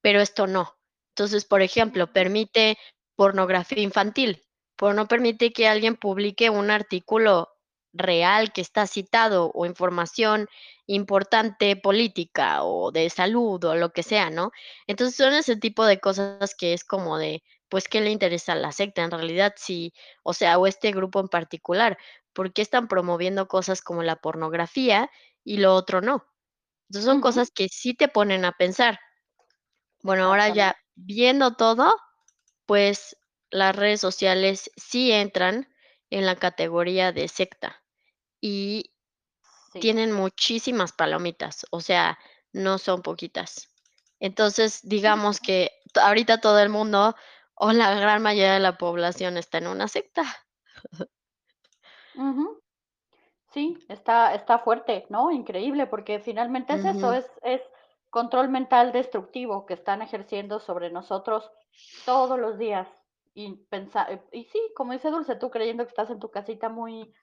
pero 0.00 0.20
esto 0.20 0.46
no. 0.46 0.76
Entonces, 1.10 1.44
por 1.44 1.62
ejemplo, 1.62 2.12
permite 2.12 2.78
pornografía 3.16 3.82
infantil, 3.82 4.42
pero 4.76 4.94
no 4.94 5.08
permite 5.08 5.52
que 5.52 5.68
alguien 5.68 5.96
publique 5.96 6.50
un 6.50 6.70
artículo 6.70 7.48
real 7.92 8.52
que 8.52 8.60
está 8.60 8.86
citado 8.86 9.50
o 9.54 9.66
información 9.66 10.48
importante 10.86 11.76
política 11.76 12.62
o 12.64 12.90
de 12.92 13.10
salud 13.10 13.62
o 13.64 13.74
lo 13.74 13.90
que 13.92 14.02
sea, 14.02 14.30
¿no? 14.30 14.50
Entonces, 14.86 15.16
son 15.16 15.34
ese 15.34 15.56
tipo 15.56 15.84
de 15.86 16.00
cosas 16.00 16.54
que 16.54 16.72
es 16.74 16.84
como 16.84 17.18
de, 17.18 17.42
pues, 17.68 17.88
¿qué 17.88 18.00
le 18.00 18.10
interesa 18.10 18.52
a 18.52 18.56
la 18.56 18.72
secta 18.72 19.02
en 19.04 19.10
realidad? 19.10 19.54
Sí, 19.56 19.92
o 20.22 20.34
sea, 20.34 20.58
o 20.58 20.66
este 20.66 20.92
grupo 20.92 21.20
en 21.20 21.28
particular, 21.28 21.98
¿por 22.32 22.52
qué 22.52 22.62
están 22.62 22.88
promoviendo 22.88 23.48
cosas 23.48 23.82
como 23.82 24.02
la 24.02 24.16
pornografía 24.16 25.10
y 25.44 25.58
lo 25.58 25.74
otro 25.74 26.00
no? 26.00 26.24
Entonces, 26.90 27.06
son 27.06 27.20
cosas 27.20 27.50
que 27.50 27.68
sí 27.70 27.94
te 27.94 28.08
ponen 28.08 28.44
a 28.44 28.52
pensar. 28.52 28.98
Bueno, 30.02 30.24
ahora 30.24 30.48
ya 30.48 30.76
viendo 30.94 31.54
todo, 31.54 31.94
pues, 32.66 33.16
las 33.50 33.76
redes 33.76 34.00
sociales 34.00 34.70
sí 34.76 35.12
entran 35.12 35.68
en 36.10 36.26
la 36.26 36.36
categoría 36.36 37.12
de 37.12 37.28
secta 37.28 37.82
y 38.40 38.92
sí. 39.72 39.80
tienen 39.80 40.12
muchísimas 40.12 40.92
palomitas, 40.92 41.66
o 41.70 41.80
sea, 41.80 42.18
no 42.52 42.78
son 42.78 43.02
poquitas. 43.02 43.68
Entonces, 44.20 44.80
digamos 44.82 45.40
que 45.40 45.70
ahorita 45.94 46.40
todo 46.40 46.58
el 46.60 46.68
mundo, 46.68 47.14
o 47.54 47.72
la 47.72 47.94
gran 47.94 48.22
mayoría 48.22 48.54
de 48.54 48.60
la 48.60 48.78
población 48.78 49.36
está 49.36 49.58
en 49.58 49.66
una 49.66 49.88
secta. 49.88 50.24
Sí, 53.50 53.78
está 53.88 54.34
está 54.34 54.58
fuerte, 54.58 55.06
¿no? 55.08 55.30
Increíble, 55.30 55.86
porque 55.86 56.20
finalmente 56.20 56.74
es 56.74 56.84
eso, 56.84 57.12
es 57.12 57.30
es 57.42 57.62
control 58.10 58.48
mental 58.48 58.92
destructivo 58.92 59.66
que 59.66 59.74
están 59.74 60.02
ejerciendo 60.02 60.60
sobre 60.60 60.90
nosotros 60.90 61.50
todos 62.04 62.38
los 62.38 62.58
días. 62.58 62.88
Y 63.38 63.54
pensa 63.70 64.04
eh, 64.10 64.20
y 64.32 64.44
sí, 64.46 64.60
como 64.74 64.92
dice 64.92 65.10
Dulce, 65.10 65.36
tú 65.36 65.48
creyendo 65.48 65.84
que 65.84 65.90
estás 65.90 66.10
en 66.10 66.18
tu 66.18 66.28
casita 66.28 66.68
muy 66.68 67.14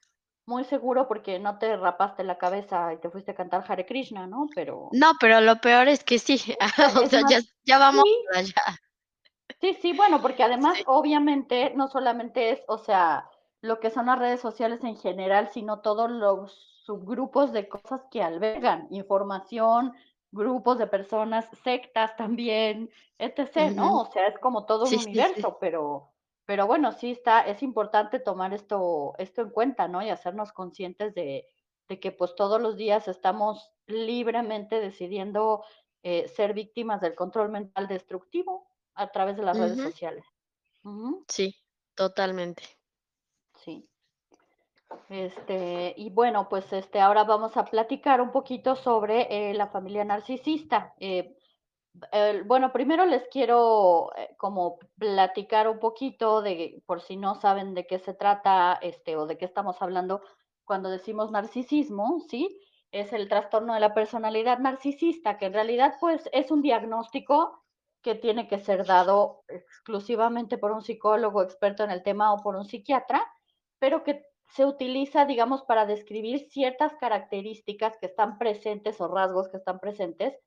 muy 0.46 0.64
seguro 0.64 1.08
porque 1.08 1.38
no 1.38 1.58
te 1.58 1.76
rapaste 1.76 2.24
la 2.24 2.38
cabeza 2.38 2.94
y 2.94 2.98
te 2.98 3.10
fuiste 3.10 3.32
a 3.32 3.34
cantar 3.34 3.64
Hare 3.68 3.84
Krishna, 3.84 4.26
¿no? 4.26 4.48
Pero 4.54 4.88
No, 4.92 5.12
pero 5.20 5.42
lo 5.42 5.60
peor 5.60 5.88
es 5.88 6.04
que 6.04 6.18
sí, 6.18 6.40
o 7.04 7.06
sea, 7.06 7.20
más 7.20 7.30
ya 7.30 7.40
ya 7.64 7.78
vamos 7.78 8.04
sí, 8.04 8.26
allá. 8.34 8.78
Sí, 9.60 9.74
sí, 9.74 9.92
bueno, 9.92 10.22
porque 10.22 10.42
además, 10.42 10.78
Sí. 10.78 10.84
obviamente, 10.86 11.72
no 11.74 11.88
solamente 11.88 12.50
es, 12.50 12.62
o 12.68 12.78
sea, 12.78 13.28
lo 13.60 13.80
que 13.80 13.90
son 13.90 14.06
las 14.06 14.18
redes 14.18 14.40
sociales 14.40 14.84
en 14.84 14.96
general, 14.96 15.50
sino 15.52 15.80
todos 15.80 16.10
los 16.10 16.82
subgrupos 16.84 17.52
de 17.52 17.68
cosas 17.68 18.02
que 18.10 18.22
albergan, 18.22 18.86
información, 18.90 19.92
grupos 20.36 20.78
de 20.78 20.86
personas, 20.86 21.48
sectas 21.64 22.16
también, 22.16 22.90
etc., 23.18 23.72
¿no? 23.74 24.00
O 24.02 24.06
sea, 24.12 24.28
es 24.28 24.38
como 24.38 24.66
todo 24.66 24.88
un 24.88 24.92
Sí, 24.92 24.98
sí, 24.98 25.24
sí. 25.24 25.42
universo, 25.44 25.58
pero 25.60 26.12
pero 26.46 26.66
bueno, 26.68 26.92
sí 26.92 27.10
está 27.12 27.40
es 27.42 27.62
importante 27.62 28.20
tomar 28.20 28.54
esto 28.54 29.14
esto 29.18 29.42
en 29.42 29.50
cuenta, 29.50 29.88
¿no? 29.88 30.02
Y 30.02 30.10
hacernos 30.10 30.52
conscientes 30.52 31.14
de 31.14 31.46
de 31.88 32.00
que, 32.00 32.12
pues, 32.12 32.34
todos 32.36 32.60
los 32.60 32.76
días 32.76 33.08
estamos 33.08 33.72
libremente 33.86 34.80
decidiendo, 34.80 35.64
eh, 36.02 36.28
ser 36.28 36.52
víctimas 36.54 37.00
del 37.00 37.14
control 37.14 37.48
mental 37.50 37.88
destructivo. 37.88 38.68
A 38.98 39.12
través 39.12 39.36
de 39.36 39.42
las 39.44 39.58
redes 39.58 39.80
sociales. 39.80 40.24
Sí, 41.28 41.54
totalmente. 41.94 42.62
Este, 45.08 45.94
y 45.96 46.10
bueno, 46.10 46.48
pues, 46.48 46.72
este, 46.72 47.00
ahora 47.00 47.24
vamos 47.24 47.56
a 47.56 47.64
platicar 47.64 48.20
un 48.20 48.32
poquito 48.32 48.76
sobre, 48.76 49.50
eh, 49.50 49.54
la 49.54 49.68
familia 49.68 50.04
narcisista. 50.04 50.94
Eh, 51.00 51.36
bueno, 52.44 52.72
primero 52.72 53.06
les 53.06 53.26
quiero, 53.28 54.10
eh, 54.16 54.34
como 54.36 54.78
platicar 54.98 55.68
un 55.68 55.78
poquito 55.78 56.42
de, 56.42 56.82
por 56.86 57.00
si 57.00 57.16
no 57.16 57.34
saben 57.36 57.74
de 57.74 57.86
qué 57.86 57.98
se 57.98 58.14
trata, 58.14 58.78
este, 58.82 59.16
o 59.16 59.26
de 59.26 59.38
qué 59.38 59.44
estamos 59.44 59.80
hablando 59.80 60.22
cuando 60.64 60.90
decimos 60.90 61.30
narcisismo, 61.30 62.20
¿sí? 62.28 62.60
Es 62.90 63.12
el 63.12 63.28
trastorno 63.28 63.74
de 63.74 63.80
la 63.80 63.94
personalidad 63.94 64.58
narcisista, 64.58 65.38
que 65.38 65.46
en 65.46 65.54
realidad, 65.54 65.94
pues, 66.00 66.28
es 66.32 66.50
un 66.50 66.62
diagnóstico 66.62 67.62
que 68.02 68.14
tiene 68.14 68.46
que 68.48 68.58
ser 68.58 68.84
dado 68.86 69.44
exclusivamente 69.48 70.58
por 70.58 70.72
un 70.72 70.82
psicólogo 70.82 71.42
experto 71.42 71.82
en 71.84 71.90
el 71.90 72.02
tema 72.02 72.32
o 72.32 72.42
por 72.42 72.56
un 72.56 72.64
psiquiatra, 72.64 73.24
pero 73.78 74.04
que 74.04 74.22
se 74.48 74.64
utiliza, 74.64 75.24
digamos, 75.26 75.62
para 75.62 75.86
describir 75.86 76.48
ciertas 76.50 76.94
características 76.96 77.96
que 77.98 78.06
están 78.06 78.38
presentes 78.38 79.00
o 79.00 79.08
rasgos 79.08 79.48
que 79.48 79.56
están 79.58 79.80
presentes 79.80 80.38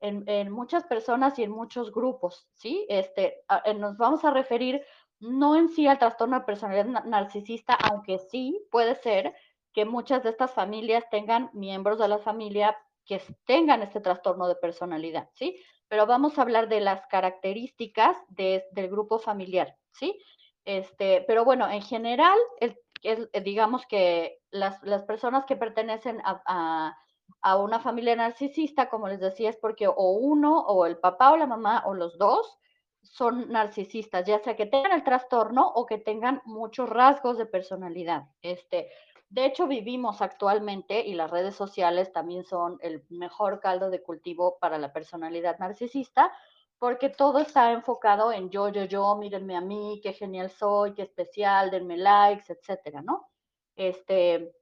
en, 0.00 0.24
en 0.28 0.50
muchas 0.50 0.84
personas 0.84 1.38
y 1.38 1.42
en 1.44 1.50
muchos 1.50 1.92
grupos, 1.92 2.48
¿sí? 2.54 2.86
Este, 2.88 3.42
eh, 3.64 3.74
nos 3.74 3.96
vamos 3.96 4.24
a 4.24 4.30
referir 4.30 4.84
no 5.20 5.56
en 5.56 5.68
sí 5.70 5.86
al 5.86 5.98
trastorno 5.98 6.38
de 6.38 6.44
personalidad 6.44 6.84
na- 6.86 7.04
narcisista, 7.06 7.74
aunque 7.74 8.18
sí 8.18 8.66
puede 8.70 8.94
ser 8.96 9.34
que 9.72 9.84
muchas 9.84 10.22
de 10.22 10.30
estas 10.30 10.52
familias 10.52 11.08
tengan 11.10 11.50
miembros 11.54 11.98
de 11.98 12.08
la 12.08 12.18
familia 12.18 12.76
que 13.06 13.22
tengan 13.46 13.82
este 13.82 14.00
trastorno 14.00 14.48
de 14.48 14.56
personalidad, 14.56 15.30
¿sí? 15.34 15.56
Pero 15.88 16.06
vamos 16.06 16.38
a 16.38 16.42
hablar 16.42 16.68
de 16.68 16.80
las 16.80 17.06
características 17.06 18.16
de- 18.28 18.64
del 18.72 18.88
grupo 18.90 19.18
familiar, 19.18 19.76
¿sí? 19.92 20.18
Este, 20.64 21.24
pero 21.26 21.44
bueno, 21.44 21.70
en 21.70 21.82
general, 21.82 22.36
el, 22.60 22.76
el- 23.02 23.30
digamos 23.44 23.86
que 23.86 24.40
las, 24.50 24.82
las 24.82 25.02
personas 25.04 25.44
que 25.46 25.56
pertenecen 25.56 26.20
a, 26.24 26.42
a 26.46 26.96
a 27.42 27.56
una 27.56 27.80
familia 27.80 28.16
narcisista, 28.16 28.88
como 28.88 29.08
les 29.08 29.20
decía, 29.20 29.50
es 29.50 29.56
porque 29.56 29.86
o 29.88 30.10
uno, 30.12 30.60
o 30.60 30.86
el 30.86 30.98
papá 30.98 31.32
o 31.32 31.36
la 31.36 31.46
mamá, 31.46 31.82
o 31.86 31.94
los 31.94 32.18
dos 32.18 32.58
son 33.02 33.50
narcisistas, 33.50 34.26
ya 34.26 34.38
sea 34.40 34.56
que 34.56 34.66
tengan 34.66 34.92
el 34.92 35.04
trastorno 35.04 35.66
o 35.74 35.86
que 35.86 35.98
tengan 35.98 36.42
muchos 36.44 36.88
rasgos 36.88 37.38
de 37.38 37.46
personalidad. 37.46 38.24
Este, 38.42 38.90
de 39.28 39.44
hecho, 39.44 39.66
vivimos 39.68 40.22
actualmente 40.22 41.04
y 41.06 41.14
las 41.14 41.30
redes 41.30 41.54
sociales 41.54 42.12
también 42.12 42.44
son 42.44 42.78
el 42.80 43.04
mejor 43.10 43.60
caldo 43.60 43.90
de 43.90 44.02
cultivo 44.02 44.58
para 44.60 44.78
la 44.78 44.92
personalidad 44.92 45.58
narcisista, 45.58 46.32
porque 46.78 47.08
todo 47.08 47.38
está 47.38 47.72
enfocado 47.72 48.32
en 48.32 48.50
yo, 48.50 48.68
yo, 48.68 48.84
yo, 48.84 49.16
mírenme 49.16 49.56
a 49.56 49.60
mí, 49.60 50.00
qué 50.02 50.12
genial 50.12 50.50
soy, 50.50 50.94
qué 50.94 51.02
especial, 51.02 51.70
denme 51.70 51.96
likes, 51.96 52.52
etcétera, 52.52 53.02
¿no? 53.02 53.28
Este, 53.76 54.52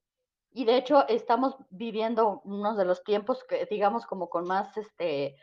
y 0.53 0.65
de 0.65 0.77
hecho, 0.77 1.07
estamos 1.09 1.57
viviendo 1.71 2.43
unos 2.45 2.77
de 2.77 2.85
los 2.85 3.05
tiempos 3.05 3.45
que, 3.45 3.67
digamos, 3.67 4.07
como 4.07 4.31
con 4.31 4.47
más, 4.47 4.77
este, 4.77 5.37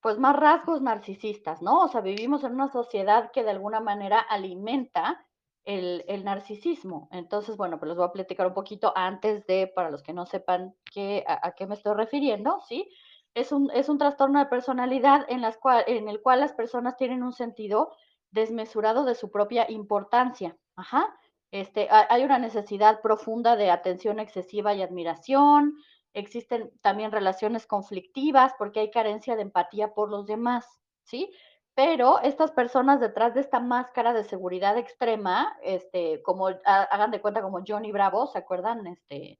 pues, 0.00 0.18
más 0.18 0.36
rasgos 0.36 0.82
narcisistas, 0.82 1.62
¿no? 1.62 1.82
O 1.82 1.88
sea, 1.88 2.00
vivimos 2.00 2.44
en 2.44 2.54
una 2.54 2.68
sociedad 2.72 3.30
que 3.32 3.44
de 3.44 3.50
alguna 3.50 3.80
manera 3.80 4.20
alimenta 4.20 5.26
el 5.64 6.04
el 6.08 6.24
narcisismo. 6.24 7.08
Entonces, 7.12 7.56
bueno, 7.56 7.78
pues 7.78 7.88
les 7.90 7.96
voy 7.98 8.06
a 8.06 8.12
platicar 8.12 8.46
un 8.46 8.54
poquito 8.54 8.92
antes 8.96 9.46
de, 9.46 9.66
para 9.68 9.90
los 9.90 10.02
que 10.02 10.12
no 10.14 10.26
sepan 10.26 10.74
qué 10.92 11.24
a 11.26 11.48
a 11.48 11.52
qué 11.52 11.66
me 11.66 11.74
estoy 11.74 11.94
refiriendo, 11.94 12.60
¿sí? 12.68 12.90
Es 13.34 13.52
un 13.52 13.70
es 13.72 13.88
un 13.88 13.98
trastorno 13.98 14.38
de 14.38 14.46
personalidad 14.46 15.26
en 15.28 15.40
las 15.40 15.58
cual 15.58 15.84
en 15.86 16.08
el 16.08 16.20
cual 16.22 16.40
las 16.40 16.52
personas 16.52 16.96
tienen 16.96 17.22
un 17.22 17.32
sentido 17.32 17.92
desmesurado 18.30 19.04
de 19.04 19.14
su 19.14 19.30
propia 19.30 19.70
importancia. 19.70 20.56
Ajá. 20.76 21.14
Este, 21.50 21.88
ha 21.90 22.06
hay 22.12 22.24
una 22.24 22.38
necesidad 22.38 23.00
profunda 23.00 23.56
de 23.56 23.70
atención 23.70 24.18
excesiva 24.20 24.74
y 24.74 24.82
admiración, 24.82 25.74
existen 26.12 26.70
también 26.82 27.12
relaciones 27.12 27.66
conflictivas, 27.66 28.52
porque 28.58 28.80
hay 28.80 28.90
carencia 28.90 29.36
de 29.36 29.42
empatía 29.42 29.94
por 29.94 30.10
los 30.10 30.26
demás, 30.26 30.66
¿sí? 31.04 31.32
Pero 31.74 32.20
estas 32.20 32.50
personas 32.50 33.00
detrás 33.00 33.34
de 33.34 33.40
esta 33.40 33.60
máscara 33.60 34.12
de 34.12 34.24
seguridad 34.24 34.76
extrema, 34.76 35.56
este, 35.62 36.22
como 36.22 36.48
ha 36.48 36.82
hagan 36.82 37.10
de 37.12 37.20
cuenta 37.20 37.40
como 37.42 37.62
Johnny 37.66 37.92
Bravo, 37.92 38.26
¿se 38.26 38.38
acuerdan? 38.38 38.86
Este, 38.86 39.38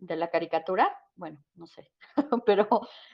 de 0.00 0.16
la 0.16 0.30
caricatura. 0.30 0.96
Bueno, 1.14 1.38
no 1.54 1.66
sé, 1.66 1.90
pero, 2.46 2.68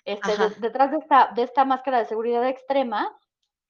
este, 0.04 0.36
de 0.36 0.50
detrás 0.60 0.90
de 0.90 0.98
esta 0.98 1.32
de 1.34 1.42
esta 1.42 1.64
máscara 1.64 1.98
de 1.98 2.06
seguridad 2.06 2.46
extrema, 2.48 3.16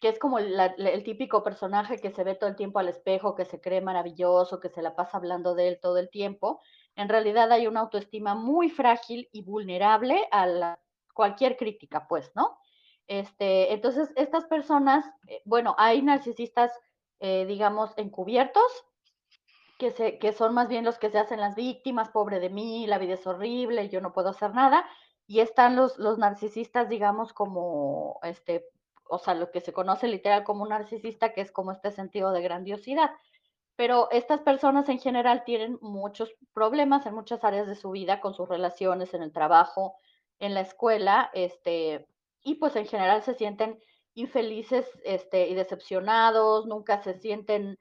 que 0.00 0.08
es 0.08 0.18
como 0.18 0.38
la 0.38 0.66
el 0.66 1.02
típico 1.02 1.42
personaje 1.42 1.98
que 1.98 2.10
se 2.10 2.24
ve 2.24 2.34
todo 2.34 2.50
el 2.50 2.56
tiempo 2.56 2.78
al 2.78 2.88
espejo, 2.88 3.34
que 3.34 3.44
se 3.44 3.60
cree 3.60 3.80
maravilloso, 3.80 4.60
que 4.60 4.68
se 4.68 4.82
la 4.82 4.94
pasa 4.94 5.16
hablando 5.16 5.54
de 5.54 5.68
él 5.68 5.78
todo 5.80 5.98
el 5.98 6.10
tiempo. 6.10 6.60
En 6.94 7.08
realidad 7.08 7.50
hay 7.52 7.66
una 7.66 7.80
autoestima 7.80 8.34
muy 8.34 8.70
frágil 8.70 9.28
y 9.32 9.42
vulnerable 9.42 10.26
a 10.30 10.46
la 10.46 10.80
cualquier 11.14 11.56
crítica, 11.56 12.06
pues, 12.08 12.30
¿no? 12.34 12.58
Este, 13.06 13.72
entonces, 13.72 14.12
estas 14.16 14.44
personas, 14.46 15.04
eh, 15.28 15.40
bueno, 15.44 15.74
hay 15.78 16.02
narcisistas, 16.02 16.72
eh, 17.20 17.46
digamos, 17.46 17.92
encubiertos, 17.96 18.84
que 19.78 19.90
se 19.90 20.18
que 20.18 20.32
son 20.32 20.54
más 20.54 20.68
bien 20.68 20.84
los 20.84 20.98
que 20.98 21.10
se 21.10 21.18
hacen 21.18 21.40
las 21.40 21.54
víctimas, 21.54 22.10
pobre 22.10 22.40
de 22.40 22.50
mí, 22.50 22.86
la 22.86 22.98
vida 22.98 23.14
es 23.14 23.26
horrible, 23.26 23.88
yo 23.88 24.00
no 24.00 24.12
puedo 24.12 24.30
hacer 24.30 24.54
nada. 24.54 24.86
Y 25.26 25.40
están 25.40 25.76
los 25.76 25.98
los 25.98 26.18
narcisistas, 26.18 26.88
digamos, 26.88 27.32
como, 27.32 28.20
este, 28.22 28.66
o 29.08 29.18
sea, 29.18 29.34
lo 29.34 29.50
que 29.50 29.60
se 29.60 29.72
conoce 29.72 30.08
literal 30.08 30.44
como 30.44 30.62
un 30.62 30.70
narcisista, 30.70 31.32
que 31.32 31.40
es 31.42 31.52
como 31.52 31.72
este 31.72 31.90
sentido 31.90 32.32
de 32.32 32.42
grandiosidad. 32.42 33.10
Pero 33.76 34.08
estas 34.10 34.40
personas 34.40 34.88
en 34.88 34.98
general 35.00 35.44
tienen 35.44 35.78
muchos 35.82 36.34
problemas 36.54 37.06
en 37.06 37.14
muchas 37.14 37.44
áreas 37.44 37.66
de 37.66 37.74
su 37.74 37.90
vida, 37.90 38.20
con 38.20 38.34
sus 38.34 38.48
relaciones, 38.48 39.12
en 39.14 39.22
el 39.22 39.32
trabajo, 39.32 39.96
en 40.38 40.54
la 40.54 40.60
escuela, 40.62 41.30
este, 41.34 42.06
y 42.42 42.54
pues 42.56 42.76
en 42.76 42.86
general 42.86 43.22
se 43.22 43.34
sienten 43.34 43.78
infelices, 44.14 44.86
este, 45.04 45.48
y 45.48 45.54
decepcionados, 45.54 46.66
nunca 46.66 47.02
se 47.02 47.18
sienten, 47.20 47.78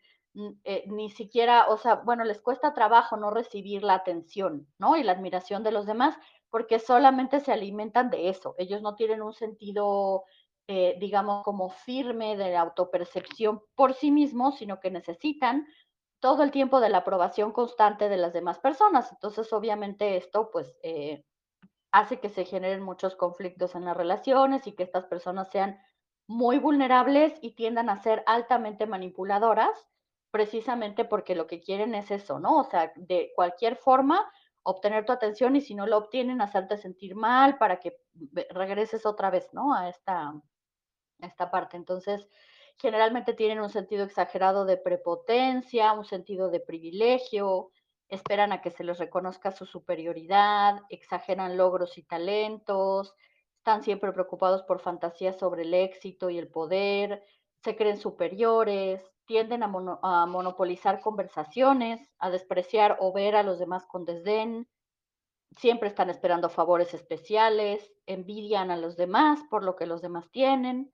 eh, 0.63 0.83
ni 0.87 1.09
siquiera, 1.09 1.67
o 1.69 1.77
sea, 1.77 1.95
bueno, 1.95 2.23
les 2.23 2.41
cuesta 2.41 2.73
trabajo 2.73 3.17
no 3.17 3.31
recibir 3.31 3.83
la 3.83 3.95
atención, 3.95 4.67
¿no? 4.77 4.97
Y 4.97 5.03
la 5.03 5.13
admiración 5.13 5.63
de 5.63 5.71
los 5.71 5.85
demás, 5.85 6.17
porque 6.49 6.79
solamente 6.79 7.39
se 7.39 7.51
alimentan 7.53 8.09
de 8.09 8.29
eso. 8.29 8.55
Ellos 8.57 8.81
no 8.81 8.95
tienen 8.95 9.21
un 9.21 9.33
sentido, 9.33 10.23
eh, 10.67 10.97
digamos, 10.99 11.43
como 11.43 11.69
firme 11.69 12.35
de 12.37 12.51
la 12.51 12.61
autopercepción 12.61 13.61
por 13.75 13.93
sí 13.93 14.11
mismos, 14.11 14.57
sino 14.57 14.79
que 14.79 14.91
necesitan 14.91 15.65
todo 16.19 16.43
el 16.43 16.51
tiempo 16.51 16.79
de 16.79 16.89
la 16.89 16.99
aprobación 16.99 17.51
constante 17.51 18.09
de 18.09 18.17
las 18.17 18.33
demás 18.33 18.59
personas. 18.59 19.11
Entonces, 19.11 19.51
obviamente, 19.53 20.17
esto, 20.17 20.49
pues, 20.51 20.77
eh, 20.83 21.23
hace 21.91 22.19
que 22.19 22.29
se 22.29 22.45
generen 22.45 22.83
muchos 22.83 23.15
conflictos 23.15 23.75
en 23.75 23.85
las 23.85 23.95
relaciones 23.97 24.67
y 24.67 24.73
que 24.73 24.83
estas 24.83 25.05
personas 25.05 25.49
sean 25.49 25.79
muy 26.27 26.59
vulnerables 26.59 27.37
y 27.41 27.55
tiendan 27.55 27.89
a 27.89 27.97
ser 28.01 28.23
altamente 28.27 28.87
manipuladoras, 28.87 29.87
precisamente 30.35 31.05
porque 31.05 31.33
lo 31.33 31.47
que 31.47 31.61
quieren 31.61 31.95
es 31.95 32.11
eso, 32.11 32.39
¿no? 32.39 32.59
O 32.59 32.65
sea, 32.65 32.91
de 32.97 33.31
cualquier 33.37 33.77
forma 33.77 34.29
obtener 34.63 35.05
tu 35.05 35.13
atención 35.13 35.55
y 35.55 35.61
si 35.61 35.75
no 35.75 35.87
lo 35.87 35.95
obtienen, 35.95 36.41
hacerte 36.41 36.75
sentir 36.75 37.15
mal 37.15 37.57
para 37.57 37.79
que 37.79 37.95
regreses 38.49 39.05
otra 39.05 39.29
vez, 39.29 39.47
¿no? 39.53 39.73
A 39.73 39.87
esta 39.87 40.33
a 41.21 41.25
esta 41.25 41.49
parte. 41.51 41.77
Entonces, 41.77 42.27
generalmente 42.77 43.33
tienen 43.33 43.61
un 43.61 43.69
sentido 43.69 44.03
exagerado 44.03 44.65
de 44.65 44.75
prepotencia, 44.75 45.93
un 45.93 46.03
sentido 46.03 46.49
de 46.49 46.59
privilegio, 46.59 47.71
esperan 48.09 48.51
a 48.51 48.61
que 48.61 48.71
se 48.71 48.83
les 48.83 48.99
reconozca 48.99 49.53
su 49.53 49.65
superioridad, 49.65 50.81
exageran 50.89 51.55
logros 51.55 51.97
y 51.97 52.03
talentos, 52.03 53.13
están 53.59 53.83
siempre 53.83 54.11
preocupados 54.11 54.63
por 54.63 54.81
fantasías 54.81 55.37
sobre 55.37 55.61
el 55.61 55.73
éxito 55.73 56.29
y 56.29 56.37
el 56.37 56.49
poder, 56.49 57.23
se 57.63 57.77
creen 57.77 57.97
superiores, 57.97 59.01
tienden 59.25 59.63
a 59.63 59.67
mono 59.67 59.99
a 60.03 60.25
monopolizar 60.25 61.01
conversaciones, 61.01 62.11
a 62.19 62.29
despreciar 62.29 62.97
o 62.99 63.13
ver 63.13 63.35
a 63.35 63.43
los 63.43 63.59
demás 63.59 63.85
con 63.87 64.05
desdén, 64.05 64.67
siempre 65.57 65.89
están 65.89 66.09
esperando 66.09 66.49
favores 66.49 66.93
especiales, 66.93 67.93
envidian 68.07 68.71
a 68.71 68.77
los 68.77 68.97
demás 68.97 69.41
por 69.49 69.63
lo 69.63 69.75
que 69.75 69.87
los 69.87 70.01
demás 70.01 70.29
tienen, 70.31 70.93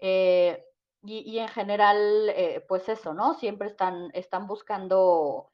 eh, 0.00 0.64
y 1.04 1.38
en 1.38 1.48
general, 1.48 2.28
eh, 2.30 2.64
pues 2.68 2.88
eso, 2.88 3.14
¿no? 3.14 3.34
Siempre 3.34 3.68
están 3.68 4.10
están 4.14 4.46
buscando, 4.48 5.52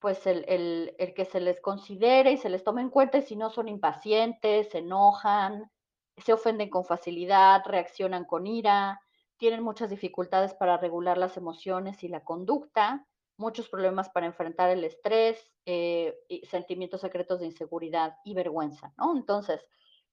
pues, 0.00 0.26
el 0.26 0.44
el 0.48 0.94
el 0.98 1.14
que 1.14 1.24
se 1.26 1.40
les 1.40 1.60
considere 1.60 2.32
y 2.32 2.38
se 2.38 2.50
les 2.50 2.64
tome 2.64 2.82
en 2.82 2.90
cuenta, 2.90 3.22
si 3.22 3.36
no, 3.36 3.50
son 3.50 3.68
impacientes, 3.68 4.70
se 4.70 4.78
enojan, 4.78 5.70
se 6.18 6.32
ofenden 6.34 6.70
con 6.70 6.84
facilidad, 6.84 7.62
reaccionan 7.66 8.24
con 8.26 8.46
ira, 8.46 9.00
tienen 9.38 9.62
muchas 9.62 9.90
dificultades 9.90 10.54
para 10.54 10.76
regular 10.78 11.18
las 11.18 11.36
emociones 11.36 12.04
y 12.04 12.08
la 12.08 12.24
conducta, 12.24 13.06
muchos 13.38 13.68
problemas 13.68 14.10
para 14.10 14.26
enfrentar 14.26 14.70
el 14.70 14.84
estrés, 14.84 15.52
eh, 15.66 16.16
y 16.28 16.46
sentimientos 16.46 17.00
secretos 17.00 17.40
de 17.40 17.46
inseguridad 17.46 18.16
y 18.24 18.34
vergüenza, 18.34 18.94
¿no? 18.98 19.16
Entonces, 19.16 19.66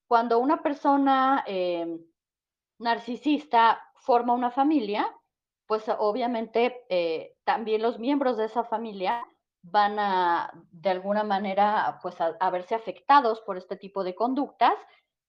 cuando 0.07 0.39
una 0.39 0.63
persona, 0.63 1.43
em, 1.47 2.03
narcisista 2.79 3.81
forma 3.95 4.33
una 4.33 4.51
familia, 4.51 5.07
pues, 5.67 5.85
obviamente, 5.99 6.85
eh, 6.89 7.37
también 7.45 7.81
los 7.81 7.99
miembros 7.99 8.37
de 8.37 8.45
esa 8.45 8.63
familia 8.63 9.23
van 9.63 9.99
a, 9.99 10.51
de 10.71 10.89
alguna 10.89 11.23
manera, 11.23 11.99
pues, 12.01 12.17
a 12.21 12.49
verse 12.51 12.75
afectados 12.75 13.41
por 13.41 13.57
este 13.57 13.77
tipo 13.77 14.03
de 14.03 14.15
conductas, 14.15 14.75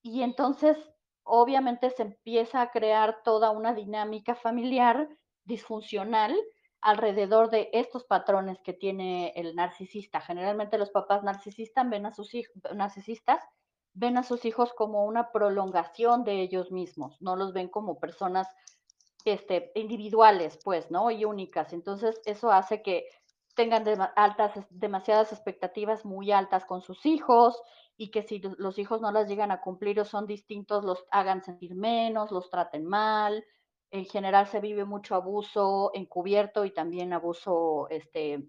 y 0.02 0.22
entonces, 0.22 0.91
obviamente, 1.24 1.90
se 1.90 2.02
empieza 2.02 2.62
a 2.62 2.70
crear 2.70 3.22
toda 3.24 3.50
una 3.50 3.74
dinámica 3.74 4.34
familiar 4.34 5.08
disfuncional 5.44 6.36
alrededor 6.80 7.50
de 7.50 7.70
estos 7.72 8.04
patrones 8.04 8.60
que 8.62 8.72
tiene 8.72 9.32
el 9.36 9.54
narcisista. 9.54 10.20
Generalmente, 10.20 10.78
los 10.78 10.90
papás 10.90 11.22
narcisistas 11.22 11.88
ven 11.88 12.06
a 12.06 12.12
sus 12.12 12.32
hij 12.34 12.44
narcisistas 12.74 13.42
ven 13.94 14.16
a 14.16 14.22
sus 14.22 14.44
hijos 14.44 14.72
como 14.72 15.04
una 15.04 15.32
prolongación 15.32 16.24
de 16.24 16.40
ellos 16.40 16.70
mismos, 16.72 17.20
no 17.20 17.36
los 17.36 17.52
ven 17.52 17.68
como 17.68 18.00
personas, 18.00 18.48
este, 19.24 19.70
individuales, 19.74 20.58
pues, 20.64 20.90
¿no? 20.90 21.10
Y 21.10 21.24
únicas. 21.24 21.72
Entonces, 21.72 22.20
eso 22.24 22.50
hace 22.50 22.82
que 22.82 23.06
tengan 23.54 23.84
altas 24.16 24.52
demasiadas 24.70 25.32
expectativas 25.32 26.04
muy 26.04 26.32
altas 26.32 26.64
con 26.64 26.82
sus 26.82 27.04
hijos, 27.06 27.60
y 27.96 28.10
que 28.10 28.22
si 28.22 28.40
los 28.58 28.78
hijos 28.78 29.00
no 29.00 29.12
las 29.12 29.28
llegan 29.28 29.50
a 29.50 29.60
cumplir 29.60 30.00
o 30.00 30.04
son 30.04 30.26
distintos, 30.26 30.84
los 30.84 31.04
hagan 31.10 31.42
sentir 31.42 31.74
menos, 31.74 32.30
los 32.32 32.50
traten 32.50 32.86
mal. 32.86 33.44
En 33.90 34.06
general, 34.06 34.46
se 34.46 34.60
vive 34.60 34.84
mucho 34.84 35.14
abuso 35.14 35.90
encubierto 35.94 36.64
y 36.64 36.72
también 36.72 37.12
abuso, 37.12 37.88
este, 37.90 38.48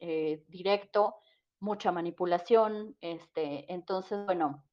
eh, 0.00 0.44
directo, 0.48 1.14
mucha 1.60 1.92
manipulación, 1.92 2.96
este, 3.00 3.72
entonces, 3.72 4.26
bueno, 4.26 4.64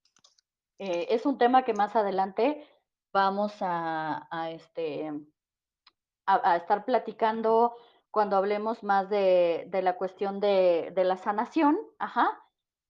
eh, 0.79 1.05
es 1.11 1.25
un 1.27 1.37
tema 1.37 1.63
que 1.63 1.73
más 1.73 1.95
adelante 1.95 2.65
vamos 3.13 3.53
a 3.61 4.49
este 4.51 5.11
a 6.25 6.55
estar 6.57 6.85
platicando 6.85 7.75
cuando 8.11 8.37
hablemos 8.37 8.83
más 8.83 9.09
de 9.09 9.67
la 9.83 9.97
cuestión 9.97 10.39
de 10.39 10.91
la 10.95 11.17
sanación, 11.17 11.77
ajá. 11.99 12.39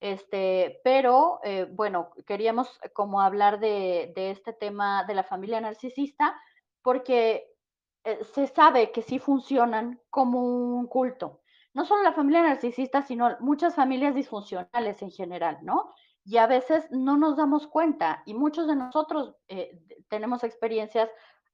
Este, 0.01 0.79
pero, 0.85 1.39
eh, 1.43 1.67
bueno, 1.71 2.11
queríamos 2.25 2.79
como 2.93 3.19
hablar 3.21 3.59
de 3.59 4.13
de 4.15 4.31
este 4.31 4.53
tema 4.53 5.03
de 5.05 5.13
la 5.13 5.23
familia 5.23 5.59
narcisista, 5.61 6.39
porque, 6.81 7.47
eh, 8.05 8.23
se 8.23 8.47
sabe 8.47 8.91
que 8.93 9.01
sí 9.01 9.19
funcionan 9.19 9.99
como 10.09 10.41
un 10.41 10.87
culto. 10.87 11.41
No 11.73 11.85
solo 11.85 12.03
la 12.03 12.13
familia 12.13 12.43
narcisista, 12.43 13.01
sino 13.01 13.35
muchas 13.41 13.75
familias 13.75 14.15
disfuncionales 14.15 15.01
en 15.01 15.11
general, 15.11 15.59
¿no? 15.63 15.93
Y 16.23 16.37
a 16.37 16.47
veces 16.47 16.87
no 16.91 17.17
nos 17.17 17.35
damos 17.37 17.67
cuenta, 17.67 18.23
y 18.25 18.33
muchos 18.35 18.67
de 18.67 18.75
nosotros, 18.77 19.35
eh, 19.49 19.79
tenemos 20.09 20.43
experiencias, 20.45 21.09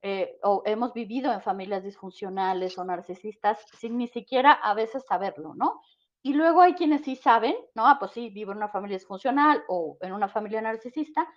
eh, 0.08 0.38
o 0.44 0.62
hemos 0.68 0.94
vivido 0.94 1.34
en 1.34 1.42
familias 1.42 1.84
disfuncionales 1.84 2.78
o 2.78 2.84
narcisistas 2.86 3.66
sin 3.80 3.98
ni 3.98 4.08
siquiera 4.08 4.52
a 4.52 4.76
veces 4.76 5.04
saberlo, 5.08 5.56
¿no? 5.56 5.82
Y 6.22 6.34
luego 6.34 6.62
hay 6.62 6.76
quienes 6.76 7.02
sí 7.02 7.16
saben, 7.16 7.56
¿no? 7.74 7.88
Ah, 7.88 7.98
pues 8.00 8.12
sí, 8.12 8.30
vivo 8.30 8.52
en 8.52 8.58
una 8.58 8.68
familia 8.70 8.98
disfuncional 8.98 9.64
o 9.68 9.98
en 10.02 10.14
una 10.14 10.28
familia 10.28 10.62
narcisista, 10.62 11.28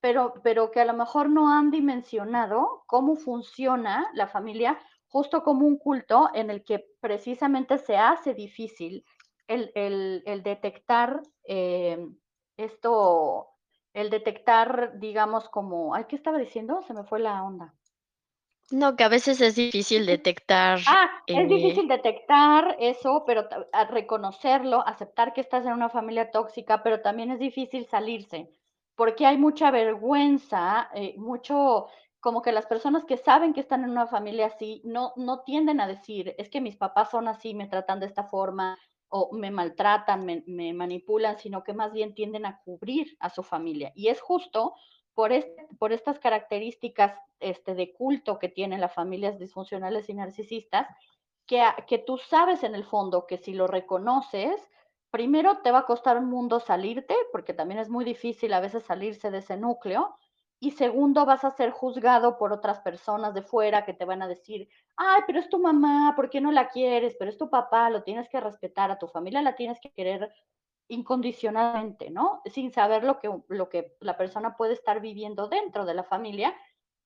pero 0.00 0.34
pero 0.42 0.72
que 0.72 0.80
a 0.80 0.84
lo 0.84 0.94
mejor 0.94 1.30
no 1.30 1.52
han 1.52 1.70
dimensionado 1.70 2.82
cómo 2.88 3.14
funciona 3.14 4.10
la 4.14 4.26
familia, 4.26 4.76
justo 5.06 5.44
como 5.44 5.64
un 5.64 5.78
culto 5.78 6.28
en 6.34 6.50
el 6.50 6.64
que 6.64 6.84
precisamente 7.00 7.78
se 7.78 7.96
hace 7.96 8.34
difícil 8.34 9.04
el 9.46 9.70
el 10.26 10.42
detectar, 10.42 11.22
em, 11.44 12.16
esto, 12.56 13.50
el 13.94 14.10
detectar, 14.10 14.98
digamos, 14.98 15.48
como 15.48 15.94
ay, 15.94 16.06
¿qué 16.08 16.16
estaba 16.16 16.38
diciendo? 16.38 16.82
Se 16.82 16.92
me 16.92 17.04
fue 17.04 17.20
la 17.20 17.44
onda. 17.44 17.72
No, 18.70 18.96
que 18.96 19.04
a 19.04 19.08
veces 19.08 19.40
es 19.40 19.54
difícil 19.54 20.06
detectar, 20.06 20.80
Ah, 20.88 21.10
es 21.32 21.48
eh 21.48 21.48
difícil 21.48 21.88
detectar 21.88 22.76
eso, 22.78 23.24
pero 23.26 23.48
a 23.72 23.84
reconocerlo, 23.86 24.86
aceptar 24.86 25.32
que 25.32 25.40
estás 25.40 25.66
en 25.66 25.72
una 25.72 25.88
familia 25.88 26.30
tóxica, 26.30 26.82
pero 26.84 27.00
también 27.02 27.32
es 27.32 27.40
difícil 27.40 27.86
salirse, 27.86 28.50
porque 28.94 29.26
hay 29.26 29.36
mucha 29.36 29.70
vergüenza, 29.72 30.88
eh, 30.94 31.14
mucho 31.18 31.86
como 32.20 32.42
que 32.42 32.52
las 32.52 32.66
personas 32.66 33.04
que 33.04 33.16
saben 33.16 33.52
que 33.52 33.60
están 33.60 33.82
en 33.84 33.90
una 33.90 34.06
familia 34.06 34.46
así, 34.46 34.80
no 34.84 35.12
no 35.16 35.40
tienden 35.42 35.80
a 35.80 35.88
decir: 35.88 36.34
"Es 36.38 36.48
que 36.50 36.60
mis 36.60 36.76
papás 36.76 37.10
son 37.10 37.26
así, 37.28 37.52
me 37.54 37.66
tratan 37.68 37.98
de 38.00 38.06
esta 38.06 38.22
forma, 38.24 38.78
o 39.08 39.30
me 39.32 39.50
maltratan, 39.50 40.24
me 40.24 40.44
me 40.46 40.72
manipulan", 40.72 41.36
sino 41.38 41.62
que 41.64 41.74
más 41.74 41.92
bien 41.92 42.14
tienden 42.14 42.46
a 42.46 42.60
cubrir 42.64 43.16
a 43.20 43.28
su 43.30 43.42
familia. 43.42 43.90
Y 43.96 44.08
es 44.08 44.20
justo 44.20 44.74
por 45.16 45.32
es 45.32 45.48
por 45.80 45.92
estas 45.94 46.20
características, 46.20 47.18
este, 47.40 47.74
de 47.76 47.94
culto 47.94 48.38
que 48.40 48.50
tienen 48.50 48.82
las 48.82 48.94
familias 48.94 49.40
disfuncionales 49.40 50.10
y 50.10 50.14
narcisistas, 50.14 50.88
que 51.48 51.62
que 51.88 51.98
tú 51.98 52.18
sabes 52.18 52.64
en 52.64 52.74
el 52.76 52.84
fondo 52.84 53.26
que 53.28 53.38
si 53.38 53.54
lo 53.54 53.66
reconoces, 53.68 54.70
primero 55.12 55.60
te 55.62 55.72
va 55.72 55.80
a 55.80 55.86
costar 55.86 56.18
un 56.18 56.26
mundo 56.30 56.60
salirte, 56.60 57.16
porque 57.32 57.54
también 57.54 57.80
es 57.80 57.90
muy 57.90 58.04
difícil 58.06 58.52
a 58.54 58.60
veces 58.60 58.84
salirse 58.84 59.30
de 59.32 59.38
ese 59.40 59.56
núcleo, 59.58 60.16
y 60.60 60.72
segundo, 60.72 61.26
vas 61.26 61.44
a 61.44 61.50
ser 61.52 61.70
juzgado 61.72 62.38
por 62.38 62.52
otras 62.52 62.80
personas 62.80 63.34
de 63.34 63.42
fuera 63.42 63.84
que 63.86 63.94
te 63.94 64.06
van 64.06 64.22
a 64.22 64.28
decir: 64.28 64.68
"Ay, 64.96 65.22
pero 65.26 65.40
es 65.40 65.50
tu 65.50 65.58
mamá, 65.60 66.14
¿por 66.16 66.30
qué 66.30 66.40
no 66.42 66.52
la 66.52 66.68
quieres? 66.70 67.16
Pero 67.18 67.30
es 67.30 67.38
tu 67.38 67.50
papá, 67.50 67.90
lo 67.90 68.02
tienes 68.04 68.28
que 68.30 68.40
respetar, 68.40 68.90
a 68.92 68.98
tu 68.98 69.08
familia 69.08 69.42
la 69.42 69.56
tienes 69.56 69.80
que 69.80 69.92
querer 69.92 70.32
incondicionalmente", 70.88 72.10
¿no? 72.10 72.42
Sin 72.46 72.72
saber 72.72 73.04
lo 73.04 73.18
que 73.20 73.30
lo 73.48 73.68
que 73.68 73.96
la 74.00 74.16
persona 74.18 74.56
puede 74.56 74.74
estar 74.74 75.00
viviendo 75.00 75.48
dentro 75.48 75.84
de 75.86 75.94
la 75.94 76.04
familia, 76.04 76.54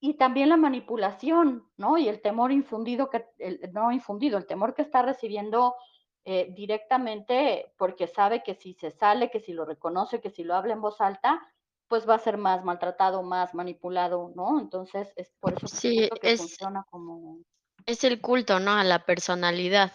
y 0.01 0.15
también 0.15 0.49
la 0.51 0.57
manipulación, 0.59 1.71
¿no? 1.77 1.99
Y 1.99 2.09
el 2.09 2.23
temor 2.23 2.53
infundido 2.53 3.11
que 3.11 3.27
el 3.39 3.71
no 3.73 3.93
infundido, 3.93 4.39
el 4.39 4.47
temor 4.47 4.75
que 4.75 4.83
está 4.83 5.03
recibiendo, 5.03 5.77
eh, 6.25 6.53
directamente, 6.55 7.75
porque 7.79 8.07
sabe 8.07 8.43
que 8.43 8.55
si 8.55 8.75
se 8.75 8.91
sale, 8.93 9.31
que 9.31 9.41
si 9.41 9.53
lo 9.55 9.65
reconoce, 9.67 10.21
que 10.21 10.31
si 10.31 10.45
lo 10.45 10.55
habla 10.55 10.75
en 10.75 10.81
voz 10.83 11.01
alta, 11.01 11.43
pues 11.89 12.09
va 12.09 12.15
a 12.17 12.19
ser 12.19 12.39
más 12.39 12.65
maltratado, 12.65 13.23
más 13.23 13.55
manipulado, 13.55 14.33
¿no? 14.37 14.61
Entonces, 14.61 15.13
es 15.17 15.35
por 15.41 15.55
eso 15.55 15.71
que 15.71 15.81
Sí, 15.81 15.93
siento 15.93 16.19
que 16.19 16.31
es 16.31 16.31
funciona 16.31 16.85
como 16.91 17.41
es 17.87 18.05
el 18.05 18.21
culto, 18.21 18.61
¿no?, 18.61 18.73
a 18.73 18.85
la 18.85 19.05
personalidad. 19.07 19.93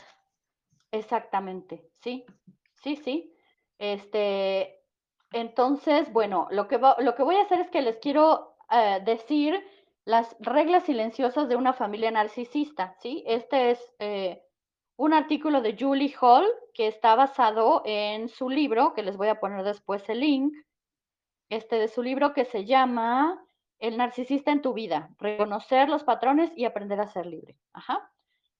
Exactamente, 0.93 1.91
sí, 2.01 2.25
sí, 2.73 2.95
sí. 2.95 3.34
Este, 3.79 4.81
entonces, 5.31 6.11
bueno, 6.13 6.47
lo 6.51 6.67
que 6.67 6.77
lo 6.77 7.15
que 7.15 7.23
voy 7.23 7.35
a 7.35 7.41
hacer 7.43 7.59
es 7.59 7.69
que 7.69 7.81
les 7.81 7.97
quiero, 7.97 8.55
eh, 8.71 9.01
decir 9.03 9.63
las 10.05 10.35
reglas 10.39 10.83
silenciosas 10.83 11.49
de 11.49 11.55
una 11.55 11.73
familia 11.73 12.11
narcisista, 12.11 12.95
¿sí? 13.01 13.23
Este 13.27 13.71
es, 13.71 13.95
eh, 13.99 14.43
un 14.97 15.13
artículo 15.13 15.61
de 15.61 15.75
Julie 15.77 16.13
Hall, 16.21 16.45
que 16.73 16.87
está 16.87 17.15
basado 17.15 17.81
en 17.85 18.29
su 18.29 18.49
libro, 18.49 18.93
que 18.93 19.03
les 19.03 19.17
voy 19.17 19.27
a 19.27 19.39
poner 19.39 19.63
después 19.63 20.07
el 20.09 20.21
link, 20.21 20.53
este, 21.49 21.77
de 21.77 21.87
su 21.87 22.01
libro 22.01 22.33
que 22.33 22.45
se 22.45 22.65
llama 22.65 23.45
El 23.79 23.97
narcisista 23.97 24.51
en 24.51 24.61
tu 24.61 24.73
vida, 24.73 25.09
reconocer 25.19 25.89
los 25.89 26.03
patrones 26.03 26.51
y 26.55 26.65
aprender 26.65 26.99
a 27.01 27.07
ser 27.07 27.25
libre. 27.25 27.57
Ajá. 27.73 28.11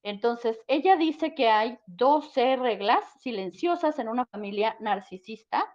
Entonces, 0.05 0.59
ella 0.67 0.97
dice 0.97 1.33
que 1.33 1.49
hay 1.49 1.79
12 1.87 2.57
reglas 2.57 3.03
silenciosas 3.21 3.97
en 3.97 4.07
una 4.07 4.27
familia 4.27 4.77
narcisista, 4.79 5.65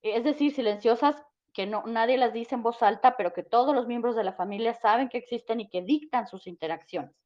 es 0.00 0.22
decir, 0.22 0.54
silenciosas 0.54 1.20
que 1.52 1.66
no 1.66 1.82
nadie 1.84 2.16
las 2.16 2.32
dice 2.32 2.54
en 2.54 2.62
voz 2.62 2.84
alta, 2.84 3.16
pero 3.16 3.32
que 3.32 3.42
todos 3.42 3.74
los 3.74 3.88
miembros 3.88 4.14
de 4.14 4.22
la 4.22 4.32
familia 4.32 4.74
saben 4.74 5.08
que 5.08 5.18
existen 5.18 5.58
y 5.58 5.68
que 5.68 5.82
dictan 5.82 6.28
sus 6.28 6.46
interacciones. 6.46 7.16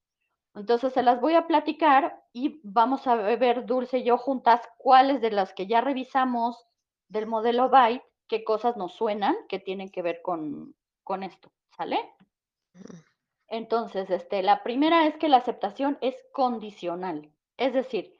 Entonces, 0.54 0.94
se 0.94 1.02
las 1.02 1.20
voy 1.20 1.34
a 1.34 1.46
platicar 1.46 2.24
y 2.32 2.60
vamos 2.64 3.06
a 3.06 3.14
ve 3.16 3.36
ver 3.36 3.66
Dulce 3.66 3.98
y 3.98 4.04
yo 4.04 4.16
juntas 4.16 4.62
cuáles 4.78 5.20
de 5.20 5.30
las 5.30 5.52
que 5.52 5.66
ya 5.66 5.82
revisamos 5.82 6.66
del 7.08 7.26
modelo 7.26 7.68
Byte, 7.68 8.04
qué 8.26 8.42
cosas 8.42 8.76
nos 8.78 8.94
suenan 8.94 9.36
que 9.50 9.58
tienen 9.58 9.90
que 9.90 10.00
ver 10.00 10.22
con 10.22 10.74
con 11.08 11.22
esto, 11.22 11.50
¿sale? 11.74 11.98
Entonces, 13.48 14.10
este, 14.10 14.42
la 14.42 14.62
primera 14.62 15.06
es 15.06 15.16
que 15.16 15.28
la 15.28 15.38
aceptación 15.38 15.98
es 16.00 16.14
condicional. 16.32 17.32
Es 17.56 17.72
decir, 17.72 18.18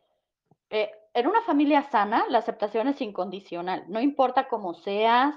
eh, 0.70 0.90
en 1.14 1.26
una 1.26 1.42
familia 1.42 1.82
sana, 1.82 2.24
la 2.28 2.38
aceptación 2.38 2.88
es 2.88 3.00
incondicional. 3.00 3.84
No 3.88 4.00
importa 4.00 4.48
cómo 4.48 4.74
seas, 4.74 5.34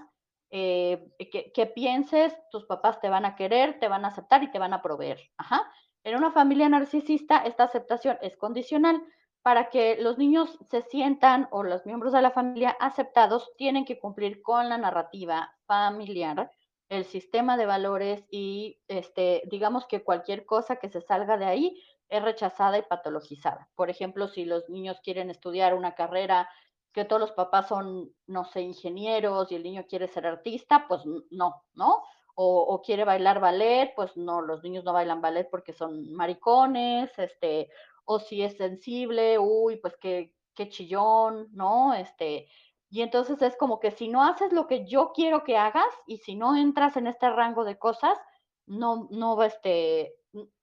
eh, 0.49 1.11
qué 1.31 1.51
qué 1.53 1.65
pienses, 1.65 2.35
tus 2.51 2.65
papás 2.65 2.99
te 2.99 3.09
van 3.09 3.25
a 3.25 3.35
querer, 3.35 3.79
te 3.79 3.87
van 3.87 4.05
a 4.05 4.09
aceptar 4.09 4.43
y 4.43 4.51
te 4.51 4.59
van 4.59 4.73
a 4.73 4.81
proveer. 4.81 5.19
Ajá. 5.37 5.71
En 6.03 6.15
una 6.15 6.31
familia 6.31 6.67
narcisista, 6.69 7.37
esta 7.37 7.63
aceptación 7.63 8.17
es 8.21 8.35
condicional. 8.37 9.01
Para 9.43 9.69
que 9.69 9.97
los 9.99 10.19
niños 10.19 10.59
se 10.69 10.83
sientan, 10.83 11.47
o 11.51 11.63
los 11.63 11.85
miembros 11.85 12.13
de 12.13 12.21
la 12.21 12.29
familia 12.31 12.77
aceptados, 12.79 13.51
tienen 13.57 13.85
que 13.85 13.97
cumplir 13.97 14.41
con 14.43 14.69
la 14.69 14.77
narrativa 14.77 15.55
familiar, 15.65 16.51
el 16.91 17.05
sistema 17.05 17.57
de 17.57 17.65
valores 17.65 18.25
y, 18.31 18.81
este, 18.89 19.43
digamos 19.49 19.87
que 19.87 20.03
cualquier 20.03 20.45
cosa 20.45 20.75
que 20.75 20.89
se 20.89 21.01
salga 21.01 21.37
de 21.37 21.45
ahí 21.45 21.81
es 22.09 22.21
rechazada 22.21 22.77
y 22.77 22.83
patologizada. 22.83 23.71
Por 23.75 23.89
ejemplo, 23.89 24.27
si 24.27 24.45
los 24.45 24.69
niños 24.69 24.99
quieren 25.01 25.29
estudiar 25.29 25.73
una 25.73 25.95
carrera 25.95 26.49
que 26.91 27.05
todos 27.05 27.21
los 27.21 27.31
papás 27.31 27.69
son, 27.69 28.13
no 28.27 28.43
sé, 28.43 28.61
ingenieros 28.61 29.51
y 29.51 29.55
el 29.55 29.63
niño 29.63 29.85
quiere 29.87 30.09
ser 30.09 30.27
artista, 30.27 30.85
pues 30.89 31.03
no, 31.31 31.63
¿no? 31.73 32.03
O 32.35 32.61
o 32.73 32.81
quiere 32.81 33.05
bailar 33.05 33.39
ballet, 33.39 33.93
pues 33.95 34.17
no, 34.17 34.41
los 34.41 34.61
niños 34.63 34.83
no 34.83 34.91
bailan 34.93 35.21
ballet 35.21 35.49
porque 35.49 35.71
son 35.73 36.11
maricones, 36.13 37.17
este, 37.17 37.69
o 38.05 38.19
si 38.19 38.41
es 38.43 38.57
sensible, 38.57 39.39
uy, 39.39 39.77
pues 39.77 39.95
qué 39.97 40.35
qué 40.53 40.67
chillón, 40.69 41.47
¿no? 41.53 41.93
Este, 41.93 42.47
y 42.91 43.01
entonces 43.01 43.41
es 43.41 43.55
como 43.55 43.79
que 43.79 43.91
si 43.91 44.09
no 44.09 44.21
haces 44.21 44.51
lo 44.51 44.67
que 44.67 44.85
yo 44.85 45.13
quiero 45.13 45.45
que 45.45 45.57
hagas 45.57 45.87
y 46.05 46.17
si 46.17 46.35
no 46.35 46.57
entras 46.57 46.97
en 46.97 47.07
este 47.07 47.29
rango 47.29 47.63
de 47.63 47.79
cosas, 47.79 48.17
no 48.65 49.07
no 49.11 49.41
este, 49.43 50.13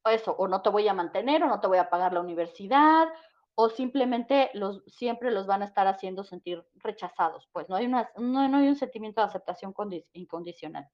eso, 0.05 0.33
o 0.39 0.47
no 0.47 0.61
te 0.61 0.69
voy 0.69 0.87
a 0.89 0.95
mantener, 0.95 1.43
o 1.43 1.49
no 1.49 1.59
te 1.59 1.69
voy 1.69 1.79
a 1.79 1.89
pagar 1.89 2.13
la 2.13 2.21
universidad, 2.21 3.09
o 3.55 3.71
simplemente 3.71 4.51
los 4.53 4.83
siempre 4.87 5.31
los 5.31 5.47
van 5.47 5.63
a 5.63 5.65
estar 5.65 5.87
haciendo 5.87 6.23
sentir 6.23 6.63
rechazados, 6.75 7.49
pues 7.51 7.67
no 7.71 7.77
hay 7.77 7.87
una 7.87 8.11
no 8.19 8.47
no 8.47 8.59
hay 8.59 8.69
un 8.69 8.77
sentimiento 8.77 9.23
de 9.23 9.29
aceptación 9.29 9.73
condi 9.73 10.05
incondicional. 10.13 10.87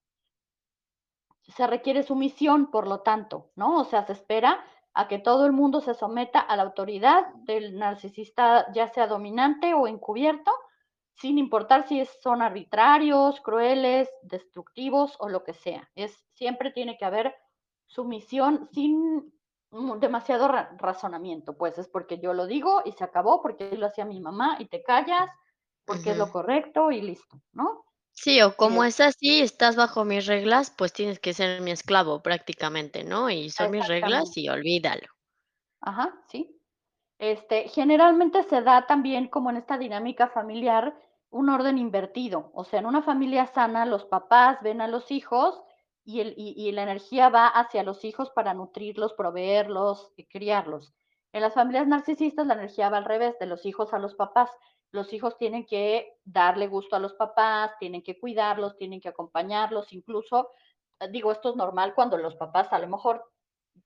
Se 1.48 1.66
requiere 1.66 2.04
sumisión, 2.04 2.70
por 2.70 2.86
lo 2.86 3.00
tanto, 3.00 3.50
¿no? 3.56 3.80
O 3.80 3.84
sea, 3.84 4.06
se 4.06 4.12
espera 4.12 4.64
a 4.94 5.08
que 5.08 5.18
todo 5.18 5.46
el 5.46 5.52
mundo 5.52 5.80
se 5.80 5.94
someta 5.94 6.38
a 6.38 6.56
la 6.56 6.62
autoridad 6.62 7.34
del 7.42 7.76
narcisista, 7.76 8.72
ya 8.72 8.86
sea 8.88 9.08
dominante 9.08 9.74
o 9.74 9.88
encubierto, 9.88 10.52
sin 11.16 11.38
importar 11.38 11.86
si 11.88 12.04
son 12.22 12.42
arbitrarios, 12.42 13.40
crueles, 13.40 14.08
destructivos 14.22 15.16
o 15.18 15.28
lo 15.28 15.44
que 15.44 15.54
sea. 15.54 15.90
Es 15.94 16.24
siempre 16.34 16.70
tiene 16.70 16.96
que 16.98 17.04
haber 17.04 17.34
sumisión 17.86 18.68
sin, 18.72 19.32
demasiado 19.98 20.48
ra 20.48 20.76
razonamiento, 20.78 21.56
pues, 21.56 21.78
es 21.78 21.88
porque 21.88 22.18
yo 22.18 22.32
lo 22.32 22.46
digo 22.46 22.82
y 22.84 22.92
se 22.92 23.04
acabó, 23.04 23.42
porque 23.42 23.76
lo 23.76 23.86
hacía 23.86 24.04
mi 24.04 24.20
mamá 24.20 24.56
y 24.58 24.66
te 24.66 24.82
callas, 24.82 25.30
porque 25.84 26.10
es 26.10 26.18
lo 26.18 26.30
correcto 26.30 26.90
y 26.90 27.00
listo, 27.00 27.40
¿no? 27.52 27.84
Sí, 28.12 28.40
o 28.42 28.56
como 28.56 28.84
Eh 28.84 28.88
es 28.88 29.00
así, 29.00 29.40
estás 29.40 29.74
bajo 29.76 30.04
mis 30.04 30.26
reglas, 30.26 30.72
pues 30.76 30.92
tienes 30.92 31.18
que 31.18 31.34
ser 31.34 31.60
mi 31.60 31.72
esclavo 31.72 32.22
prácticamente, 32.22 33.02
¿no? 33.04 33.28
Y 33.28 33.50
son 33.50 33.70
mis 33.72 33.86
reglas 33.88 34.36
y 34.36 34.48
olvídalo. 34.48 35.08
Ajá, 35.80 36.14
sí. 36.28 36.60
Este, 37.18 37.68
generalmente 37.68 38.42
se 38.44 38.62
da 38.62 38.86
también 38.86 39.28
como 39.28 39.50
en 39.50 39.56
esta 39.56 39.78
dinámica 39.78 40.28
familiar 40.28 40.96
un 41.34 41.48
orden 41.50 41.78
invertido. 41.78 42.50
O 42.54 42.64
sea, 42.64 42.78
en 42.78 42.86
una 42.86 43.02
familia 43.02 43.46
sana, 43.46 43.86
los 43.86 44.04
papás 44.04 44.58
ven 44.62 44.80
a 44.80 44.88
los 44.88 45.10
hijos 45.10 45.60
y 46.04 46.20
el 46.20 46.34
y 46.36 46.70
la 46.72 46.82
energía 46.84 47.28
va 47.28 47.48
hacia 47.48 47.82
los 47.82 48.04
hijos 48.04 48.30
para 48.30 48.54
nutrirlos, 48.54 49.14
proveerlos 49.14 50.12
y 50.16 50.26
criarlos. 50.26 50.94
En 51.32 51.40
las 51.40 51.54
familias 51.54 51.88
narcisistas, 51.88 52.46
la 52.46 52.54
energía 52.54 52.88
va 52.88 52.98
al 52.98 53.04
revés, 53.04 53.36
de 53.40 53.46
los 53.46 53.66
hijos 53.66 53.92
a 53.92 53.98
los 53.98 54.14
papás. 54.14 54.48
Los 54.92 55.12
hijos 55.12 55.36
tienen 55.36 55.66
que 55.66 56.16
darle 56.24 56.68
gusto 56.68 56.94
a 56.94 57.00
los 57.00 57.14
papás, 57.14 57.72
tienen 57.80 58.02
que 58.02 58.20
cuidarlos, 58.20 58.76
tienen 58.76 59.00
que 59.00 59.08
acompañarlos, 59.08 59.92
incluso, 59.92 60.50
eh, 61.00 61.08
digo, 61.08 61.32
esto 61.32 61.50
es 61.50 61.56
normal 61.56 61.94
cuando 61.94 62.16
los 62.16 62.36
papás 62.36 62.72
a 62.72 62.78
lo 62.78 62.86
mejor 62.86 63.24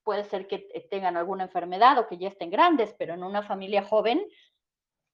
puede 0.05 0.25
ser 0.25 0.47
que, 0.47 0.69
eh, 0.75 0.87
tengan 0.91 1.17
alguna 1.17 1.45
enfermedad 1.45 1.99
o 1.99 2.07
que 2.07 2.19
ya 2.19 2.29
estén 2.29 2.51
grandes, 2.51 2.95
pero 2.99 3.15
en 3.15 3.25
una 3.25 3.43
familia 3.43 3.83
joven, 3.83 4.23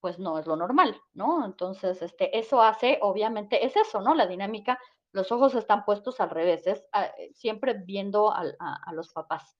pues 0.04 0.18
no 0.18 0.38
es 0.38 0.46
lo 0.46 0.56
normal, 0.56 1.00
¿no? 1.14 1.46
Entonces, 1.46 2.02
este, 2.02 2.38
eso 2.38 2.60
hace, 2.62 2.98
obviamente, 3.02 3.64
es 3.64 3.74
eso, 3.76 4.00
¿no? 4.02 4.14
La 4.14 4.26
dinámica 4.26 4.78
Los 5.12 5.32
ojos 5.32 5.54
están 5.54 5.84
puestos 5.86 6.20
al 6.20 6.30
revés, 6.30 6.66
es, 6.66 6.84
ah, 6.92 7.06
eh, 7.18 7.32
siempre 7.34 7.72
viendo 7.74 8.32
a 8.32 8.92
los 8.92 9.08
papás. 9.10 9.56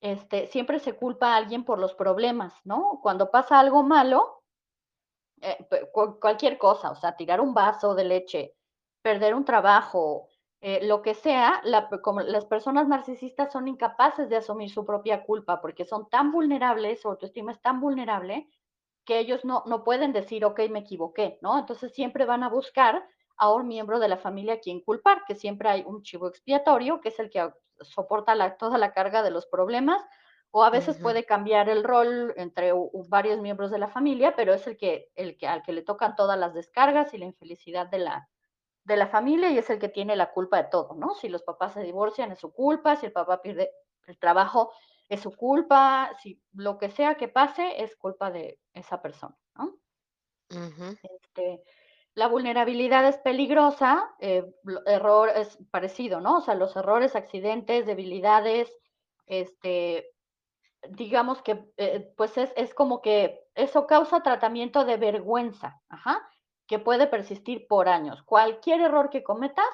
Este, 0.00 0.46
siempre 0.48 0.80
se 0.80 0.96
culpa 0.96 1.34
a 1.34 1.36
alguien 1.36 1.64
por 1.64 1.78
los 1.78 1.94
problemas, 1.94 2.54
¿no? 2.64 3.00
Cuando 3.02 3.30
pasa 3.30 3.60
algo 3.60 3.82
malo, 3.84 4.42
eh, 5.40 5.58
cualquier 6.20 6.58
cosa, 6.58 6.90
o 6.90 6.94
sea, 6.96 7.16
tirar 7.16 7.40
un 7.40 7.54
vaso 7.54 7.94
de 7.94 8.04
leche, 8.04 8.54
perder 9.02 9.34
un 9.34 9.44
trabajo, 9.44 10.28
eh, 10.60 10.80
lo 10.86 11.02
que 11.02 11.14
sea, 11.14 11.62
como 12.02 12.20
las 12.20 12.44
personas 12.46 12.88
narcisistas 12.88 13.52
son 13.52 13.68
incapaces 13.68 14.28
de 14.28 14.36
asumir 14.36 14.70
su 14.70 14.84
propia 14.84 15.24
culpa, 15.24 15.60
porque 15.60 15.84
son 15.84 16.08
tan 16.08 16.32
vulnerables, 16.32 17.00
su 17.02 17.08
autoestima 17.08 17.52
es 17.52 17.60
tan 17.62 17.80
vulnerable, 17.80 18.48
que 19.08 19.18
ellos 19.20 19.44
no 19.46 19.64
no 19.66 19.84
pueden 19.84 20.12
decir: 20.14 20.46
"Okey, 20.46 20.70
me 20.70 20.80
equivoqué", 20.80 21.40
¿no? 21.42 21.58
Entonces, 21.58 21.94
siempre 21.94 22.26
van 22.26 22.44
a 22.44 22.50
buscar 22.50 23.04
a 23.38 23.52
un 23.54 23.68
miembro 23.68 24.00
de 24.00 24.08
la 24.10 24.18
familia 24.18 24.54
a 24.56 24.60
quien 24.60 24.82
culpar, 24.82 25.24
que 25.26 25.36
siempre 25.36 25.70
hay 25.70 25.84
un 25.86 26.04
chivo 26.04 26.28
expiatorio, 26.28 27.00
que 27.02 27.10
es 27.10 27.20
el 27.20 27.30
que 27.30 27.52
soporta 27.82 28.36
la 28.36 28.58
toda 28.58 28.78
la 28.78 28.92
carga 28.92 29.24
de 29.24 29.32
los 29.32 29.46
problemas, 29.48 30.02
o 30.52 30.64
a 30.64 30.70
veces 30.70 31.00
puede 31.00 31.24
cambiar 31.26 31.70
el 31.70 31.84
rol 31.84 32.34
entre 32.38 32.72
varios 33.10 33.40
miembros 33.40 33.70
de 33.72 33.78
la 33.80 33.88
familia, 33.88 34.36
pero 34.36 34.54
es 34.54 34.66
el 34.68 34.76
que 34.78 35.10
el 35.16 35.38
que 35.38 35.48
al 35.48 35.62
que 35.64 35.72
le 35.74 35.82
tocan 35.82 36.16
todas 36.16 36.38
las 36.38 36.54
descargas 36.54 37.14
y 37.14 37.18
la 37.18 37.26
infelicidad 37.26 37.88
de 37.88 38.00
la 38.00 38.28
de 38.84 38.96
la 38.98 39.08
familia, 39.08 39.50
y 39.50 39.58
es 39.58 39.70
el 39.70 39.78
que 39.80 39.90
tiene 39.90 40.16
la 40.16 40.32
culpa 40.32 40.58
de 40.62 40.70
todo, 40.70 40.94
¿no? 40.96 41.14
Si 41.14 41.28
los 41.30 41.42
papás 41.44 41.74
se 41.74 41.82
divorcian, 41.84 42.32
es 42.32 42.40
su 42.40 42.52
culpa, 42.54 42.96
si 42.96 43.06
el 43.06 43.12
papá 43.12 43.42
pierde 43.42 43.72
el 44.08 44.18
trabajo, 44.18 44.72
es 45.08 45.20
su 45.20 45.32
culpa, 45.32 46.12
si 46.20 46.42
lo 46.52 46.78
que 46.78 46.90
sea 46.90 47.16
que 47.16 47.28
pase, 47.28 47.82
es 47.82 47.96
culpa 47.96 48.30
de 48.30 48.58
esa 48.74 49.00
persona, 49.00 49.36
¿no? 49.56 49.76
Este, 51.02 51.62
la 52.14 52.28
vulnerabilidad 52.28 53.06
es 53.06 53.18
peligrosa, 53.18 54.14
eh, 54.18 54.44
error 54.86 55.30
es 55.34 55.58
parecido, 55.70 56.20
¿no? 56.20 56.38
O 56.38 56.40
sea, 56.40 56.54
los 56.54 56.76
errores, 56.76 57.14
accidentes, 57.16 57.86
debilidades, 57.86 58.76
este, 59.26 60.10
digamos 60.90 61.42
que, 61.42 61.70
eh, 61.76 62.12
pues, 62.16 62.36
es 62.38 62.52
es 62.56 62.74
como 62.74 63.02
que 63.02 63.40
eso 63.54 63.86
causa 63.86 64.22
tratamiento 64.22 64.84
de 64.84 64.96
vergüenza, 64.96 65.80
ajá, 65.88 66.28
que 66.66 66.78
puede 66.78 67.06
persistir 67.06 67.66
por 67.66 67.88
años. 67.88 68.22
Cualquier 68.24 68.80
error 68.80 69.10
que 69.10 69.22
cometas, 69.22 69.66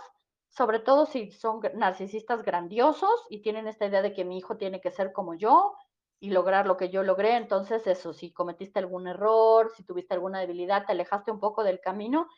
sobre 0.57 0.79
todo 0.79 1.07
si 1.07 1.33
son 1.33 1.61
narcisistas 1.75 2.43
grandiosos 2.43 3.27
y 3.29 3.43
tienen 3.43 3.67
esta 3.67 3.87
idea 3.87 4.03
de 4.03 4.13
que 4.13 4.25
mi 4.25 4.39
hijo 4.39 4.57
tiene 4.57 4.81
que 4.81 4.93
ser 4.93 5.13
como 5.13 5.35
yo 5.35 5.75
y 6.21 6.31
lograr 6.31 6.67
lo 6.67 6.77
que 6.77 6.91
yo 6.91 7.03
logré, 7.03 7.37
entonces, 7.37 7.87
eso, 7.87 8.13
si 8.15 8.33
cometiste 8.33 8.79
algún 8.79 9.09
error, 9.09 9.73
si 9.77 9.85
tuviste 9.85 10.15
alguna 10.15 10.41
debilidad, 10.41 10.87
te 10.87 10.93
alejaste 10.93 11.33
un 11.33 11.41
poco 11.41 11.65
del 11.65 11.81
camino, 11.81 12.29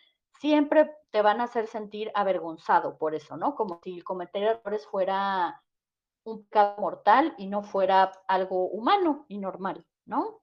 siempre 0.41 0.91
te 1.11 1.23
van 1.23 1.41
a 1.41 1.45
hacer 1.45 1.67
sentir 1.67 2.11
avergonzado 2.15 2.97
por 2.99 3.15
eso, 3.15 3.37
¿no? 3.37 3.55
Como 3.55 3.81
si 3.85 4.01
cometer 4.01 4.43
errores 4.43 4.87
fuera 4.87 5.63
un 6.25 6.45
pecado 6.45 6.81
mortal 6.81 7.35
y 7.39 7.47
no 7.47 7.63
fuera 7.63 8.13
algo 8.27 8.67
humano 8.69 9.27
y 9.29 9.39
normal, 9.39 9.85
¿no? 10.07 10.41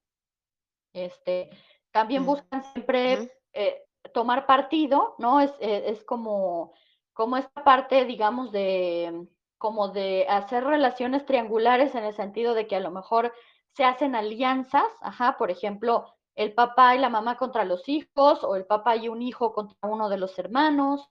Este, 0.94 1.50
también 1.92 2.26
buscan 2.26 2.64
siempre, 2.72 3.34
eh, 3.52 3.84
tomar 4.14 4.46
partido, 4.46 5.16
¿no? 5.18 5.42
Es 5.42 5.54
e 5.60 5.90
es 5.90 6.04
como 6.04 6.74
como 7.14 7.38
esta 7.38 7.64
parte, 7.64 8.06
digamos, 8.06 8.52
de 8.52 9.28
como 9.58 9.88
de 9.88 10.26
hacer 10.28 10.66
relaciones 10.66 11.26
triangulares 11.26 11.96
en 11.96 12.04
el 12.04 12.14
sentido 12.14 12.54
de 12.54 12.68
que 12.68 12.76
a 12.76 12.82
lo 12.82 12.92
mejor 12.92 13.34
se 13.72 13.86
hacen 13.86 14.14
alianzas, 14.14 14.84
ajá, 15.02 15.38
por 15.38 15.52
ejemplo, 15.52 16.14
el 16.36 16.54
papá 16.54 16.96
y 16.96 17.00
la 17.00 17.10
mamá 17.10 17.38
contra 17.38 17.64
los 17.64 17.88
hijos, 17.88 18.44
o 18.44 18.56
el 18.58 18.66
papá 18.66 18.98
y 18.98 19.08
un 19.08 19.22
hijo 19.22 19.54
contra 19.54 19.78
uno 19.84 20.10
de 20.10 20.18
los 20.18 20.38
hermanos, 20.38 21.08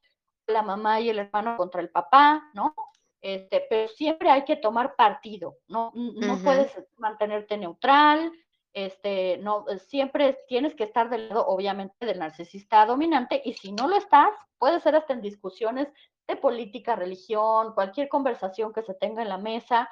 la 0.47 0.63
mamá 0.63 1.01
y 1.01 1.09
el 1.09 1.21
hermano 1.21 1.57
contra 1.57 1.81
el 1.81 1.89
papá, 1.89 2.51
¿no? 2.53 2.75
Este, 3.23 3.65
pero 3.71 3.89
siempre 3.89 4.31
hay 4.31 4.45
que 4.45 4.57
tomar 4.57 4.97
partido, 4.97 5.57
no 5.69 5.93
no 5.95 6.37
puedes 6.43 6.77
mantenerte 6.99 7.57
neutral, 7.57 8.33
este, 8.73 9.39
no, 9.39 9.64
siempre 9.87 10.39
tienes 10.49 10.75
que 10.75 10.85
estar 10.85 11.11
del 11.11 11.29
lado, 11.29 11.47
obviamente, 11.47 12.07
del 12.07 12.18
narcisista 12.18 12.87
dominante, 12.87 13.43
y 13.45 13.53
si 13.55 13.73
no 13.73 13.89
lo 13.89 13.97
estás, 13.97 14.31
puede 14.59 14.81
ser 14.81 14.97
hasta 14.97 15.12
en 15.12 15.20
discusiones 15.20 15.89
de 16.27 16.37
política, 16.37 16.97
religión, 16.97 17.75
cualquier 17.75 18.09
conversación 18.09 18.73
que 18.73 18.83
se 18.83 18.95
tenga 18.95 19.23
en 19.23 19.29
la 19.29 19.39
mesa, 19.39 19.91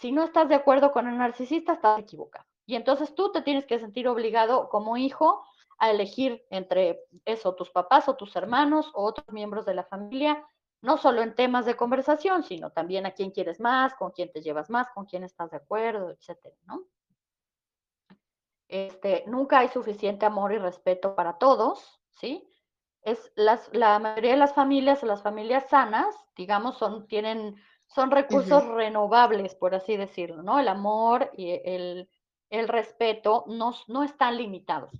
si 0.00 0.10
no 0.10 0.24
estás 0.24 0.48
de 0.48 0.56
acuerdo 0.56 0.92
con 0.92 1.08
el 1.08 1.16
narcisista, 1.16 1.74
estás 1.74 2.00
equivocado. 2.00 2.44
Y 2.66 2.74
entonces 2.74 3.14
tú 3.14 3.30
te 3.30 3.42
tienes 3.42 3.66
que 3.66 3.78
sentir 3.78 4.08
obligado 4.08 4.68
como 4.68 4.96
hijo 4.96 5.44
a 5.78 5.90
elegir 5.90 6.44
entre 6.50 7.04
eso, 7.24 7.54
tus 7.54 7.70
papás 7.70 8.08
o 8.08 8.16
tus 8.16 8.34
hermanos 8.36 8.90
o 8.94 9.04
otros 9.04 9.26
miembros 9.32 9.66
de 9.66 9.74
la 9.74 9.84
familia, 9.84 10.44
no 10.80 10.96
solo 10.96 11.22
en 11.22 11.34
temas 11.34 11.66
de 11.66 11.76
conversación, 11.76 12.42
sino 12.42 12.70
también 12.70 13.06
a 13.06 13.12
quién 13.12 13.30
quieres 13.30 13.60
más, 13.60 13.94
con 13.94 14.10
quién 14.10 14.30
te 14.32 14.42
llevas 14.42 14.70
más, 14.70 14.90
con 14.90 15.06
quién 15.06 15.22
estás 15.22 15.50
de 15.50 15.58
acuerdo, 15.58 16.10
etcétera, 16.10 16.56
¿no? 16.66 16.82
Este, 18.72 19.22
nunca 19.26 19.58
hay 19.58 19.68
suficiente 19.68 20.24
amor 20.24 20.50
y 20.54 20.56
respeto 20.56 21.14
para 21.14 21.36
todos, 21.36 22.00
¿sí? 22.08 22.50
Es 23.02 23.30
las 23.36 23.68
la 23.74 23.98
mayoría 23.98 24.30
de 24.30 24.38
las 24.38 24.54
familias, 24.54 25.02
las 25.02 25.22
familias 25.22 25.68
sanas, 25.68 26.16
digamos, 26.34 26.78
son 26.78 27.06
tienen 27.06 27.56
son 27.86 28.10
recursos 28.10 28.66
renovables, 28.68 29.54
por 29.56 29.74
así 29.74 29.98
decirlo, 29.98 30.42
¿no? 30.42 30.58
El 30.58 30.68
amor 30.68 31.30
y 31.36 31.60
el 31.66 32.08
el 32.48 32.66
respeto 32.66 33.44
no 33.46 33.74
no 33.88 34.04
están 34.04 34.38
limitados, 34.38 34.90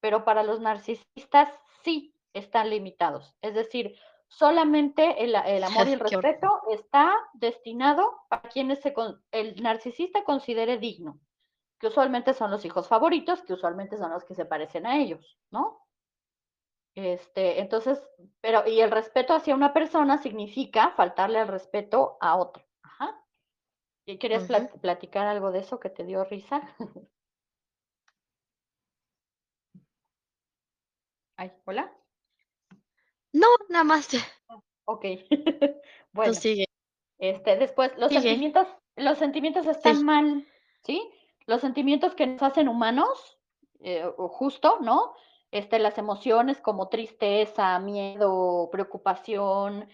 pero 0.00 0.24
para 0.24 0.42
los 0.42 0.58
narcisistas 0.58 1.50
sí 1.84 2.12
están 2.32 2.68
limitados. 2.68 3.36
Es 3.42 3.54
decir, 3.54 3.94
solamente 4.26 5.22
el 5.22 5.36
el 5.36 5.62
amor 5.62 5.86
y 5.86 5.92
el 5.92 6.00
respeto 6.34 6.62
está 6.68 7.14
destinado 7.34 8.10
a 8.28 8.42
quienes 8.42 8.80
se 8.80 8.92
el 9.30 9.62
narcisista 9.62 10.24
considere 10.24 10.78
digno, 10.78 11.20
que 11.80 11.86
usualmente 11.86 12.34
son 12.34 12.50
los 12.50 12.64
hijos 12.64 12.86
favoritos, 12.86 13.42
que 13.42 13.54
usualmente 13.54 13.96
son 13.96 14.10
los 14.12 14.24
que 14.24 14.34
se 14.34 14.44
parecen 14.44 14.86
a 14.86 14.98
ellos, 14.98 15.38
¿no? 15.50 15.86
Este, 16.94 17.60
entonces, 17.60 18.06
pero 18.42 18.66
y 18.68 18.80
el 18.80 18.90
respeto 18.90 19.32
hacia 19.32 19.54
una 19.54 19.72
persona 19.72 20.18
significa 20.18 20.90
faltarle 20.90 21.38
al 21.38 21.48
respeto 21.48 22.18
a 22.20 22.36
otra. 22.36 22.66
Ajá. 22.82 23.24
¿Y 24.04 24.18
querías 24.18 24.46
platicar 24.80 25.26
algo 25.26 25.52
de 25.52 25.60
eso 25.60 25.80
que 25.80 25.88
te 25.88 26.04
dio 26.04 26.22
risa? 26.24 26.60
Ay, 31.36 31.50
¿hola? 31.64 31.96
No, 33.32 33.46
nada 33.70 33.84
más. 33.84 34.08
Tú 34.08 35.80
Bueno, 36.12 36.34
sigue. 36.34 36.66
este, 37.18 37.56
después, 37.56 37.96
los 37.96 38.08
Sigue. 38.10 38.20
sentimientos 38.20 38.66
los 38.96 39.16
sentimientos 39.18 39.66
están 39.66 39.96
Sí. 39.96 40.04
mal, 40.04 40.46
¿sí? 40.82 41.10
Los 41.50 41.62
sentimientos 41.62 42.14
que 42.14 42.28
nos 42.28 42.42
hacen 42.44 42.68
humanos, 42.68 43.40
eh, 43.80 44.08
justo, 44.16 44.78
¿no? 44.80 45.14
Este, 45.50 45.80
las 45.80 45.98
emociones 45.98 46.60
como 46.60 46.88
tristeza, 46.88 47.76
miedo, 47.80 48.68
preocupación, 48.70 49.88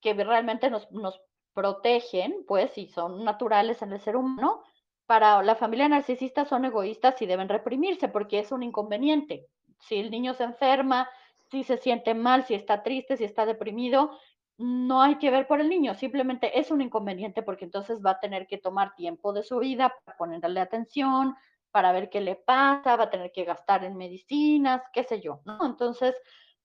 que 0.00 0.14
realmente 0.14 0.70
nos 0.70 0.90
nos 0.90 1.20
protegen, 1.52 2.46
pues, 2.48 2.78
y 2.78 2.86
son 2.88 3.24
naturales 3.24 3.82
en 3.82 3.92
el 3.92 4.00
ser 4.00 4.16
humano, 4.16 4.62
para 5.04 5.42
la 5.42 5.54
familia 5.54 5.86
narcisista 5.86 6.46
son 6.46 6.64
egoístas 6.64 7.20
y 7.20 7.26
deben 7.26 7.50
reprimirse, 7.50 8.08
porque 8.08 8.38
es 8.38 8.50
un 8.50 8.62
inconveniente. 8.62 9.50
Si 9.80 9.96
el 9.96 10.10
niño 10.10 10.32
se 10.32 10.44
enferma, 10.44 11.10
si 11.50 11.62
se 11.62 11.76
siente 11.76 12.14
mal, 12.14 12.46
si 12.46 12.54
está 12.54 12.82
triste, 12.82 13.18
si 13.18 13.24
está 13.24 13.44
deprimido, 13.44 14.18
no 14.58 15.02
hay 15.02 15.16
que 15.18 15.30
ver 15.30 15.46
por 15.46 15.60
el 15.60 15.68
niño, 15.68 15.94
simplemente 15.94 16.58
es 16.58 16.70
un 16.70 16.80
inconveniente, 16.80 17.42
porque 17.42 17.64
entonces 17.64 18.00
va 18.04 18.12
a 18.12 18.20
tener 18.20 18.46
que 18.46 18.58
tomar 18.58 18.94
tiempo 18.94 19.32
de 19.32 19.42
su 19.42 19.58
vida 19.58 19.94
para 20.04 20.16
ponerle 20.16 20.60
atención, 20.60 21.34
para 21.70 21.92
ver 21.92 22.10
qué 22.10 22.20
le 22.20 22.36
pasa, 22.36 22.96
va 22.96 23.04
a 23.04 23.10
tener 23.10 23.32
que 23.32 23.44
gastar 23.44 23.84
en 23.84 23.96
medicinas, 23.96 24.82
qué 24.92 25.04
sé 25.04 25.20
yo, 25.20 25.40
¿no? 25.44 25.58
Entonces, 25.64 26.14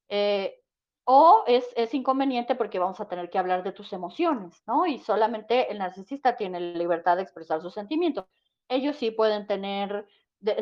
eh, 0.10 0.62
o 1.06 1.44
es 1.48 1.66
es 1.78 1.94
inconveniente 1.94 2.56
porque 2.56 2.80
vamos 2.80 3.00
a 3.00 3.08
tener 3.08 3.30
que 3.30 3.38
hablar 3.40 3.64
de 3.64 3.72
tus 3.72 3.94
emociones, 3.94 4.62
¿no? 4.68 4.86
Y 4.86 5.00
solamente 5.00 5.72
el 5.72 5.80
narcisista 5.80 6.36
tiene 6.36 6.60
libertad 6.60 7.16
de 7.16 7.24
expresar 7.24 7.62
sus 7.62 7.74
sentimientos. 7.74 8.26
Ellos 8.68 8.98
sí 8.98 9.12
pueden 9.12 9.48
tener 9.48 10.06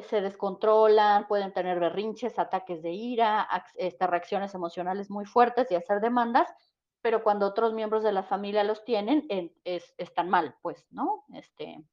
se 0.07 0.21
descontrolan, 0.21 1.27
pueden 1.27 1.51
tener 1.53 1.79
berrinches, 1.79 2.39
ataques 2.39 2.81
de 2.81 2.91
ira, 2.91 3.41
ax 3.41 3.71
este, 3.75 4.07
reacciones 4.07 4.53
emocionales 4.53 5.09
muy 5.09 5.25
fuertes 5.25 5.69
y 5.69 5.75
hacer 5.75 5.99
demandas, 5.99 6.47
pero 7.05 7.21
cuando 7.23 7.45
otros 7.45 7.71
miembros 7.71 8.01
de 8.01 8.11
la 8.11 8.23
familia 8.23 8.63
los 8.63 8.83
tienen, 8.83 9.27
en 9.29 9.53
es 9.63 9.93
están 9.99 10.27
mal, 10.27 10.55
pues, 10.63 10.87
¿no? 10.89 11.23
Este 11.35 11.85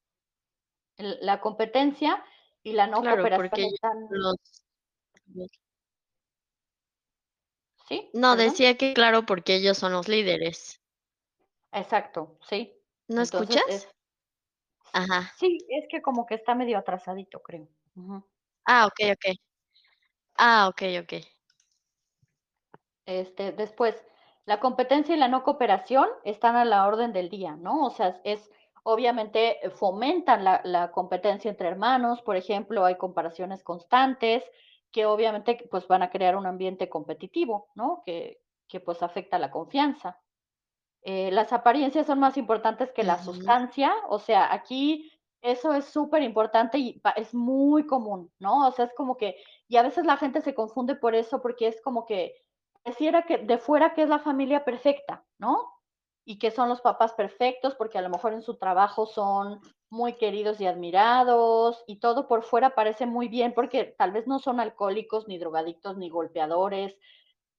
el 0.96 1.18
la 1.20 1.38
competencia 1.42 2.24
y 2.62 2.72
la 2.72 2.86
no 2.86 3.00
Claro, 3.02 3.06
cooperación 3.06 3.62
están 3.64 4.08
los 4.08 4.36
¿Sí? 7.88 8.10
No, 8.14 8.36
decía 8.36 8.78
que 8.78 8.94
claro, 8.94 9.26
porque 9.26 9.54
ellos 9.56 9.76
son 9.76 9.92
los 9.92 10.08
líderes. 10.08 10.80
Exacto, 11.72 12.38
sí. 12.48 12.72
¿No 13.08 13.20
Entonces 13.20 13.60
es 13.66 13.82
escuchas? 13.82 13.88
Ajá. 14.92 15.32
sí, 15.38 15.58
es 15.68 15.86
que 15.90 16.00
como 16.00 16.24
que 16.26 16.34
está 16.36 16.54
medio 16.54 16.78
atrasadito, 16.78 17.40
creo. 17.42 17.68
Ah, 18.66 18.86
okey, 18.86 19.12
okey. 19.12 19.36
Ah, 20.38 20.68
okey, 20.68 20.98
okey. 21.00 21.22
Este, 23.06 23.52
después 23.52 24.04
la 24.44 24.60
competencia 24.60 25.14
y 25.14 25.18
la 25.18 25.28
no 25.28 25.44
cooperación 25.44 26.08
están 26.24 26.56
a 26.56 26.64
la 26.64 26.86
orden 26.86 27.12
del 27.12 27.30
día, 27.30 27.56
¿no? 27.56 27.86
O 27.86 27.90
sea, 27.90 28.20
es 28.24 28.50
obviamente 28.84 29.58
fomentan 29.76 30.44
la, 30.44 30.60
la 30.64 30.90
competencia 30.90 31.48
entre 31.48 31.68
hermanos, 31.68 32.20
por 32.22 32.36
ejemplo, 32.36 32.84
hay 32.84 32.96
comparaciones 32.96 33.62
constantes 33.62 34.42
que 34.90 35.06
obviamente 35.06 35.66
pues 35.70 35.86
van 35.86 36.02
a 36.02 36.10
crear 36.10 36.36
un 36.36 36.46
ambiente 36.46 36.88
competitivo, 36.88 37.68
¿no? 37.74 38.02
Que, 38.04 38.40
que 38.68 38.80
pues 38.80 39.02
afecta 39.02 39.38
la 39.38 39.50
confianza. 39.50 40.20
Eh, 41.02 41.30
las 41.32 41.52
apariencias 41.52 42.06
son 42.06 42.20
más 42.20 42.36
importantes 42.36 42.92
que 42.92 43.02
la 43.02 43.18
sustancia, 43.18 43.92
o 44.08 44.18
sea, 44.18 44.52
aquí 44.52 45.10
eso 45.40 45.74
es 45.74 45.86
súper 45.86 46.22
importante 46.22 46.78
y 46.78 47.02
es 47.16 47.34
muy 47.34 47.86
común, 47.86 48.30
¿no? 48.38 48.68
O 48.68 48.72
sea, 48.72 48.84
es 48.84 48.94
como 48.94 49.16
que, 49.16 49.36
y 49.66 49.76
a 49.76 49.82
veces 49.82 50.06
la 50.06 50.16
gente 50.16 50.40
se 50.42 50.54
confunde 50.54 50.94
por 50.94 51.16
eso, 51.16 51.42
porque 51.42 51.66
es 51.66 51.80
como 51.82 52.06
que 52.06 52.36
pareciera 52.82 53.22
que 53.22 53.38
de 53.38 53.58
fuera 53.58 53.94
que 53.94 54.02
es 54.02 54.08
la 54.08 54.18
familia 54.18 54.64
perfecta, 54.64 55.24
¿no? 55.38 55.68
Y 56.24 56.38
que 56.38 56.50
son 56.50 56.68
los 56.68 56.80
papás 56.80 57.12
perfectos, 57.14 57.74
porque 57.74 57.98
a 57.98 58.02
lo 58.02 58.10
mejor 58.10 58.32
en 58.32 58.42
su 58.42 58.56
trabajo 58.56 59.06
son 59.06 59.60
muy 59.90 60.14
queridos 60.14 60.60
y 60.60 60.66
admirados, 60.66 61.84
y 61.86 61.96
todo 61.96 62.28
por 62.28 62.42
fuera 62.44 62.74
parece 62.74 63.06
muy 63.06 63.28
bien, 63.28 63.52
porque 63.54 63.84
tal 63.98 64.12
vez 64.12 64.26
no 64.26 64.38
son 64.38 64.60
alcohólicos, 64.60 65.28
ni 65.28 65.38
drogadictos, 65.38 65.96
ni 65.96 66.08
golpeadores, 66.08 66.96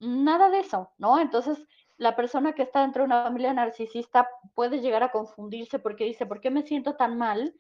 Nada 0.04 0.50
de 0.50 0.60
eso, 0.60 0.92
¿no? 0.98 1.20
Entonces, 1.20 1.66
la 1.98 2.16
persona 2.16 2.54
que 2.54 2.64
está 2.64 2.82
dentro 2.82 3.04
de 3.04 3.06
una 3.06 3.24
familia 3.24 3.54
narcisista 3.54 4.30
puede 4.54 4.82
llegar 4.82 5.02
a 5.02 5.12
confundirse 5.12 5.80
porque 5.80 6.04
dice, 6.04 6.26
¿por 6.26 6.42
qué 6.42 6.52
me 6.52 6.64
siento 6.64 6.96
tan 6.96 7.18
mal 7.18 7.56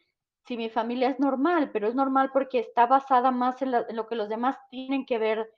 si 0.45 0.57
mi 0.57 0.70
familia 0.70 1.09
es 1.09 1.20
normal? 1.20 1.70
Pero 1.72 1.88
es 1.88 1.95
normal 1.95 2.32
porque 2.34 2.59
está 2.59 2.86
basada 2.86 3.32
más 3.32 3.61
en, 3.61 3.72
lo 3.72 4.07
que 4.07 4.16
los 4.16 4.28
demás 4.28 4.57
tienen 4.70 5.05
que 5.05 5.20
ver 5.20 5.53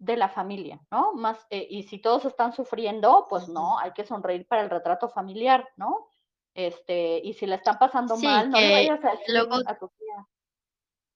de 0.00 0.16
la 0.18 0.28
familia, 0.30 0.80
¿no? 0.90 1.12
Más, 1.14 1.46
eh, 1.50 1.66
y 1.70 1.84
si 1.84 2.00
todos 2.00 2.24
están 2.26 2.52
sufriendo, 2.54 3.26
pues 3.30 3.48
no, 3.48 3.78
hay 3.78 3.92
que 3.92 4.04
sonreír 4.04 4.46
para 4.48 4.62
el 4.62 4.70
retrato 4.70 5.08
familiar, 5.10 5.68
¿no? 5.76 6.08
Este, 6.54 7.20
y 7.24 7.34
si 7.34 7.46
la 7.46 7.56
están 7.56 7.78
pasando 7.78 8.16
Sí, 8.16 8.18
mal, 8.18 8.50
no 8.50 8.60
le 8.60 8.70
vayas 8.70 9.04
a 9.04 9.12
decir 9.12 9.34
luego 9.34 9.56
a 9.64 9.78
tu 9.78 9.88
tía, 9.90 10.26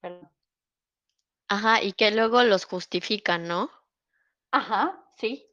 perdón. 0.00 0.30
ajá, 1.48 1.82
y 1.82 1.94
que 1.94 2.10
luego 2.10 2.42
los 2.42 2.66
justifican, 2.66 3.48
¿no? 3.48 3.70
Ajá, 4.50 5.04
sí, 5.16 5.50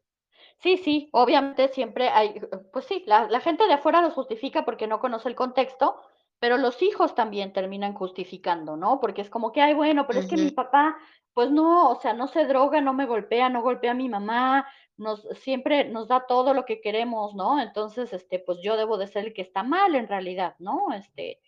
Sí, 0.60 0.78
sí, 0.78 1.10
obviamente 1.14 1.70
siempre 1.70 2.10
hay, 2.10 2.40
pues 2.74 2.86
sí, 2.86 3.04
la 3.08 3.30
la 3.30 3.42
gente 3.42 3.68
de 3.68 3.74
afuera 3.74 4.02
los 4.02 4.14
justifica 4.14 4.66
porque 4.66 4.88
no 4.88 5.00
conoce 5.02 5.30
el 5.30 5.36
contexto, 5.36 6.02
pero 6.40 6.58
los 6.58 6.82
hijos 6.84 7.16
también 7.16 7.54
terminan 7.54 7.94
justificando, 7.96 8.78
¿no? 8.78 9.00
Porque 9.02 9.22
es 9.22 9.30
como 9.32 9.52
que: 9.54 9.62
"Ay, 9.62 9.74
bueno, 9.76 10.08
pero 10.08 10.20
es 10.20 10.28
que 10.28 10.38
mi 10.38 10.52
papá, 10.52 10.98
pues 11.34 11.52
no, 11.52 11.92
o 11.92 11.96
sea, 12.02 12.14
no 12.14 12.28
se 12.28 12.46
droga, 12.46 12.82
no 12.82 12.94
me 12.94 13.06
golpea, 13.06 13.50
no 13.50 13.62
golpea 13.62 13.92
a 13.92 13.94
mi 13.96 14.10
mamá, 14.10 14.68
nos 14.98 15.22
siempre 15.40 15.86
nos 15.90 16.08
da 16.08 16.26
todo 16.28 16.54
lo 16.54 16.66
que 16.66 16.82
queremos", 16.82 17.36
¿no? 17.36 17.60
Entonces, 17.62 18.14
este, 18.14 18.40
pues 18.40 18.60
yo 18.64 18.78
debo 18.78 18.98
de 18.98 19.08
ser 19.08 19.26
el 19.26 19.34
que 19.34 19.42
está 19.44 19.64
mal 19.64 19.96
en 19.96 20.08
realidad, 20.08 20.56
¿no? 20.60 20.94
Este, 20.94 21.40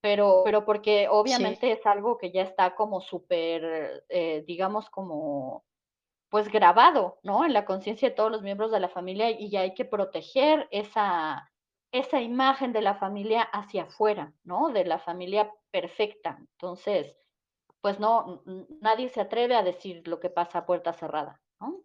pero 0.00 0.42
pero 0.44 0.64
porque 0.64 1.08
sí, 1.24 1.58
obviamente 1.58 1.72
es 1.72 1.86
algo 1.86 2.18
que 2.18 2.32
ya 2.32 2.42
está 2.42 2.74
como 2.74 3.00
súper, 3.00 4.04
eh, 4.08 4.44
digamos, 4.46 4.90
como 4.90 5.64
pues 6.30 6.48
grabado, 6.50 7.18
¿no? 7.22 7.44
En 7.44 7.52
la 7.52 7.64
conciencia 7.64 8.08
de 8.10 8.14
todos 8.14 8.30
los 8.30 8.42
miembros 8.42 8.72
de 8.72 8.80
la 8.80 8.88
familia 8.88 9.30
y 9.30 9.50
ya 9.50 9.60
hay 9.60 9.74
que 9.74 9.84
proteger 9.84 10.68
esa, 10.72 11.52
esa 11.92 12.20
imagen 12.20 12.72
de 12.72 12.82
la 12.82 12.96
familia 12.96 13.42
hacia 13.42 13.84
afuera, 13.84 14.34
¿no? 14.44 14.70
De 14.70 14.84
la 14.84 14.98
familia 14.98 15.52
perfecta. 15.70 16.38
Entonces, 16.40 17.16
pues 17.84 18.00
no, 18.00 18.42
nadie 18.80 19.10
se 19.10 19.20
atreve 19.20 19.54
a 19.56 19.62
decir 19.62 20.08
lo 20.08 20.18
que 20.18 20.30
pasa 20.30 20.60
a 20.60 20.66
puerta 20.66 20.94
cerrada, 20.94 21.42
¿no? 21.60 21.84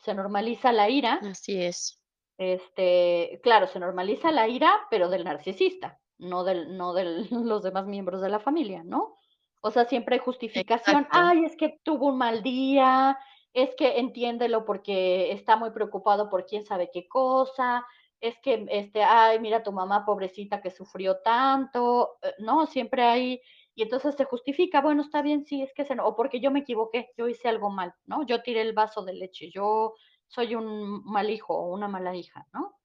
Se 0.00 0.14
normaliza 0.14 0.72
la 0.72 0.90
ira 0.90 1.30
así 1.30 1.56
es. 1.62 1.98
este, 2.38 3.40
claro, 3.42 3.66
se 3.66 3.78
normaliza 3.78 4.30
la 4.32 4.48
ira, 4.48 4.72
pero 4.90 5.08
del 5.08 5.24
narcisista, 5.24 6.00
no 6.18 6.44
del 6.44 6.76
no 6.76 6.92
del 6.94 7.28
los 7.30 7.62
demás 7.62 7.86
miembros 7.86 8.20
de 8.22 8.30
la 8.30 8.40
familia, 8.40 8.82
¿no? 8.84 9.16
O 9.62 9.70
sea, 9.70 9.84
siempre 9.84 10.16
hay 10.16 10.20
justificación: 10.20 11.06
Exacto. 11.06 11.10
"Ay, 11.10 11.44
es 11.44 11.56
que 11.56 11.80
tuvo 11.84 12.08
un 12.08 12.18
mal 12.18 12.42
día, 12.42 13.18
es 13.52 13.74
que 13.76 13.98
entiéndelo 13.98 14.64
porque 14.64 15.32
está 15.32 15.56
muy 15.56 15.70
preocupado 15.72 16.30
por 16.30 16.46
quién 16.46 16.64
sabe 16.64 16.90
qué 16.92 17.08
cosa, 17.08 17.84
es 18.20 18.38
que, 18.40 18.66
este, 18.70 19.02
ay, 19.02 19.38
mira 19.40 19.62
tu 19.62 19.72
mamá 19.72 20.04
pobrecita 20.06 20.62
que 20.62 20.70
sufrió 20.70 21.18
tanto", 21.22 22.18
eh, 22.22 22.34
¿no? 22.38 22.66
Siempre 22.66 23.02
hay 23.04 23.40
y 23.80 23.82
entonces 23.82 24.14
se 24.14 24.26
justifica: 24.26 24.82
"Bueno, 24.82 25.00
está 25.00 25.22
bien, 25.22 25.46
sí, 25.46 25.62
es 25.62 25.72
que 25.72 25.86
se 25.86 25.94
eno 25.94 26.06
o 26.06 26.14
porque 26.14 26.38
yo 26.38 26.50
me 26.50 26.60
equivoqué, 26.60 27.12
yo 27.16 27.28
hice 27.28 27.48
algo 27.48 27.70
mal, 27.70 27.94
¿no? 28.04 28.26
Yo 28.26 28.42
tiré 28.42 28.60
el 28.60 28.74
vaso 28.74 29.02
de 29.06 29.14
leche, 29.14 29.50
yo 29.50 29.94
soy 30.28 30.54
un 30.54 31.02
mal 31.06 31.30
hijo 31.30 31.54
o 31.54 31.72
una 31.72 31.88
mala 31.88 32.14
hija, 32.14 32.46
¿no? 32.52 32.76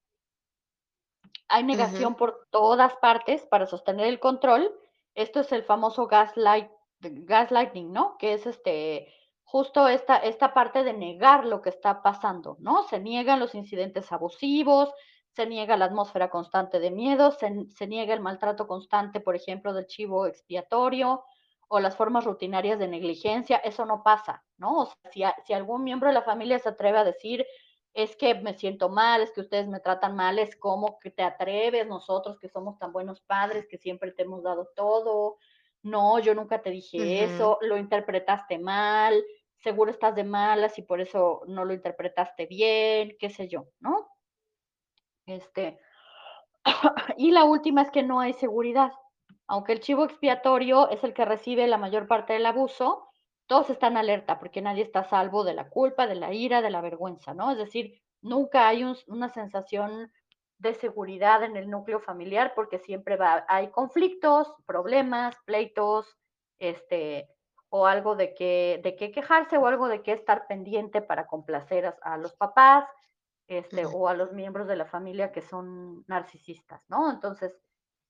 Hay 1.49 1.65
negación 1.65 2.15
por 2.15 2.47
todas 2.49 2.95
partes 2.95 3.45
para 3.45 3.67
sostener 3.67 4.07
el 4.07 4.21
control. 4.21 4.73
Esto 5.15 5.41
es 5.41 5.51
el 5.51 5.63
famoso 5.63 6.07
gaslight, 6.07 6.71
gaslighting, 7.01 7.91
¿no? 7.91 8.17
Que 8.17 8.31
es 8.31 8.47
este, 8.47 9.13
justo 9.43 9.89
esta, 9.89 10.15
esta 10.15 10.53
parte 10.53 10.85
de 10.85 10.93
negar 10.93 11.45
lo 11.45 11.61
que 11.61 11.71
está 11.71 12.01
pasando, 12.03 12.55
¿no? 12.59 12.83
Se 12.83 13.01
niegan 13.01 13.41
los 13.41 13.53
incidentes 13.53 14.13
abusivos, 14.13 14.93
se 15.35 15.45
niega 15.47 15.77
la 15.77 15.85
atmósfera 15.85 16.29
constante 16.29 16.79
de 16.79 16.91
miedo, 16.91 17.31
se, 17.31 17.65
se 17.69 17.87
niega 17.87 18.13
el 18.13 18.21
maltrato 18.21 18.67
constante, 18.67 19.19
por 19.19 19.35
ejemplo, 19.35 19.73
del 19.73 19.87
chivo 19.87 20.25
expiatorio 20.27 21.23
o 21.67 21.79
las 21.79 21.95
formas 21.95 22.25
rutinarias 22.25 22.79
de 22.79 22.87
negligencia. 22.87 23.57
Eso 23.57 23.85
no 23.85 24.03
pasa, 24.03 24.45
¿no? 24.57 24.81
O 24.81 24.85
sea, 24.85 25.11
si, 25.11 25.23
a- 25.23 25.35
si 25.45 25.53
algún 25.53 25.83
miembro 25.83 26.07
de 26.09 26.13
la 26.15 26.21
familia 26.23 26.59
se 26.59 26.69
atreve 26.69 26.97
a 26.99 27.03
decir, 27.03 27.45
es 27.93 28.15
que 28.17 28.35
me 28.35 28.53
siento 28.57 28.89
mal, 28.89 29.21
es 29.21 29.31
que 29.31 29.41
ustedes 29.41 29.67
me 29.67 29.79
tratan 29.79 30.15
mal, 30.15 30.37
es 30.39 30.55
como 30.57 30.99
que 30.99 31.11
te 31.11 31.23
atreves, 31.23 31.87
nosotros 31.87 32.37
que 32.39 32.49
somos 32.49 32.77
tan 32.77 32.91
buenos 32.91 33.21
padres, 33.21 33.67
que 33.69 33.77
siempre 33.77 34.11
te 34.11 34.23
hemos 34.23 34.43
dado 34.43 34.69
todo, 34.75 35.37
no, 35.81 36.19
yo 36.19 36.33
nunca 36.35 36.61
te 36.61 36.71
dije 36.71 37.23
eso, 37.23 37.57
lo 37.61 37.77
interpretaste 37.77 38.59
mal, 38.59 39.23
seguro 39.57 39.91
estás 39.91 40.15
de 40.15 40.23
malas 40.23 40.77
y 40.77 40.81
por 40.83 40.99
eso 41.01 41.41
no 41.47 41.63
lo 41.65 41.73
interpretaste 41.73 42.45
bien, 42.47 43.15
qué 43.19 43.29
sé 43.29 43.47
yo, 43.47 43.67
¿no? 43.79 44.14
Este, 45.25 45.79
y 47.17 47.31
la 47.31 47.45
última 47.45 47.81
es 47.81 47.91
que 47.91 48.03
no 48.03 48.19
hay 48.19 48.33
seguridad. 48.33 48.91
Aunque 49.47 49.73
el 49.73 49.79
chivo 49.79 50.05
expiatorio 50.05 50.89
es 50.89 51.03
el 51.03 51.13
que 51.13 51.25
recibe 51.25 51.67
la 51.67 51.77
mayor 51.77 52.07
parte 52.07 52.33
del 52.33 52.45
abuso, 52.45 53.09
todos 53.47 53.69
están 53.69 53.97
alerta 53.97 54.39
porque 54.39 54.61
nadie 54.61 54.83
está 54.83 55.01
a 55.01 55.09
salvo 55.09 55.43
de 55.43 55.53
la 55.53 55.69
culpa, 55.69 56.07
de 56.07 56.15
la 56.15 56.33
ira, 56.33 56.61
de 56.61 56.71
la 56.71 56.81
vergüenza, 56.81 57.33
¿no? 57.33 57.51
Es 57.51 57.57
decir, 57.57 58.01
nunca 58.21 58.67
hay 58.67 58.83
un- 58.83 58.97
una 59.07 59.29
sensación 59.29 60.11
de 60.57 60.73
seguridad 60.73 61.43
en 61.43 61.57
el 61.57 61.69
núcleo 61.69 61.99
familiar 61.99 62.53
porque 62.55 62.79
siempre 62.79 63.17
va, 63.17 63.45
hay 63.49 63.69
conflictos, 63.71 64.53
problemas, 64.65 65.35
pleitos, 65.45 66.17
este, 66.59 67.29
o 67.69 67.85
algo 67.85 68.15
de 68.15 68.33
que, 68.33 68.79
de 68.83 68.95
qué 68.95 69.11
quejarse 69.11 69.57
o 69.57 69.67
algo 69.67 69.87
de 69.89 70.01
qué 70.01 70.13
estar 70.13 70.47
pendiente 70.47 71.01
para 71.01 71.27
complacer 71.27 71.95
a 72.01 72.17
los 72.17 72.33
papás 72.35 72.85
este, 73.47 73.85
o 73.85 74.07
a 74.07 74.13
los 74.15 74.33
miembros 74.33 74.67
de 74.67 74.75
la 74.75 74.85
familia 74.85 75.31
que 75.31 75.41
son 75.41 76.03
narcisistas, 76.07 76.81
¿no? 76.89 77.11
Entonces, 77.11 77.57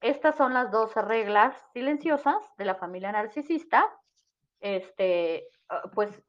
estas 0.01 0.35
son 0.35 0.53
las 0.53 0.71
12 0.71 1.01
reglas 1.01 1.55
silenciosas 1.73 2.37
de 2.57 2.65
la 2.65 2.75
familia 2.75 3.11
narcisista. 3.11 3.91
Este, 4.59 5.49
ah, 5.69 5.83
pues 5.93 6.23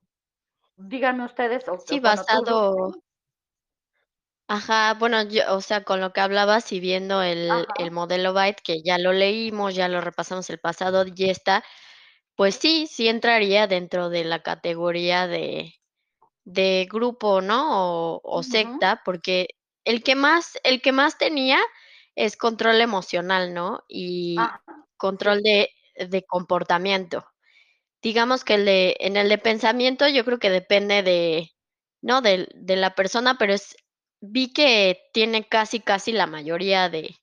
díganme 0.77 1.25
ustedes, 1.27 1.69
o, 1.69 1.85
Sí, 1.87 2.01
bueno, 2.01 2.25
tú, 2.31 2.45
Ru- 2.45 2.63
basado 2.63 2.93
ajá, 4.49 4.95
bueno, 4.95 5.23
yo, 5.25 5.43
o 5.55 5.61
sea, 5.61 5.85
con 5.85 6.01
lo 6.01 6.13
que 6.13 6.21
hablabas 6.21 6.73
y 6.73 6.81
viendo 6.81 7.23
el 7.23 7.69
el 7.75 7.91
modelo 7.91 8.33
Byte, 8.33 8.63
que 8.63 8.83
ya 8.83 8.99
lo 8.99 9.13
leímos, 9.13 9.75
ya 9.75 9.89
lo 9.89 10.01
repasamos 10.01 10.49
el 10.51 10.59
pasado 10.61 11.05
y 11.15 11.31
esta, 11.31 11.65
pues 12.37 12.57
sí, 12.57 12.87
sí 12.89 13.09
entraría 13.09 13.67
dentro 13.69 14.11
de 14.11 14.25
la 14.25 14.43
categoría 14.43 15.27
de 15.29 15.75
de 16.47 16.89
grupo, 16.91 17.43
¿no? 17.43 18.19
O 18.25 18.43
secta, 18.45 19.03
porque 19.05 19.51
el 19.85 20.03
que 20.05 20.17
más 20.17 20.59
el 20.65 20.83
que 20.83 20.93
más 20.93 21.19
tenía 21.19 21.61
es 22.17 22.37
control 22.39 22.81
emocional, 22.83 23.55
¿no? 23.55 23.85
Y 23.89 24.39
ajá, 24.39 24.87
control 24.99 25.43
de 25.43 25.71
de 25.97 26.25
comportamiento. 26.27 27.27
Digamos 28.03 28.45
que 28.45 28.55
el 28.55 28.67
de 28.67 28.97
en 29.01 29.17
el 29.17 29.29
de 29.29 29.39
pensamiento, 29.39 30.09
yo 30.09 30.25
creo 30.25 30.39
que 30.41 30.51
depende 30.51 31.03
de, 31.03 31.51
¿no? 32.03 32.23
Del 32.23 32.49
de 32.55 32.77
la 32.77 32.95
persona, 32.97 33.37
pero 33.39 33.55
es 33.55 33.77
vi 34.21 34.53
que 34.53 35.01
tiene 35.13 35.49
casi, 35.49 35.81
casi 35.81 36.13
la 36.13 36.27
mayoría 36.27 36.89
de, 36.91 37.17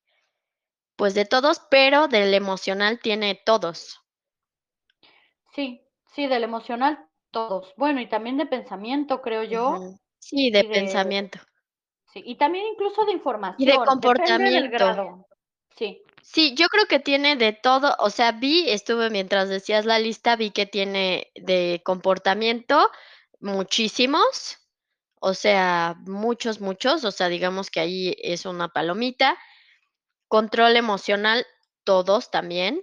pues, 0.96 1.14
de 1.14 1.26
todos, 1.26 1.62
pero 1.70 2.08
del 2.08 2.34
emocional 2.34 3.00
tiene 3.00 3.40
todos. 3.46 4.02
sí, 5.54 5.82
sí, 6.06 6.28
del 6.28 6.44
emocional, 6.44 7.08
todos. 7.34 7.74
Bueno, 7.76 8.00
y 8.00 8.08
también 8.08 8.38
de 8.38 8.46
pensamiento, 8.46 9.22
creo 9.22 9.44
yo. 9.44 9.78
Sí, 10.20 10.52
de 10.52 10.62
y 10.62 10.68
de, 10.68 10.70
pensamiento. 10.70 11.40
sí, 12.14 12.24
y 12.26 12.36
también 12.38 12.66
incluso 12.68 13.04
de 13.06 13.12
Y 13.58 13.66
de 13.66 13.74
información, 13.74 14.00
depende 14.00 14.52
del 14.52 14.72
comportamiento. 14.72 14.72
grado. 14.72 15.28
Sí, 15.76 16.02
Sí, 16.24 16.56
yo 16.56 16.68
creo 16.70 16.86
que 16.86 17.00
tiene 17.00 17.36
de 17.36 17.52
todo, 17.52 17.96
o 18.00 18.10
sea, 18.10 18.32
vi, 18.32 18.70
estuve 18.70 19.10
mientras 19.10 19.50
decías 19.50 19.86
la 19.86 20.00
lista, 20.00 20.38
vi 20.38 20.52
que 20.52 20.66
tiene 20.66 21.32
de 21.36 21.82
comportamiento 21.84 22.90
muchísimos, 23.42 24.58
o 25.20 25.34
sea, 25.34 25.96
muchos, 26.06 26.62
muchos, 26.62 27.04
o 27.04 27.12
sea, 27.12 27.28
digamos 27.28 27.70
que 27.70 27.82
ahí 27.82 28.16
es 28.20 28.46
una 28.46 28.70
palomita. 28.70 29.38
Control 30.30 30.78
emocional, 30.78 31.46
todos 31.84 32.32
también. 32.32 32.82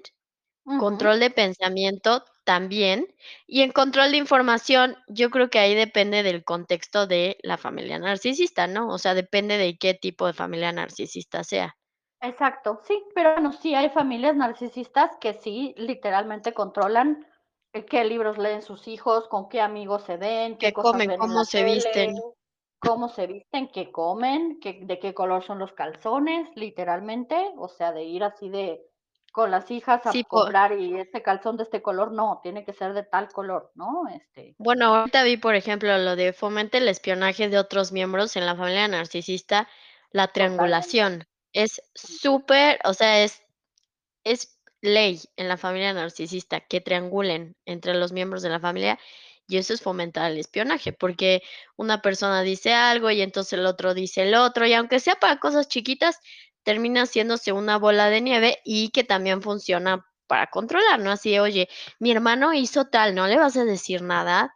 Control 0.78 1.18
de 1.18 1.30
pensamiento, 1.30 2.24
también. 2.50 3.06
Y 3.46 3.62
en 3.62 3.70
control 3.70 4.10
de 4.10 4.16
información, 4.16 4.96
yo 5.06 5.30
creo 5.30 5.50
que 5.50 5.60
ahí 5.60 5.76
depende 5.76 6.24
del 6.24 6.42
contexto 6.42 7.06
de 7.06 7.38
la 7.44 7.56
familia 7.58 7.96
narcisista, 8.00 8.66
¿no? 8.66 8.88
O 8.88 8.98
sea, 8.98 9.14
depende 9.14 9.56
de 9.56 9.78
qué 9.78 9.94
tipo 9.94 10.26
de 10.26 10.32
familia 10.32 10.72
narcisista 10.72 11.44
sea. 11.44 11.76
Exacto, 12.20 12.80
sí, 12.82 13.04
pero 13.14 13.34
bueno, 13.34 13.52
sí 13.52 13.76
hay 13.76 13.88
familias 13.90 14.34
narcisistas 14.34 15.16
que 15.20 15.34
sí, 15.34 15.74
literalmente 15.76 16.52
controlan, 16.52 17.24
eh, 17.72 17.84
qué 17.84 18.02
libros 18.02 18.36
leen 18.36 18.62
sus 18.62 18.88
hijos, 18.88 19.28
con 19.28 19.48
qué 19.48 19.60
amigos 19.60 20.02
se 20.02 20.16
ven, 20.16 20.58
Qué 20.58 20.66
qué 20.66 20.72
cosas 20.72 20.92
comen, 20.92 21.08
ven 21.08 21.18
cómo 21.20 21.44
se 21.44 21.58
tele, 21.58 21.74
visten. 21.76 22.16
cómo 22.80 23.08
se 23.10 23.28
visten, 23.28 23.68
qué 23.68 23.92
comen, 23.92 24.58
qué 24.60 24.80
de 24.82 24.98
qué 24.98 25.14
color 25.14 25.44
son 25.44 25.60
los 25.60 25.72
calzones, 25.72 26.48
literalmente, 26.56 27.52
o 27.56 27.68
sea, 27.68 27.92
de 27.92 28.02
ir 28.02 28.24
así 28.24 28.48
de 28.48 28.89
con 29.30 29.50
las 29.50 29.70
hijas 29.70 30.02
Sí, 30.12 30.20
a 30.20 30.28
por 30.28 30.42
comprar 30.42 30.78
y 30.78 30.98
este 30.98 31.22
calzón 31.22 31.56
de 31.56 31.64
este 31.64 31.82
color, 31.82 32.12
no, 32.12 32.40
tiene 32.42 32.64
que 32.64 32.72
ser 32.72 32.92
de 32.92 33.02
tal 33.02 33.28
color, 33.28 33.70
¿no? 33.74 34.08
Este 34.08 34.54
Bueno, 34.58 34.94
ahorita 34.94 35.22
vi, 35.22 35.36
por 35.36 35.54
ejemplo, 35.54 35.96
lo 35.98 36.16
de 36.16 36.32
fomente 36.32 36.78
el 36.78 36.88
espionaje 36.88 37.48
de 37.48 37.58
otros 37.58 37.92
miembros 37.92 38.36
en 38.36 38.46
la 38.46 38.56
familia 38.56 38.88
narcisista, 38.88 39.68
la 40.10 40.28
triangulación. 40.28 41.26
Es 41.52 41.82
súper, 41.94 42.78
o 42.84 42.94
sea, 42.94 43.22
es 43.22 43.42
es 44.24 44.60
ley 44.82 45.20
en 45.36 45.48
la 45.48 45.56
familia 45.56 45.92
narcisista 45.92 46.60
que 46.60 46.80
triangulen 46.80 47.56
entre 47.66 47.94
los 47.94 48.12
miembros 48.12 48.42
de 48.42 48.48
la 48.50 48.60
familia, 48.60 48.98
y 49.46 49.56
eso 49.56 49.74
es 49.74 49.82
fomentar 49.82 50.30
el 50.30 50.38
espionaje, 50.38 50.92
porque 50.92 51.42
una 51.76 52.02
persona 52.02 52.42
dice 52.42 52.72
algo 52.72 53.10
y 53.10 53.20
entonces 53.20 53.54
el 53.54 53.66
otro 53.66 53.94
dice 53.94 54.22
el 54.22 54.34
otro, 54.34 54.66
y 54.66 54.74
aunque 54.74 55.00
sea 55.00 55.16
para 55.16 55.38
cosas 55.38 55.68
chiquitas, 55.68 56.20
termina 56.62 57.02
haciéndose 57.02 57.52
una 57.52 57.78
bola 57.78 58.10
de 58.10 58.20
nieve 58.20 58.58
y 58.64 58.90
que 58.90 59.04
también 59.04 59.42
funciona 59.42 60.06
para 60.26 60.46
controlar, 60.48 61.00
¿no? 61.00 61.10
Así, 61.10 61.38
oye, 61.38 61.68
mi 61.98 62.12
hermano 62.12 62.52
hizo 62.54 62.86
tal, 62.86 63.14
¿no 63.14 63.26
le 63.26 63.36
vas 63.38 63.56
a 63.56 63.64
decir 63.64 64.02
nada? 64.02 64.54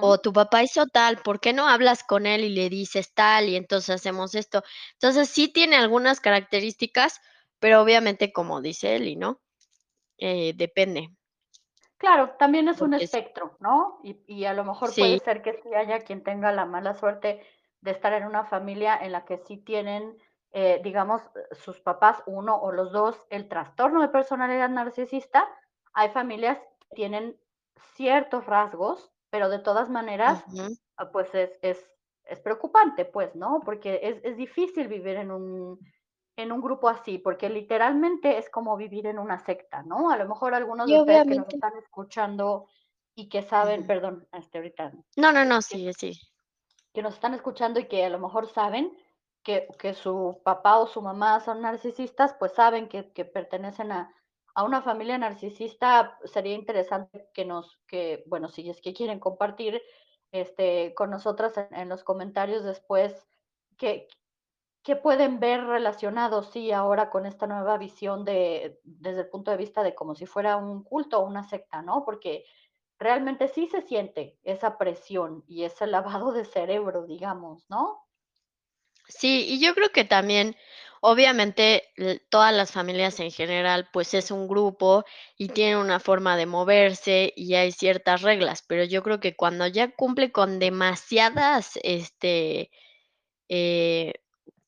O 0.00 0.18
tu 0.18 0.32
papá 0.32 0.62
hizo 0.62 0.86
tal, 0.86 1.18
¿por 1.18 1.40
qué 1.40 1.52
no 1.52 1.68
hablas 1.68 2.02
con 2.02 2.26
él 2.26 2.42
y 2.44 2.48
le 2.48 2.68
dices 2.68 3.14
tal? 3.14 3.48
Y 3.48 3.56
entonces 3.56 3.90
hacemos 3.94 4.34
esto. 4.34 4.62
Entonces, 4.94 5.28
sí 5.28 5.48
tiene 5.52 5.76
algunas 5.76 6.20
características, 6.20 7.20
pero 7.58 7.82
obviamente, 7.82 8.32
como 8.32 8.60
dice 8.60 8.96
Eli, 8.96 9.16
¿no? 9.16 9.40
Eh, 10.18 10.52
depende. 10.56 11.10
Claro, 11.96 12.36
también 12.38 12.68
es 12.68 12.80
un 12.80 12.90
Porque 12.90 13.04
espectro, 13.04 13.56
¿no? 13.60 14.00
Y 14.04 14.20
y 14.26 14.44
a 14.44 14.52
lo 14.52 14.64
mejor 14.64 14.94
puede 14.94 15.18
ser 15.18 15.42
que 15.42 15.60
sí 15.62 15.74
haya 15.74 16.00
quien 16.00 16.22
tenga 16.22 16.52
la 16.52 16.64
mala 16.64 16.94
suerte 16.94 17.44
de 17.80 17.90
estar 17.90 18.12
en 18.12 18.24
una 18.24 18.44
familia 18.44 18.96
en 19.00 19.12
la 19.12 19.24
que 19.24 19.38
sí 19.38 19.56
tienen, 19.58 20.16
eh, 20.52 20.80
digamos, 20.82 21.22
sus 21.52 21.80
papás, 21.80 22.22
uno 22.26 22.56
o 22.56 22.72
los 22.72 22.92
2, 22.92 23.26
el 23.30 23.48
trastorno 23.48 24.00
de 24.00 24.08
personalidad 24.08 24.68
narcisista. 24.70 25.46
Hay 25.92 26.10
familias 26.10 26.58
que 26.80 26.88
tienen 26.94 27.38
ciertos 27.94 28.46
rasgos, 28.46 29.12
pero 29.30 29.48
de 29.48 29.58
todas 29.58 29.90
maneras, 29.90 30.44
ah, 30.96 31.10
pues 31.12 31.34
es 31.34 31.58
es 31.62 31.94
es 32.24 32.40
preocupante, 32.40 33.04
pues, 33.06 33.34
¿no? 33.36 33.60
Porque 33.64 34.00
es 34.02 34.20
es 34.24 34.36
difícil 34.36 34.88
vivir 34.88 35.16
en 35.16 35.30
un 35.30 35.78
en 36.36 36.52
un 36.52 36.60
grupo 36.60 36.88
así, 36.88 37.18
porque 37.18 37.48
literalmente 37.50 38.38
es 38.38 38.48
como 38.50 38.76
vivir 38.76 39.06
en 39.06 39.18
una 39.18 39.38
secta, 39.40 39.82
¿no? 39.82 40.10
A 40.10 40.16
lo 40.16 40.28
mejor 40.28 40.54
algunos 40.54 40.88
de 40.90 40.96
ustedes 40.96 41.24
que 41.26 41.34
nos 41.34 41.48
están 41.48 41.76
escuchando 41.76 42.68
y 43.14 43.28
que 43.28 43.42
saben 43.42 43.82
Ujú. 43.82 43.86
perdón, 43.86 44.28
este, 44.32 44.58
ahorita, 44.58 44.92
No, 45.16 45.32
no, 45.32 45.44
no, 45.44 45.60
que 45.68 45.78
sigue, 45.78 45.92
sigue. 45.92 46.18
que 46.92 47.02
nos 47.02 47.14
están 47.14 47.34
escuchando 47.34 47.80
y 47.80 47.88
que 47.88 48.04
a 48.04 48.10
lo 48.10 48.18
mejor 48.18 48.46
saben 48.48 48.96
que 49.42 49.68
que 49.78 49.94
su 49.94 50.40
papá 50.44 50.78
o 50.78 50.86
su 50.86 51.02
mamá 51.02 51.40
son 51.40 51.62
narcisistas, 51.62 52.34
pues 52.34 52.52
saben 52.52 52.88
que 52.88 53.12
que 53.12 53.24
pertenecen 53.24 53.92
a 53.92 54.14
una 54.64 54.82
familia 54.82 55.18
narcisista. 55.18 56.18
Sería 56.24 56.54
interesante 56.54 57.28
que 57.34 57.44
nos 57.44 57.78
que, 57.86 58.24
bueno, 58.26 58.48
si 58.48 58.68
es 58.68 58.80
que 58.80 58.92
quieren 58.94 59.20
compartir, 59.20 59.82
este, 60.32 60.94
con 60.94 61.10
nosotras 61.10 61.54
en 61.70 61.88
los 61.88 62.04
comentarios 62.04 62.64
después, 62.64 63.26
qué 63.78 64.08
qué 64.82 64.96
pueden 64.96 65.40
ver 65.40 65.64
relacionado, 65.66 66.42
sí, 66.42 66.72
ahora 66.72 67.10
con 67.10 67.26
esta 67.26 67.46
nueva 67.46 67.78
visión 67.78 68.24
de 68.24 68.80
desde 68.84 69.22
el 69.22 69.28
punto 69.28 69.50
de 69.50 69.58
vista 69.58 69.82
de 69.82 69.94
como 69.94 70.14
si 70.14 70.26
fuera 70.26 70.56
un 70.56 70.82
culto 70.84 71.20
o 71.20 71.26
una 71.26 71.44
secta, 71.44 71.82
¿no? 71.82 72.04
Porque 72.04 72.44
realmente 72.98 73.48
sí 73.48 73.66
se 73.68 73.82
siente 73.82 74.38
esa 74.44 74.78
presión 74.78 75.44
y 75.46 75.64
ese 75.64 75.86
lavado 75.86 76.32
de 76.32 76.44
cerebro, 76.44 77.06
digamos, 77.06 77.66
¿no? 77.70 78.07
Sí, 79.08 79.46
y 79.48 79.58
yo 79.60 79.74
creo 79.74 79.90
que 79.90 80.04
también, 80.04 80.54
obviamente, 81.00 81.84
todas 82.28 82.54
las 82.54 82.70
familias 82.72 83.18
en 83.20 83.30
general, 83.30 83.88
pues, 83.92 84.12
es 84.12 84.30
un 84.30 84.46
grupo 84.48 85.04
y 85.38 85.48
tienen 85.48 85.78
una 85.78 85.98
forma 85.98 86.36
de 86.36 86.44
moverse 86.46 87.32
y 87.34 87.54
hay 87.54 87.72
ciertas 87.72 88.20
reglas, 88.22 88.62
pero 88.66 88.84
yo 88.84 89.02
creo 89.02 89.18
que 89.18 89.34
cuando 89.34 89.66
ya 89.66 89.90
cumple 89.94 90.30
con 90.30 90.58
demasiadas, 90.58 91.78
este, 91.82 92.70
eh, 93.48 94.14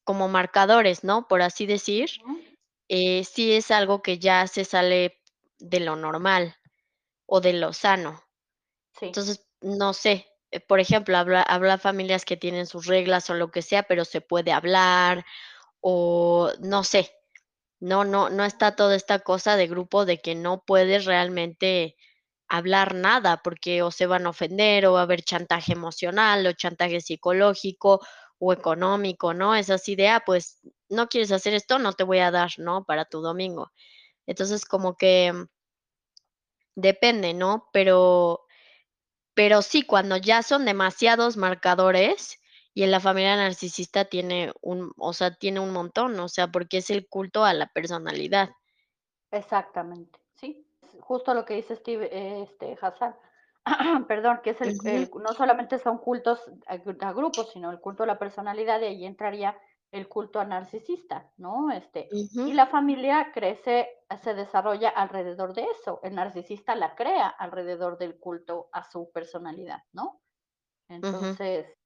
como 0.05 0.29
marcadores, 0.29 1.05
¿no?, 1.05 1.29
por 1.29 1.43
así 1.43 1.67
decir, 1.67 2.11
eh, 2.89 3.25
sí 3.25 3.53
es 3.55 3.71
algo 3.73 4.03
que 4.03 4.19
ya 4.19 4.47
se 4.49 4.65
sale 4.67 5.21
de 5.61 5.81
lo 5.81 5.97
normal 5.97 6.57
o 7.27 7.41
de 7.43 7.55
lo 7.55 7.73
sano. 7.75 8.23
Sí. 9.01 9.07
Entonces, 9.09 9.47
no 9.63 9.95
sé, 9.95 10.29
por 10.69 10.81
ejemplo, 10.81 11.17
habrá 11.19 11.43
habrá 11.43 11.79
familias 11.79 12.25
que 12.25 12.37
tienen 12.37 12.67
sus 12.67 12.87
reglas 12.87 13.31
o 13.31 13.35
lo 13.35 13.51
que 13.51 13.63
sea, 13.63 13.85
pero 13.85 14.05
se 14.05 14.21
puede 14.21 14.53
hablar 14.53 15.25
o 15.81 16.53
no 16.61 16.85
sé. 16.85 17.11
No 17.81 18.05
no 18.05 18.31
no 18.31 18.45
está 18.45 18.77
toda 18.77 18.97
esta 18.97 19.21
cosa 19.21 19.57
de 19.57 19.69
grupo 19.69 20.07
de 20.07 20.21
que 20.21 20.35
no 20.37 20.65
puedes 20.67 21.05
realmente 21.07 21.97
hablar 22.49 22.95
nada, 22.95 23.43
porque 23.45 23.83
o 23.83 23.91
se 23.93 24.07
van 24.07 24.27
a 24.27 24.31
ofender 24.31 24.87
o 24.87 24.95
va 24.95 25.01
a 25.01 25.05
haber 25.05 25.23
chantaje 25.25 25.73
emocional 25.75 26.47
o 26.47 26.53
chantaje 26.55 27.01
psicológico 27.03 28.01
o 28.39 28.53
económico, 28.55 29.35
¿no? 29.35 29.55
Es 29.57 29.71
así 29.71 29.97
de: 29.97 30.09
"Ah, 30.11 30.23
pues, 30.27 30.61
¿no 30.91 31.09
quieres 31.09 31.33
hacer 31.33 31.55
esto? 31.55 31.79
No 31.81 31.93
te 31.95 32.05
voy 32.05 32.21
a 32.21 32.31
dar, 32.33 32.53
¿no?, 32.59 32.85
para 32.85 33.05
tu 33.07 33.21
domingo". 33.23 33.73
Entonces, 34.27 34.65
como 34.67 34.97
que 34.97 35.33
depende, 36.77 37.35
¿no? 37.35 37.69
Pero 37.73 38.41
pero 39.41 39.63
sí, 39.63 39.87
cuando 39.87 40.19
ya 40.19 40.43
son 40.43 40.67
demasiados 40.67 41.39
marcadores 41.39 42.39
y 42.75 42.83
en 42.83 42.91
la 42.91 43.01
familia 43.01 43.37
narcisista 43.37 44.05
tiene 44.05 44.53
un 44.61 44.93
o 44.99 45.15
sea, 45.15 45.35
tiene 45.35 45.61
un 45.61 45.73
montón, 45.73 46.21
o 46.21 46.29
sea, 46.29 46.49
porque 46.49 46.77
es 46.77 46.91
el 46.91 47.09
culto 47.09 47.47
a 47.47 47.55
la 47.55 47.69
personalidad. 47.69 48.51
Exactamente, 49.31 50.19
sí, 50.35 50.63
justo 51.01 51.33
lo 51.33 51.47
que 51.47 51.55
dice 51.55 51.75
Steve, 51.75 52.11
eh, 52.13 52.43
este, 52.43 52.77
Hassan, 52.83 53.17
perdón, 54.09 54.41
que 54.45 54.51
es 54.51 54.61
el 54.61 55.11
no 55.15 55.33
solamente 55.33 55.79
son 55.79 55.97
cultos 55.97 56.43
a 56.67 56.75
a 56.75 57.13
grupos, 57.15 57.51
sino 57.51 57.71
el 57.71 57.81
culto 57.81 58.03
a 58.03 58.07
la 58.07 58.19
personalidad, 58.19 58.83
y 58.83 58.85
ahí 58.85 59.07
entraría 59.07 59.57
el 59.93 60.09
culto 60.09 60.41
al 60.41 60.49
narcisista, 60.51 61.33
¿no? 61.39 61.71
Este, 61.73 62.17
y 62.45 62.53
la 62.55 62.67
familia 62.67 63.33
crece, 63.33 63.89
se 64.23 64.35
desarrolla 64.35 64.91
alrededor 64.91 65.55
de 65.55 65.65
eso. 65.65 66.01
El 66.03 66.15
narcisista 66.17 66.77
la 66.77 66.95
crea 66.97 67.29
alrededor 67.29 67.99
del 67.99 68.19
culto 68.19 68.69
a 68.73 68.85
su 68.85 69.11
personalidad, 69.13 69.81
¿no? 69.93 70.23
Entonces, 70.89 71.79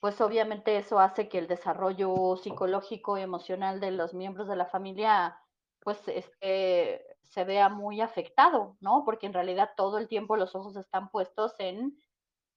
pues, 0.00 0.20
obviamente, 0.20 0.76
eso 0.78 1.00
hace 1.00 1.28
que 1.28 1.38
el 1.38 1.48
desarrollo 1.48 2.36
psicológico 2.36 3.18
y 3.18 3.22
emocional 3.22 3.80
de 3.80 3.92
los 3.92 4.14
miembros 4.14 4.48
de 4.48 4.56
la 4.56 4.66
familia, 4.66 5.38
pues, 5.80 6.08
este, 6.08 7.04
se 7.24 7.44
vea 7.44 7.68
muy 7.70 8.00
afectado, 8.02 8.76
¿no? 8.80 9.04
Porque 9.04 9.26
en 9.26 9.34
realidad 9.34 9.72
todo 9.76 9.98
el 9.98 10.08
tiempo 10.08 10.36
los 10.36 10.54
ojos 10.56 10.76
están 10.76 11.10
puestos 11.10 11.54
en 11.60 11.96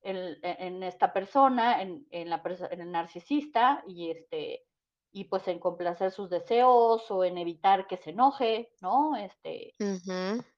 el 0.02 0.40
e 0.44 0.68
en 0.68 0.84
esta 0.84 1.14
persona, 1.14 1.82
en 1.84 2.08
en 2.12 2.30
la 2.32 2.42
en 2.72 2.82
el 2.82 2.92
narcisista 2.92 3.84
y, 3.88 4.12
este, 4.12 4.68
y, 5.12 5.26
pues, 5.26 5.48
en 5.48 5.60
complacer 5.60 6.12
sus 6.12 6.30
deseos 6.30 7.10
o 7.12 7.24
en 7.24 7.38
evitar 7.38 7.88
que 7.88 7.98
se 7.98 8.12
enoje, 8.12 8.76
¿no? 8.82 9.16
Este, 9.18 9.76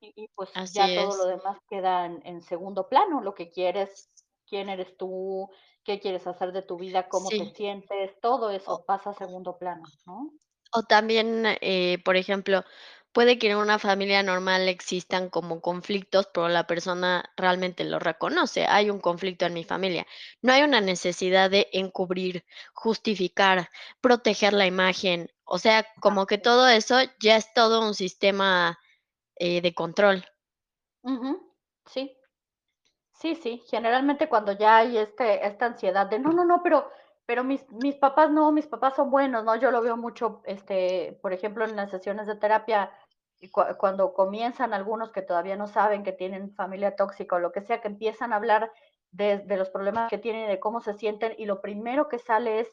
y 0.01 0.13
y, 0.25 0.29
pues, 0.35 0.49
Así 0.53 0.73
ya 0.73 0.93
todo 0.93 1.15
lo 1.15 1.25
demás 1.27 1.59
queda 1.69 2.05
en 2.05 2.21
en 2.25 2.41
segundo 2.41 2.89
plano, 2.89 3.21
lo 3.21 3.33
que 3.35 3.49
quieres, 3.51 4.11
quién 4.47 4.69
eres 4.69 4.97
tú, 4.97 5.49
qué 5.83 5.99
quieres 5.99 6.27
hacer 6.27 6.51
de 6.53 6.63
tu 6.63 6.77
vida, 6.77 7.09
cómo 7.09 7.33
te 7.35 7.47
sientes, 7.47 8.19
todo 8.21 8.49
eso 8.51 8.85
pasa 8.85 9.11
a 9.11 9.13
segundo 9.13 9.57
plano, 9.59 9.93
¿no? 10.05 10.33
o 10.73 10.83
también, 10.83 11.43
eh, 11.61 11.97
por 12.05 12.15
ejemplo, 12.15 12.63
puede 13.13 13.37
que 13.39 13.49
en 13.51 13.57
una 13.57 13.79
familia 13.79 14.23
normal 14.23 14.67
existan 14.67 15.29
como 15.29 15.61
conflictos, 15.61 16.27
pero 16.33 16.49
la 16.49 16.67
persona 16.67 17.31
realmente 17.37 17.83
lo 17.83 17.99
reconoce. 17.99 18.65
Hay 18.67 18.89
un 18.89 18.99
conflicto 18.99 19.45
en 19.45 19.53
mi 19.53 19.63
familia. 19.63 20.07
No 20.41 20.53
hay 20.53 20.63
una 20.63 20.81
necesidad 20.81 21.49
de 21.49 21.69
encubrir, 21.73 22.45
justificar, 22.73 23.69
proteger 24.01 24.53
la 24.53 24.65
imagen. 24.65 25.29
O 25.43 25.57
sea, 25.59 25.85
como 25.99 26.25
que 26.25 26.37
todo 26.37 26.67
eso 26.67 26.97
ya 27.21 27.35
es 27.37 27.53
todo 27.53 27.81
un 27.85 27.93
sistema, 27.93 28.79
eh, 29.35 29.61
de 29.61 29.73
control. 29.73 30.25
Sí. 31.85 32.17
Sí, 33.13 33.35
sí, 33.35 33.61
generalmente 33.69 34.27
cuando 34.27 34.51
ya 34.53 34.77
hay, 34.77 34.97
este, 34.97 35.45
esta 35.45 35.67
ansiedad 35.67 36.07
de: 36.07 36.19
"No, 36.19 36.31
no, 36.31 36.43
no, 36.43 36.61
pero 36.63 36.89
pero 37.31 37.45
mis 37.45 37.63
mis 37.71 37.95
papás 37.95 38.29
no, 38.29 38.51
mis 38.51 38.67
papás 38.67 38.95
son 38.97 39.09
buenos", 39.09 39.45
¿no? 39.45 39.55
Yo 39.55 39.71
lo 39.71 39.81
veo 39.81 39.95
mucho, 39.97 40.41
este, 40.45 41.17
por 41.21 41.31
ejemplo, 41.33 41.63
en 41.65 41.77
las 41.77 41.89
sesiones 41.91 42.27
de 42.27 42.35
terapia, 42.35 42.91
cuando 43.77 44.13
comienzan 44.13 44.73
algunos 44.73 45.11
que 45.13 45.21
todavía 45.21 45.55
no 45.55 45.67
saben 45.67 46.03
que 46.03 46.11
tienen 46.11 46.53
familia 46.55 46.95
tóxica 46.97 47.37
o 47.37 47.39
lo 47.39 47.53
que 47.53 47.61
sea, 47.61 47.79
que 47.81 47.87
empiezan 47.87 48.33
a 48.33 48.35
hablar 48.35 48.73
de 49.11 49.37
de 49.39 49.55
los 49.57 49.69
problemas 49.69 50.09
que 50.09 50.17
tienen 50.17 50.45
y 50.45 50.49
de 50.49 50.59
cómo 50.59 50.81
se 50.81 50.93
sienten, 50.93 51.33
y 51.37 51.45
lo 51.45 51.61
primero 51.61 52.09
que 52.09 52.19
sale 52.19 52.59
es: 52.59 52.67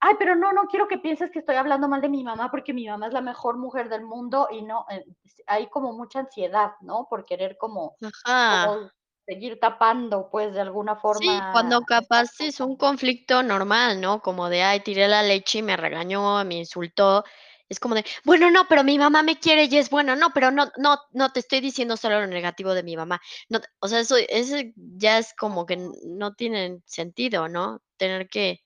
"Ay, 0.00 0.14
pero 0.18 0.36
no, 0.36 0.52
no 0.52 0.62
quiero 0.68 0.86
que 0.88 0.98
pienses 0.98 1.32
que 1.32 1.40
estoy 1.40 1.56
hablando 1.56 1.88
mal 1.88 2.00
de 2.00 2.08
mi 2.08 2.22
mamá, 2.24 2.50
porque 2.52 2.72
mi 2.74 2.86
mamá 2.86 3.08
es 3.08 3.12
la 3.14 3.20
mejor 3.20 3.58
mujer 3.58 3.88
del 3.88 4.04
mundo", 4.04 4.48
y 4.52 4.62
no, 4.62 4.86
eh, 4.90 5.04
hay 5.48 5.66
como 5.68 5.92
mucha 5.92 6.20
ansiedad, 6.20 6.72
¿no? 6.82 7.08
Por 7.10 7.24
querer 7.26 7.56
como 7.58 7.98
como 8.46 8.92
seguir 9.26 9.60
tapando, 9.60 10.30
pues, 10.30 10.54
de 10.54 10.60
alguna 10.60 10.96
Sí, 11.10 11.46
forma 11.46 11.50
cuando 11.50 11.82
estas 11.82 11.84
capaz 11.84 12.30
es 12.40 12.60
un 12.60 12.76
conflicto 12.76 13.42
normal, 13.42 14.00
¿no? 14.00 14.20
Como 14.20 14.48
de: 14.48 14.62
"Ay, 14.62 14.80
tiré 14.80 15.06
la 15.08 15.22
leche 15.22 15.58
y 15.58 15.62
me 15.62 15.76
regañó, 15.76 16.44
me 16.44 16.56
insultó". 16.56 17.24
Es 17.68 17.78
como 17.78 17.94
de: 17.94 18.04
"Bueno, 18.24 18.50
no, 18.50 18.66
pero 18.68 18.82
mi 18.84 18.98
mamá 18.98 19.22
me 19.22 19.38
quiere 19.38 19.64
y 19.64 19.76
es 19.76 19.90
buena". 19.90 20.16
No, 20.16 20.30
pero 20.34 20.50
no 20.50 20.70
no 20.76 20.98
no 21.12 21.30
te 21.32 21.40
estoy 21.40 21.60
diciendo 21.60 21.96
solo 21.96 22.20
lo 22.20 22.26
negativo 22.26 22.74
de 22.74 22.82
mi 22.82 22.96
mamá. 22.96 23.20
No 23.48 23.60
o 23.80 23.88
sea, 23.88 24.00
eso 24.00 24.16
ese 24.16 24.72
ya 24.76 25.18
es 25.18 25.34
como 25.34 25.66
que 25.66 25.76
no 26.04 26.34
tiene 26.34 26.80
sentido, 26.86 27.48
¿no? 27.48 27.80
Tener 27.96 28.28
que 28.28 28.60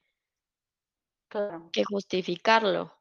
Claro. 1.31 1.73
que 1.73 1.83
justificarlo. 1.85 2.93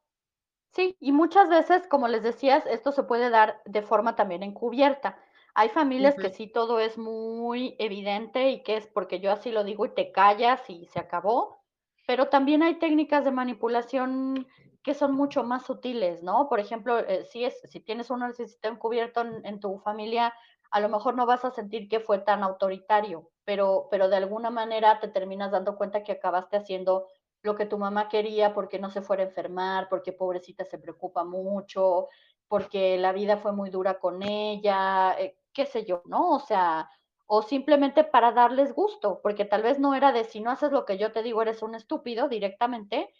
Sí, 0.73 0.95
y 0.99 1.11
muchas 1.11 1.49
veces, 1.49 1.87
como 1.87 2.07
les 2.07 2.23
decías, 2.23 2.65
esto 2.67 2.91
se 2.91 3.03
puede 3.03 3.29
dar 3.29 3.61
de 3.65 3.81
forma 3.81 4.15
también 4.15 4.43
encubierta. 4.43 5.17
Hay 5.59 5.69
familias 5.69 6.19
que 6.19 6.29
Ujú. 6.29 6.31
sí 6.31 6.47
todo 6.47 6.79
es 6.79 6.97
muy 6.99 7.75
evidente 7.79 8.51
y 8.51 8.61
que 8.63 8.77
es 8.77 8.85
porque 8.87 9.19
yo 9.19 9.31
así 9.31 9.51
lo 9.51 9.63
digo 9.63 9.85
y 9.87 9.93
te 9.95 10.11
callas 10.11 10.69
y 10.69 10.85
se 10.85 10.99
acabó, 10.99 11.63
pero 12.05 12.27
también 12.29 12.61
hay 12.61 12.75
técnicas 12.75 13.25
de 13.25 13.31
manipulación 13.31 14.47
que 14.83 14.93
son 14.93 15.13
mucho 15.15 15.43
más 15.43 15.65
sutiles, 15.65 16.21
¿no? 16.23 16.47
Por 16.47 16.59
ejemplo, 16.59 16.99
eh, 16.99 17.25
si 17.25 17.43
es 17.43 17.59
si 17.63 17.79
tienes 17.79 18.11
un 18.11 18.19
narcisista 18.19 18.67
encubierto 18.69 19.21
en 19.21 19.43
en 19.45 19.59
tu 19.59 19.79
familia, 19.79 20.31
a 20.69 20.79
lo 20.79 20.89
mejor 20.89 21.15
no 21.15 21.25
vas 21.25 21.43
a 21.43 21.49
sentir 21.51 21.87
que 21.89 21.99
fue 21.99 22.19
tan 22.19 22.43
autoritario, 22.43 23.31
pero 23.43 23.87
pero 23.89 24.09
de 24.09 24.17
alguna 24.17 24.51
manera 24.51 24.99
te 24.99 25.07
terminas 25.07 25.51
dando 25.51 25.75
cuenta 25.75 26.03
que 26.03 26.11
acabaste 26.13 26.57
haciendo 26.57 27.07
lo 27.41 27.55
que 27.55 27.65
tu 27.65 27.77
mamá 27.79 28.09
quería 28.09 28.53
porque 28.53 28.77
no 28.79 28.89
se 28.91 29.01
fuera 29.01 29.23
a 29.23 29.25
enfermar, 29.27 29.89
porque 29.89 30.13
pobrecita 30.13 30.65
se 30.65 30.77
preocupa 30.79 31.23
mucho, 31.23 32.07
porque 32.47 32.97
la 32.97 33.11
vida 33.13 33.37
fue 33.37 33.51
muy 33.53 33.69
dura 33.69 33.99
con 33.99 34.23
ella, 34.23 35.15
eh, 35.19 35.37
qué 35.57 35.65
sé 35.65 35.85
yo, 35.85 36.03
¿no? 36.05 36.35
O 36.35 36.39
sea, 36.39 36.87
o 37.25 37.41
simplemente 37.41 38.03
para 38.03 38.31
darles 38.31 38.73
gusto, 38.73 39.19
porque 39.23 39.43
tal 39.43 39.63
vez 39.63 39.79
no 39.79 39.95
era 39.95 40.11
de 40.11 40.23
si 40.23 40.39
no 40.39 40.51
haces 40.51 40.71
lo 40.71 40.85
que 40.85 40.99
yo 40.99 41.11
te 41.11 41.23
digo, 41.23 41.41
eres 41.41 41.63
un 41.63 41.73
estúpido 41.73 42.29
directamente, 42.29 43.11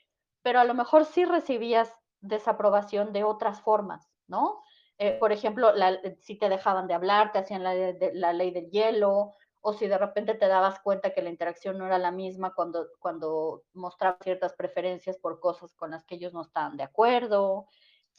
pero 0.44 0.60
a 0.60 0.64
lo 0.64 0.76
mejor 0.76 1.06
sí 1.06 1.26
recibías 1.26 1.92
desaprobación 2.22 3.12
de 3.12 3.24
otras 3.24 3.62
formas, 3.62 4.08
¿no? 4.28 4.62
Eh, 5.00 5.18
por 5.20 5.32
ejemplo, 5.32 5.74
la, 5.74 6.00
si 6.22 6.38
te 6.38 6.48
dejaban 6.48 6.88
de 6.88 6.94
hablar, 6.94 7.32
te 7.32 7.40
hacían 7.40 7.64
la, 7.64 8.34
ley 8.34 8.52
del 8.52 8.70
hielo, 8.70 9.34
o 9.62 9.74
si 9.74 9.88
de 9.88 9.98
repente 9.98 10.36
te 10.36 10.48
dabas 10.48 10.80
cuenta 10.80 11.16
que 11.16 11.24
la 11.24 11.32
interacción 11.32 11.80
no 11.80 11.88
era 11.88 11.98
la 11.98 12.12
misma 12.12 12.54
cuando, 12.54 12.88
cuando 13.00 13.64
mostrabas 13.74 14.20
ciertas 14.22 14.54
preferencias 14.54 15.18
por 15.18 15.40
cosas 15.40 15.74
con 15.74 15.90
las 15.90 16.06
que 16.06 16.16
ellos 16.16 16.34
no 16.34 16.44
estaban 16.44 16.78
de 16.78 16.84
acuerdo. 16.84 17.66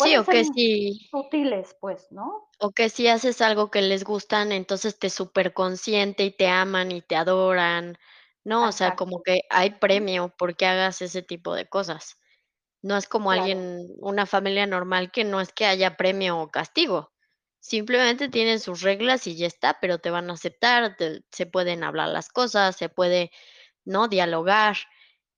Sí, 0.01 0.16
o 0.16 0.28
que 0.28 0.44
si 0.44 1.11
sutiles, 1.11 1.76
pues, 1.80 2.11
¿no? 2.12 2.49
o 2.61 2.72
que 2.72 2.88
si 2.88 3.07
haces 3.09 3.40
algo 3.40 3.70
que 3.70 3.82
les 3.82 4.03
gustan, 4.05 4.51
entonces 4.53 4.99
te 4.99 5.11
superconsiente 5.11 6.24
y 6.24 6.32
te 6.36 6.49
aman 6.49 6.90
y 6.90 7.03
te 7.03 7.14
adoran, 7.16 7.99
¿no? 8.44 8.66
O 8.68 8.72
sea, 8.72 8.92
como 8.92 9.22
que 9.22 9.42
hay 9.51 9.70
premio 9.78 10.34
porque 10.36 10.66
hagas 10.66 11.01
ese 11.03 11.22
tipo 11.22 11.55
de 11.55 11.68
cosas. 11.68 12.16
No 12.82 12.96
es 12.96 13.09
como 13.09 13.30
Claro. 13.30 13.32
alguien 13.32 13.86
una 14.01 14.26
familia 14.26 14.66
normal 14.66 15.12
que 15.12 15.24
no 15.24 15.40
es 15.40 15.53
que 15.53 15.66
haya 15.66 15.96
premio 15.96 16.38
o 16.40 16.49
castigo. 16.51 17.12
Simplemente 17.61 18.28
tienen 18.30 18.61
sus 18.61 18.82
reglas 18.82 19.26
y 19.28 19.36
ya 19.36 19.46
está, 19.49 19.78
pero 19.80 19.99
te 19.99 20.11
van 20.11 20.30
a 20.30 20.34
aceptar, 20.34 20.96
te 20.96 21.22
se 21.32 21.46
pueden 21.46 21.84
hablar 21.84 22.11
las 22.11 22.28
cosas, 22.30 22.76
se 22.76 22.88
puede, 22.90 23.30
¿no?, 23.84 24.09
dialogar. 24.09 24.76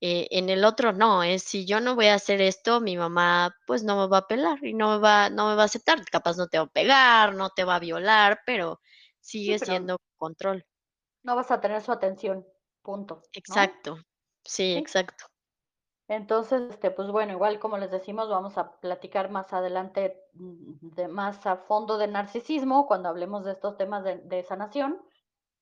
Eh, 0.01 0.28
en 0.30 0.48
el 0.51 0.64
otro 0.64 0.92
no, 0.92 1.22
es 1.22 1.42
si 1.44 1.66
yo 1.66 1.80
no 1.80 1.94
voy 1.94 2.07
a 2.07 2.14
hacer 2.14 2.40
esto, 2.40 2.80
mi 2.80 2.96
mamá, 2.96 3.55
pues, 3.66 3.82
no 3.84 3.96
me 4.01 4.09
va 4.09 4.18
a 4.18 4.26
pelar 4.26 4.59
y 4.64 4.74
no 4.74 4.90
me 4.92 4.98
va 4.98 5.30
no 5.30 5.48
me 5.48 5.55
va 5.57 5.62
a 5.62 5.64
aceptar. 5.66 6.05
Capaz 6.11 6.36
no 6.36 6.48
te 6.48 6.59
va 6.59 6.64
a 6.64 6.66
pegar, 6.68 7.34
no 7.34 7.51
te 7.51 7.64
va 7.64 7.76
a 7.76 7.80
violar, 7.80 8.40
pero 8.46 8.80
Sí, 9.42 9.55
sigue 9.55 9.59
pero 9.59 9.72
siendo 9.72 9.98
control. 10.16 10.64
no 11.22 11.34
vas 11.36 11.51
a 11.51 11.61
tener 11.61 11.80
su 11.82 11.92
atención, 11.92 12.46
punto, 12.82 13.22
¿no? 13.46 13.72
Exacto. 13.72 13.96
Sí, 14.44 14.74
Sí. 14.74 14.78
exacto. 14.78 15.24
Entonces, 16.09 16.62
este, 16.70 16.90
pues 16.90 17.09
bueno, 17.11 17.32
igual 17.32 17.61
como 17.61 17.78
les 17.78 17.90
decimos, 17.90 18.28
vamos 18.28 18.59
a 18.59 18.80
platicar 18.80 19.30
más 19.30 19.53
adelante 19.53 20.20
mm, 20.34 20.72
de 20.94 21.07
más 21.09 21.46
a 21.46 21.57
fondo 21.57 21.98
de 21.98 22.09
narcisismo 22.09 22.86
cuando 22.86 23.09
hablemos 23.09 23.44
de 23.44 23.53
estos 23.53 23.76
temas 23.76 24.03
de, 24.05 24.16
de 24.18 24.42
sanación, 24.42 25.01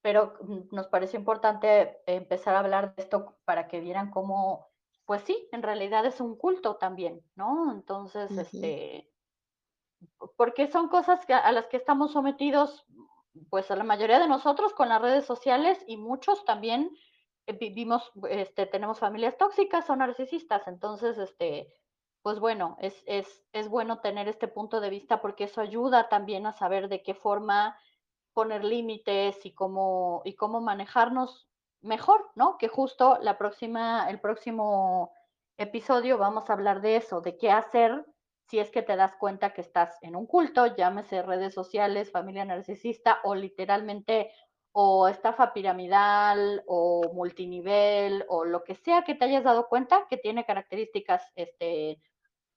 pero 0.02 0.34
mm, 0.40 0.74
nos 0.74 0.88
parece 0.88 1.16
importante 1.16 1.98
empezar 2.06 2.54
a 2.54 2.60
hablar 2.60 2.94
de 2.94 3.02
esto 3.02 3.38
para 3.44 3.68
que 3.68 3.80
vieran 3.80 4.10
cómo, 4.10 4.68
pues 5.06 5.22
sí, 5.22 5.48
en 5.52 5.62
realidad 5.62 6.06
es 6.06 6.20
un 6.20 6.36
culto 6.36 6.76
también, 6.76 7.22
¿no? 7.36 7.72
Entonces, 7.72 8.36
este, 8.38 9.10
porque 10.36 10.66
son 10.68 10.88
cosas 10.88 11.24
que 11.26 11.34
a 11.34 11.50
las 11.52 11.66
que 11.66 11.76
estamos 11.76 12.12
sometidos, 12.12 12.86
pues, 13.50 13.70
a 13.70 13.76
la 13.76 13.84
mayoría 13.84 14.18
de 14.18 14.28
nosotros 14.28 14.72
con 14.74 14.88
las 14.88 15.02
redes 15.02 15.24
sociales 15.24 15.82
y 15.86 15.96
muchos 15.96 16.44
también, 16.44 16.90
eh, 17.46 17.52
vivimos, 17.54 18.12
este, 18.28 18.66
tenemos 18.66 18.98
familias 18.98 19.36
tóxicas 19.36 19.88
o 19.90 19.96
narcisistas. 19.96 20.66
Entonces, 20.68 21.18
este, 21.18 21.72
pues 22.22 22.40
bueno, 22.40 22.76
es 22.80 23.02
es 23.06 23.44
es 23.52 23.68
bueno 23.68 24.00
tener 24.00 24.28
este 24.28 24.48
punto 24.48 24.80
de 24.80 24.90
vista 24.90 25.20
porque 25.20 25.44
eso 25.44 25.60
ayuda 25.60 26.08
también 26.08 26.46
a 26.46 26.52
saber 26.52 26.88
de 26.88 27.02
qué 27.02 27.14
forma 27.14 27.78
poner 28.32 28.64
límites 28.64 29.44
y 29.44 29.52
cómo 29.52 30.22
y 30.24 30.34
cómo 30.34 30.60
manejarnos 30.60 31.48
mejor, 31.80 32.30
¿no? 32.34 32.58
Que 32.58 32.68
justo 32.68 33.18
la 33.22 33.38
próxima 33.38 34.08
el 34.10 34.20
próximo 34.20 35.12
episodio 35.56 36.18
vamos 36.18 36.48
a 36.48 36.52
hablar 36.52 36.80
de 36.80 36.96
eso, 36.96 37.20
de 37.20 37.36
qué 37.36 37.50
hacer 37.50 38.04
si 38.48 38.58
es 38.58 38.70
que 38.70 38.82
te 38.82 38.96
das 38.96 39.14
cuenta 39.16 39.52
que 39.52 39.60
estás 39.60 39.98
en 40.00 40.16
un 40.16 40.26
culto, 40.26 40.74
llámese 40.74 41.22
redes 41.22 41.52
sociales, 41.52 42.10
familia 42.10 42.44
narcisista 42.44 43.20
o 43.24 43.34
literalmente 43.34 44.30
o 44.72 45.08
estafa 45.08 45.52
piramidal 45.52 46.62
o 46.66 47.10
multinivel 47.12 48.24
o 48.28 48.44
lo 48.44 48.64
que 48.64 48.74
sea 48.74 49.02
que 49.02 49.14
te 49.14 49.26
hayas 49.26 49.44
dado 49.44 49.68
cuenta 49.68 50.06
que 50.08 50.16
tiene 50.16 50.44
características 50.44 51.30
este 51.34 52.00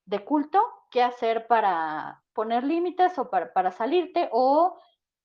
de 0.06 0.26
culto, 0.26 0.62
qué 0.90 1.04
hacer 1.04 1.48
para 1.48 2.24
poner 2.34 2.64
límites 2.64 3.18
o 3.18 3.30
para, 3.30 3.54
para 3.54 3.72
salirte 3.72 4.30
o 4.32 4.80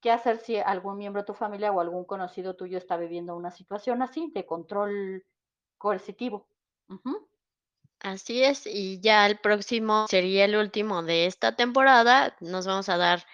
qué 0.07 0.13
hacer 0.13 0.39
si 0.39 0.57
algún 0.57 0.99
miembro 0.99 1.23
de 1.23 1.27
tu 1.27 1.35
familia 1.35 1.73
o 1.73 1.81
algún 1.81 2.05
conocido 2.05 2.55
tuyo 2.55 2.79
está 2.79 2.97
viviendo 2.97 3.35
una 3.35 3.51
situación 3.51 4.03
así 4.03 4.31
de 4.33 4.47
control 4.47 5.25
coercitivo. 5.79 6.47
Así 7.99 8.45
es, 8.45 8.69
y 8.69 9.01
ya 9.01 9.27
el 9.27 9.41
próximo 9.41 10.07
sería 10.09 10.45
el 10.45 10.55
último 10.55 11.03
de 11.03 11.27
esta 11.27 11.57
temporada. 11.57 12.37
Nos 12.39 12.69
vamos 12.69 12.89
a 12.89 12.99
dar 12.99 13.27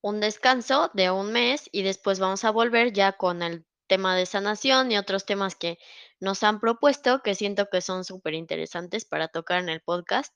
un 0.00 0.20
descanso 0.20 0.92
de 0.94 1.10
un 1.10 1.32
mes 1.32 1.68
y 1.72 1.82
después 1.82 2.20
vamos 2.20 2.44
a 2.44 2.52
volver 2.52 2.92
ya 2.92 3.14
con 3.14 3.42
el 3.42 3.66
tema 3.88 4.14
de 4.14 4.24
sanación 4.24 4.92
y 4.92 4.98
otros 4.98 5.26
temas 5.26 5.56
que 5.56 5.80
nos 6.20 6.44
han 6.44 6.60
propuesto, 6.60 7.20
que 7.24 7.34
siento 7.34 7.66
que 7.68 7.80
son 7.80 8.04
súper 8.04 8.34
interesantes 8.34 9.04
para 9.04 9.26
tocar 9.26 9.60
en 9.60 9.70
el 9.70 9.80
podcast. 9.80 10.32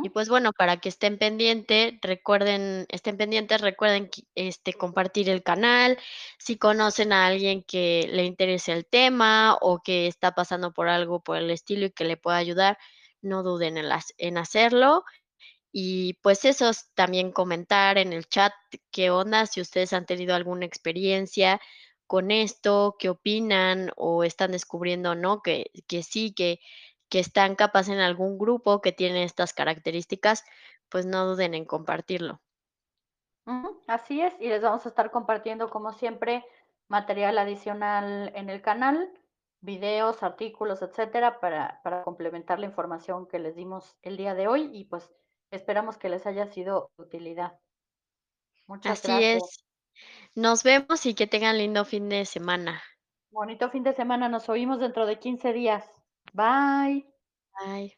Y 0.00 0.10
pues 0.10 0.28
bueno, 0.28 0.52
para 0.52 0.76
que 0.78 0.88
estén 0.88 1.18
pendiente, 1.18 1.98
recuerden 2.02 2.86
estén 2.90 3.16
pendientes, 3.16 3.60
recuerden 3.60 4.10
este, 4.36 4.72
compartir 4.74 5.28
el 5.28 5.42
canal. 5.42 5.98
Si 6.38 6.56
conocen 6.58 7.12
a 7.12 7.26
alguien 7.26 7.62
que 7.64 8.08
le 8.12 8.24
interese 8.24 8.72
el 8.72 8.86
tema 8.86 9.58
o 9.60 9.80
que 9.82 10.06
está 10.06 10.32
pasando 10.34 10.72
por 10.72 10.88
algo 10.88 11.20
por 11.20 11.38
el 11.38 11.50
estilo 11.50 11.86
y 11.86 11.90
que 11.90 12.04
le 12.04 12.16
pueda 12.16 12.36
ayudar, 12.36 12.78
no 13.22 13.42
duden 13.42 13.78
en 13.78 13.88
las 13.88 14.14
en 14.18 14.38
hacerlo. 14.38 15.04
Y 15.72 16.14
pues 16.22 16.44
eso, 16.44 16.70
también 16.94 17.32
comentar 17.32 17.98
en 17.98 18.12
el 18.12 18.26
chat 18.28 18.52
qué 18.90 19.10
onda, 19.10 19.46
si 19.46 19.60
ustedes 19.60 19.92
han 19.92 20.06
tenido 20.06 20.34
alguna 20.34 20.66
experiencia 20.66 21.60
con 22.06 22.30
esto, 22.30 22.96
qué 22.98 23.08
opinan 23.10 23.90
o 23.96 24.24
están 24.24 24.52
descubriendo, 24.52 25.14
¿no? 25.14 25.42
Que 25.42 25.70
que 25.88 26.02
sí, 26.02 26.32
que 26.34 26.60
que 27.08 27.20
están 27.20 27.54
capaz 27.54 27.88
en 27.88 27.98
algún 27.98 28.38
grupo 28.38 28.80
que 28.80 28.92
tiene 28.92 29.24
estas 29.24 29.52
características, 29.52 30.44
pues 30.88 31.06
no 31.06 31.26
duden 31.26 31.54
en 31.54 31.64
compartirlo. 31.64 32.40
Así 33.86 34.20
es, 34.20 34.34
y 34.40 34.48
les 34.48 34.62
vamos 34.62 34.84
a 34.86 34.88
estar 34.88 35.10
compartiendo, 35.10 35.70
como 35.70 35.92
siempre, 35.92 36.44
material 36.88 37.38
adicional 37.38 38.32
en 38.34 38.50
el 38.50 38.60
canal, 38.60 39.12
videos, 39.60 40.22
artículos, 40.22 40.82
etcétera, 40.82 41.38
para, 41.38 41.80
para 41.84 42.02
complementar 42.02 42.58
la 42.58 42.66
información 42.66 43.26
que 43.26 43.38
les 43.38 43.54
dimos 43.54 43.96
el 44.02 44.16
día 44.16 44.34
de 44.34 44.48
hoy 44.48 44.70
y 44.72 44.84
pues 44.84 45.12
esperamos 45.50 45.96
que 45.96 46.08
les 46.08 46.26
haya 46.26 46.46
sido 46.46 46.90
de 46.96 47.04
utilidad. 47.04 47.58
Muchas 48.66 48.98
Así 48.98 49.08
gracias. 49.08 49.42
es. 49.42 49.66
Nos 50.34 50.62
vemos 50.64 51.06
y 51.06 51.14
que 51.14 51.26
tengan 51.26 51.56
lindo 51.56 51.84
fin 51.84 52.08
de 52.08 52.24
semana. 52.24 52.82
Bonito 53.30 53.70
fin 53.70 53.82
de 53.82 53.92
semana, 53.92 54.28
nos 54.28 54.48
oímos 54.48 54.80
dentro 54.80 55.06
de 55.06 55.18
15 55.18 55.52
días. 55.52 55.84
Bye. 56.34 57.04
Bye. 57.58 57.92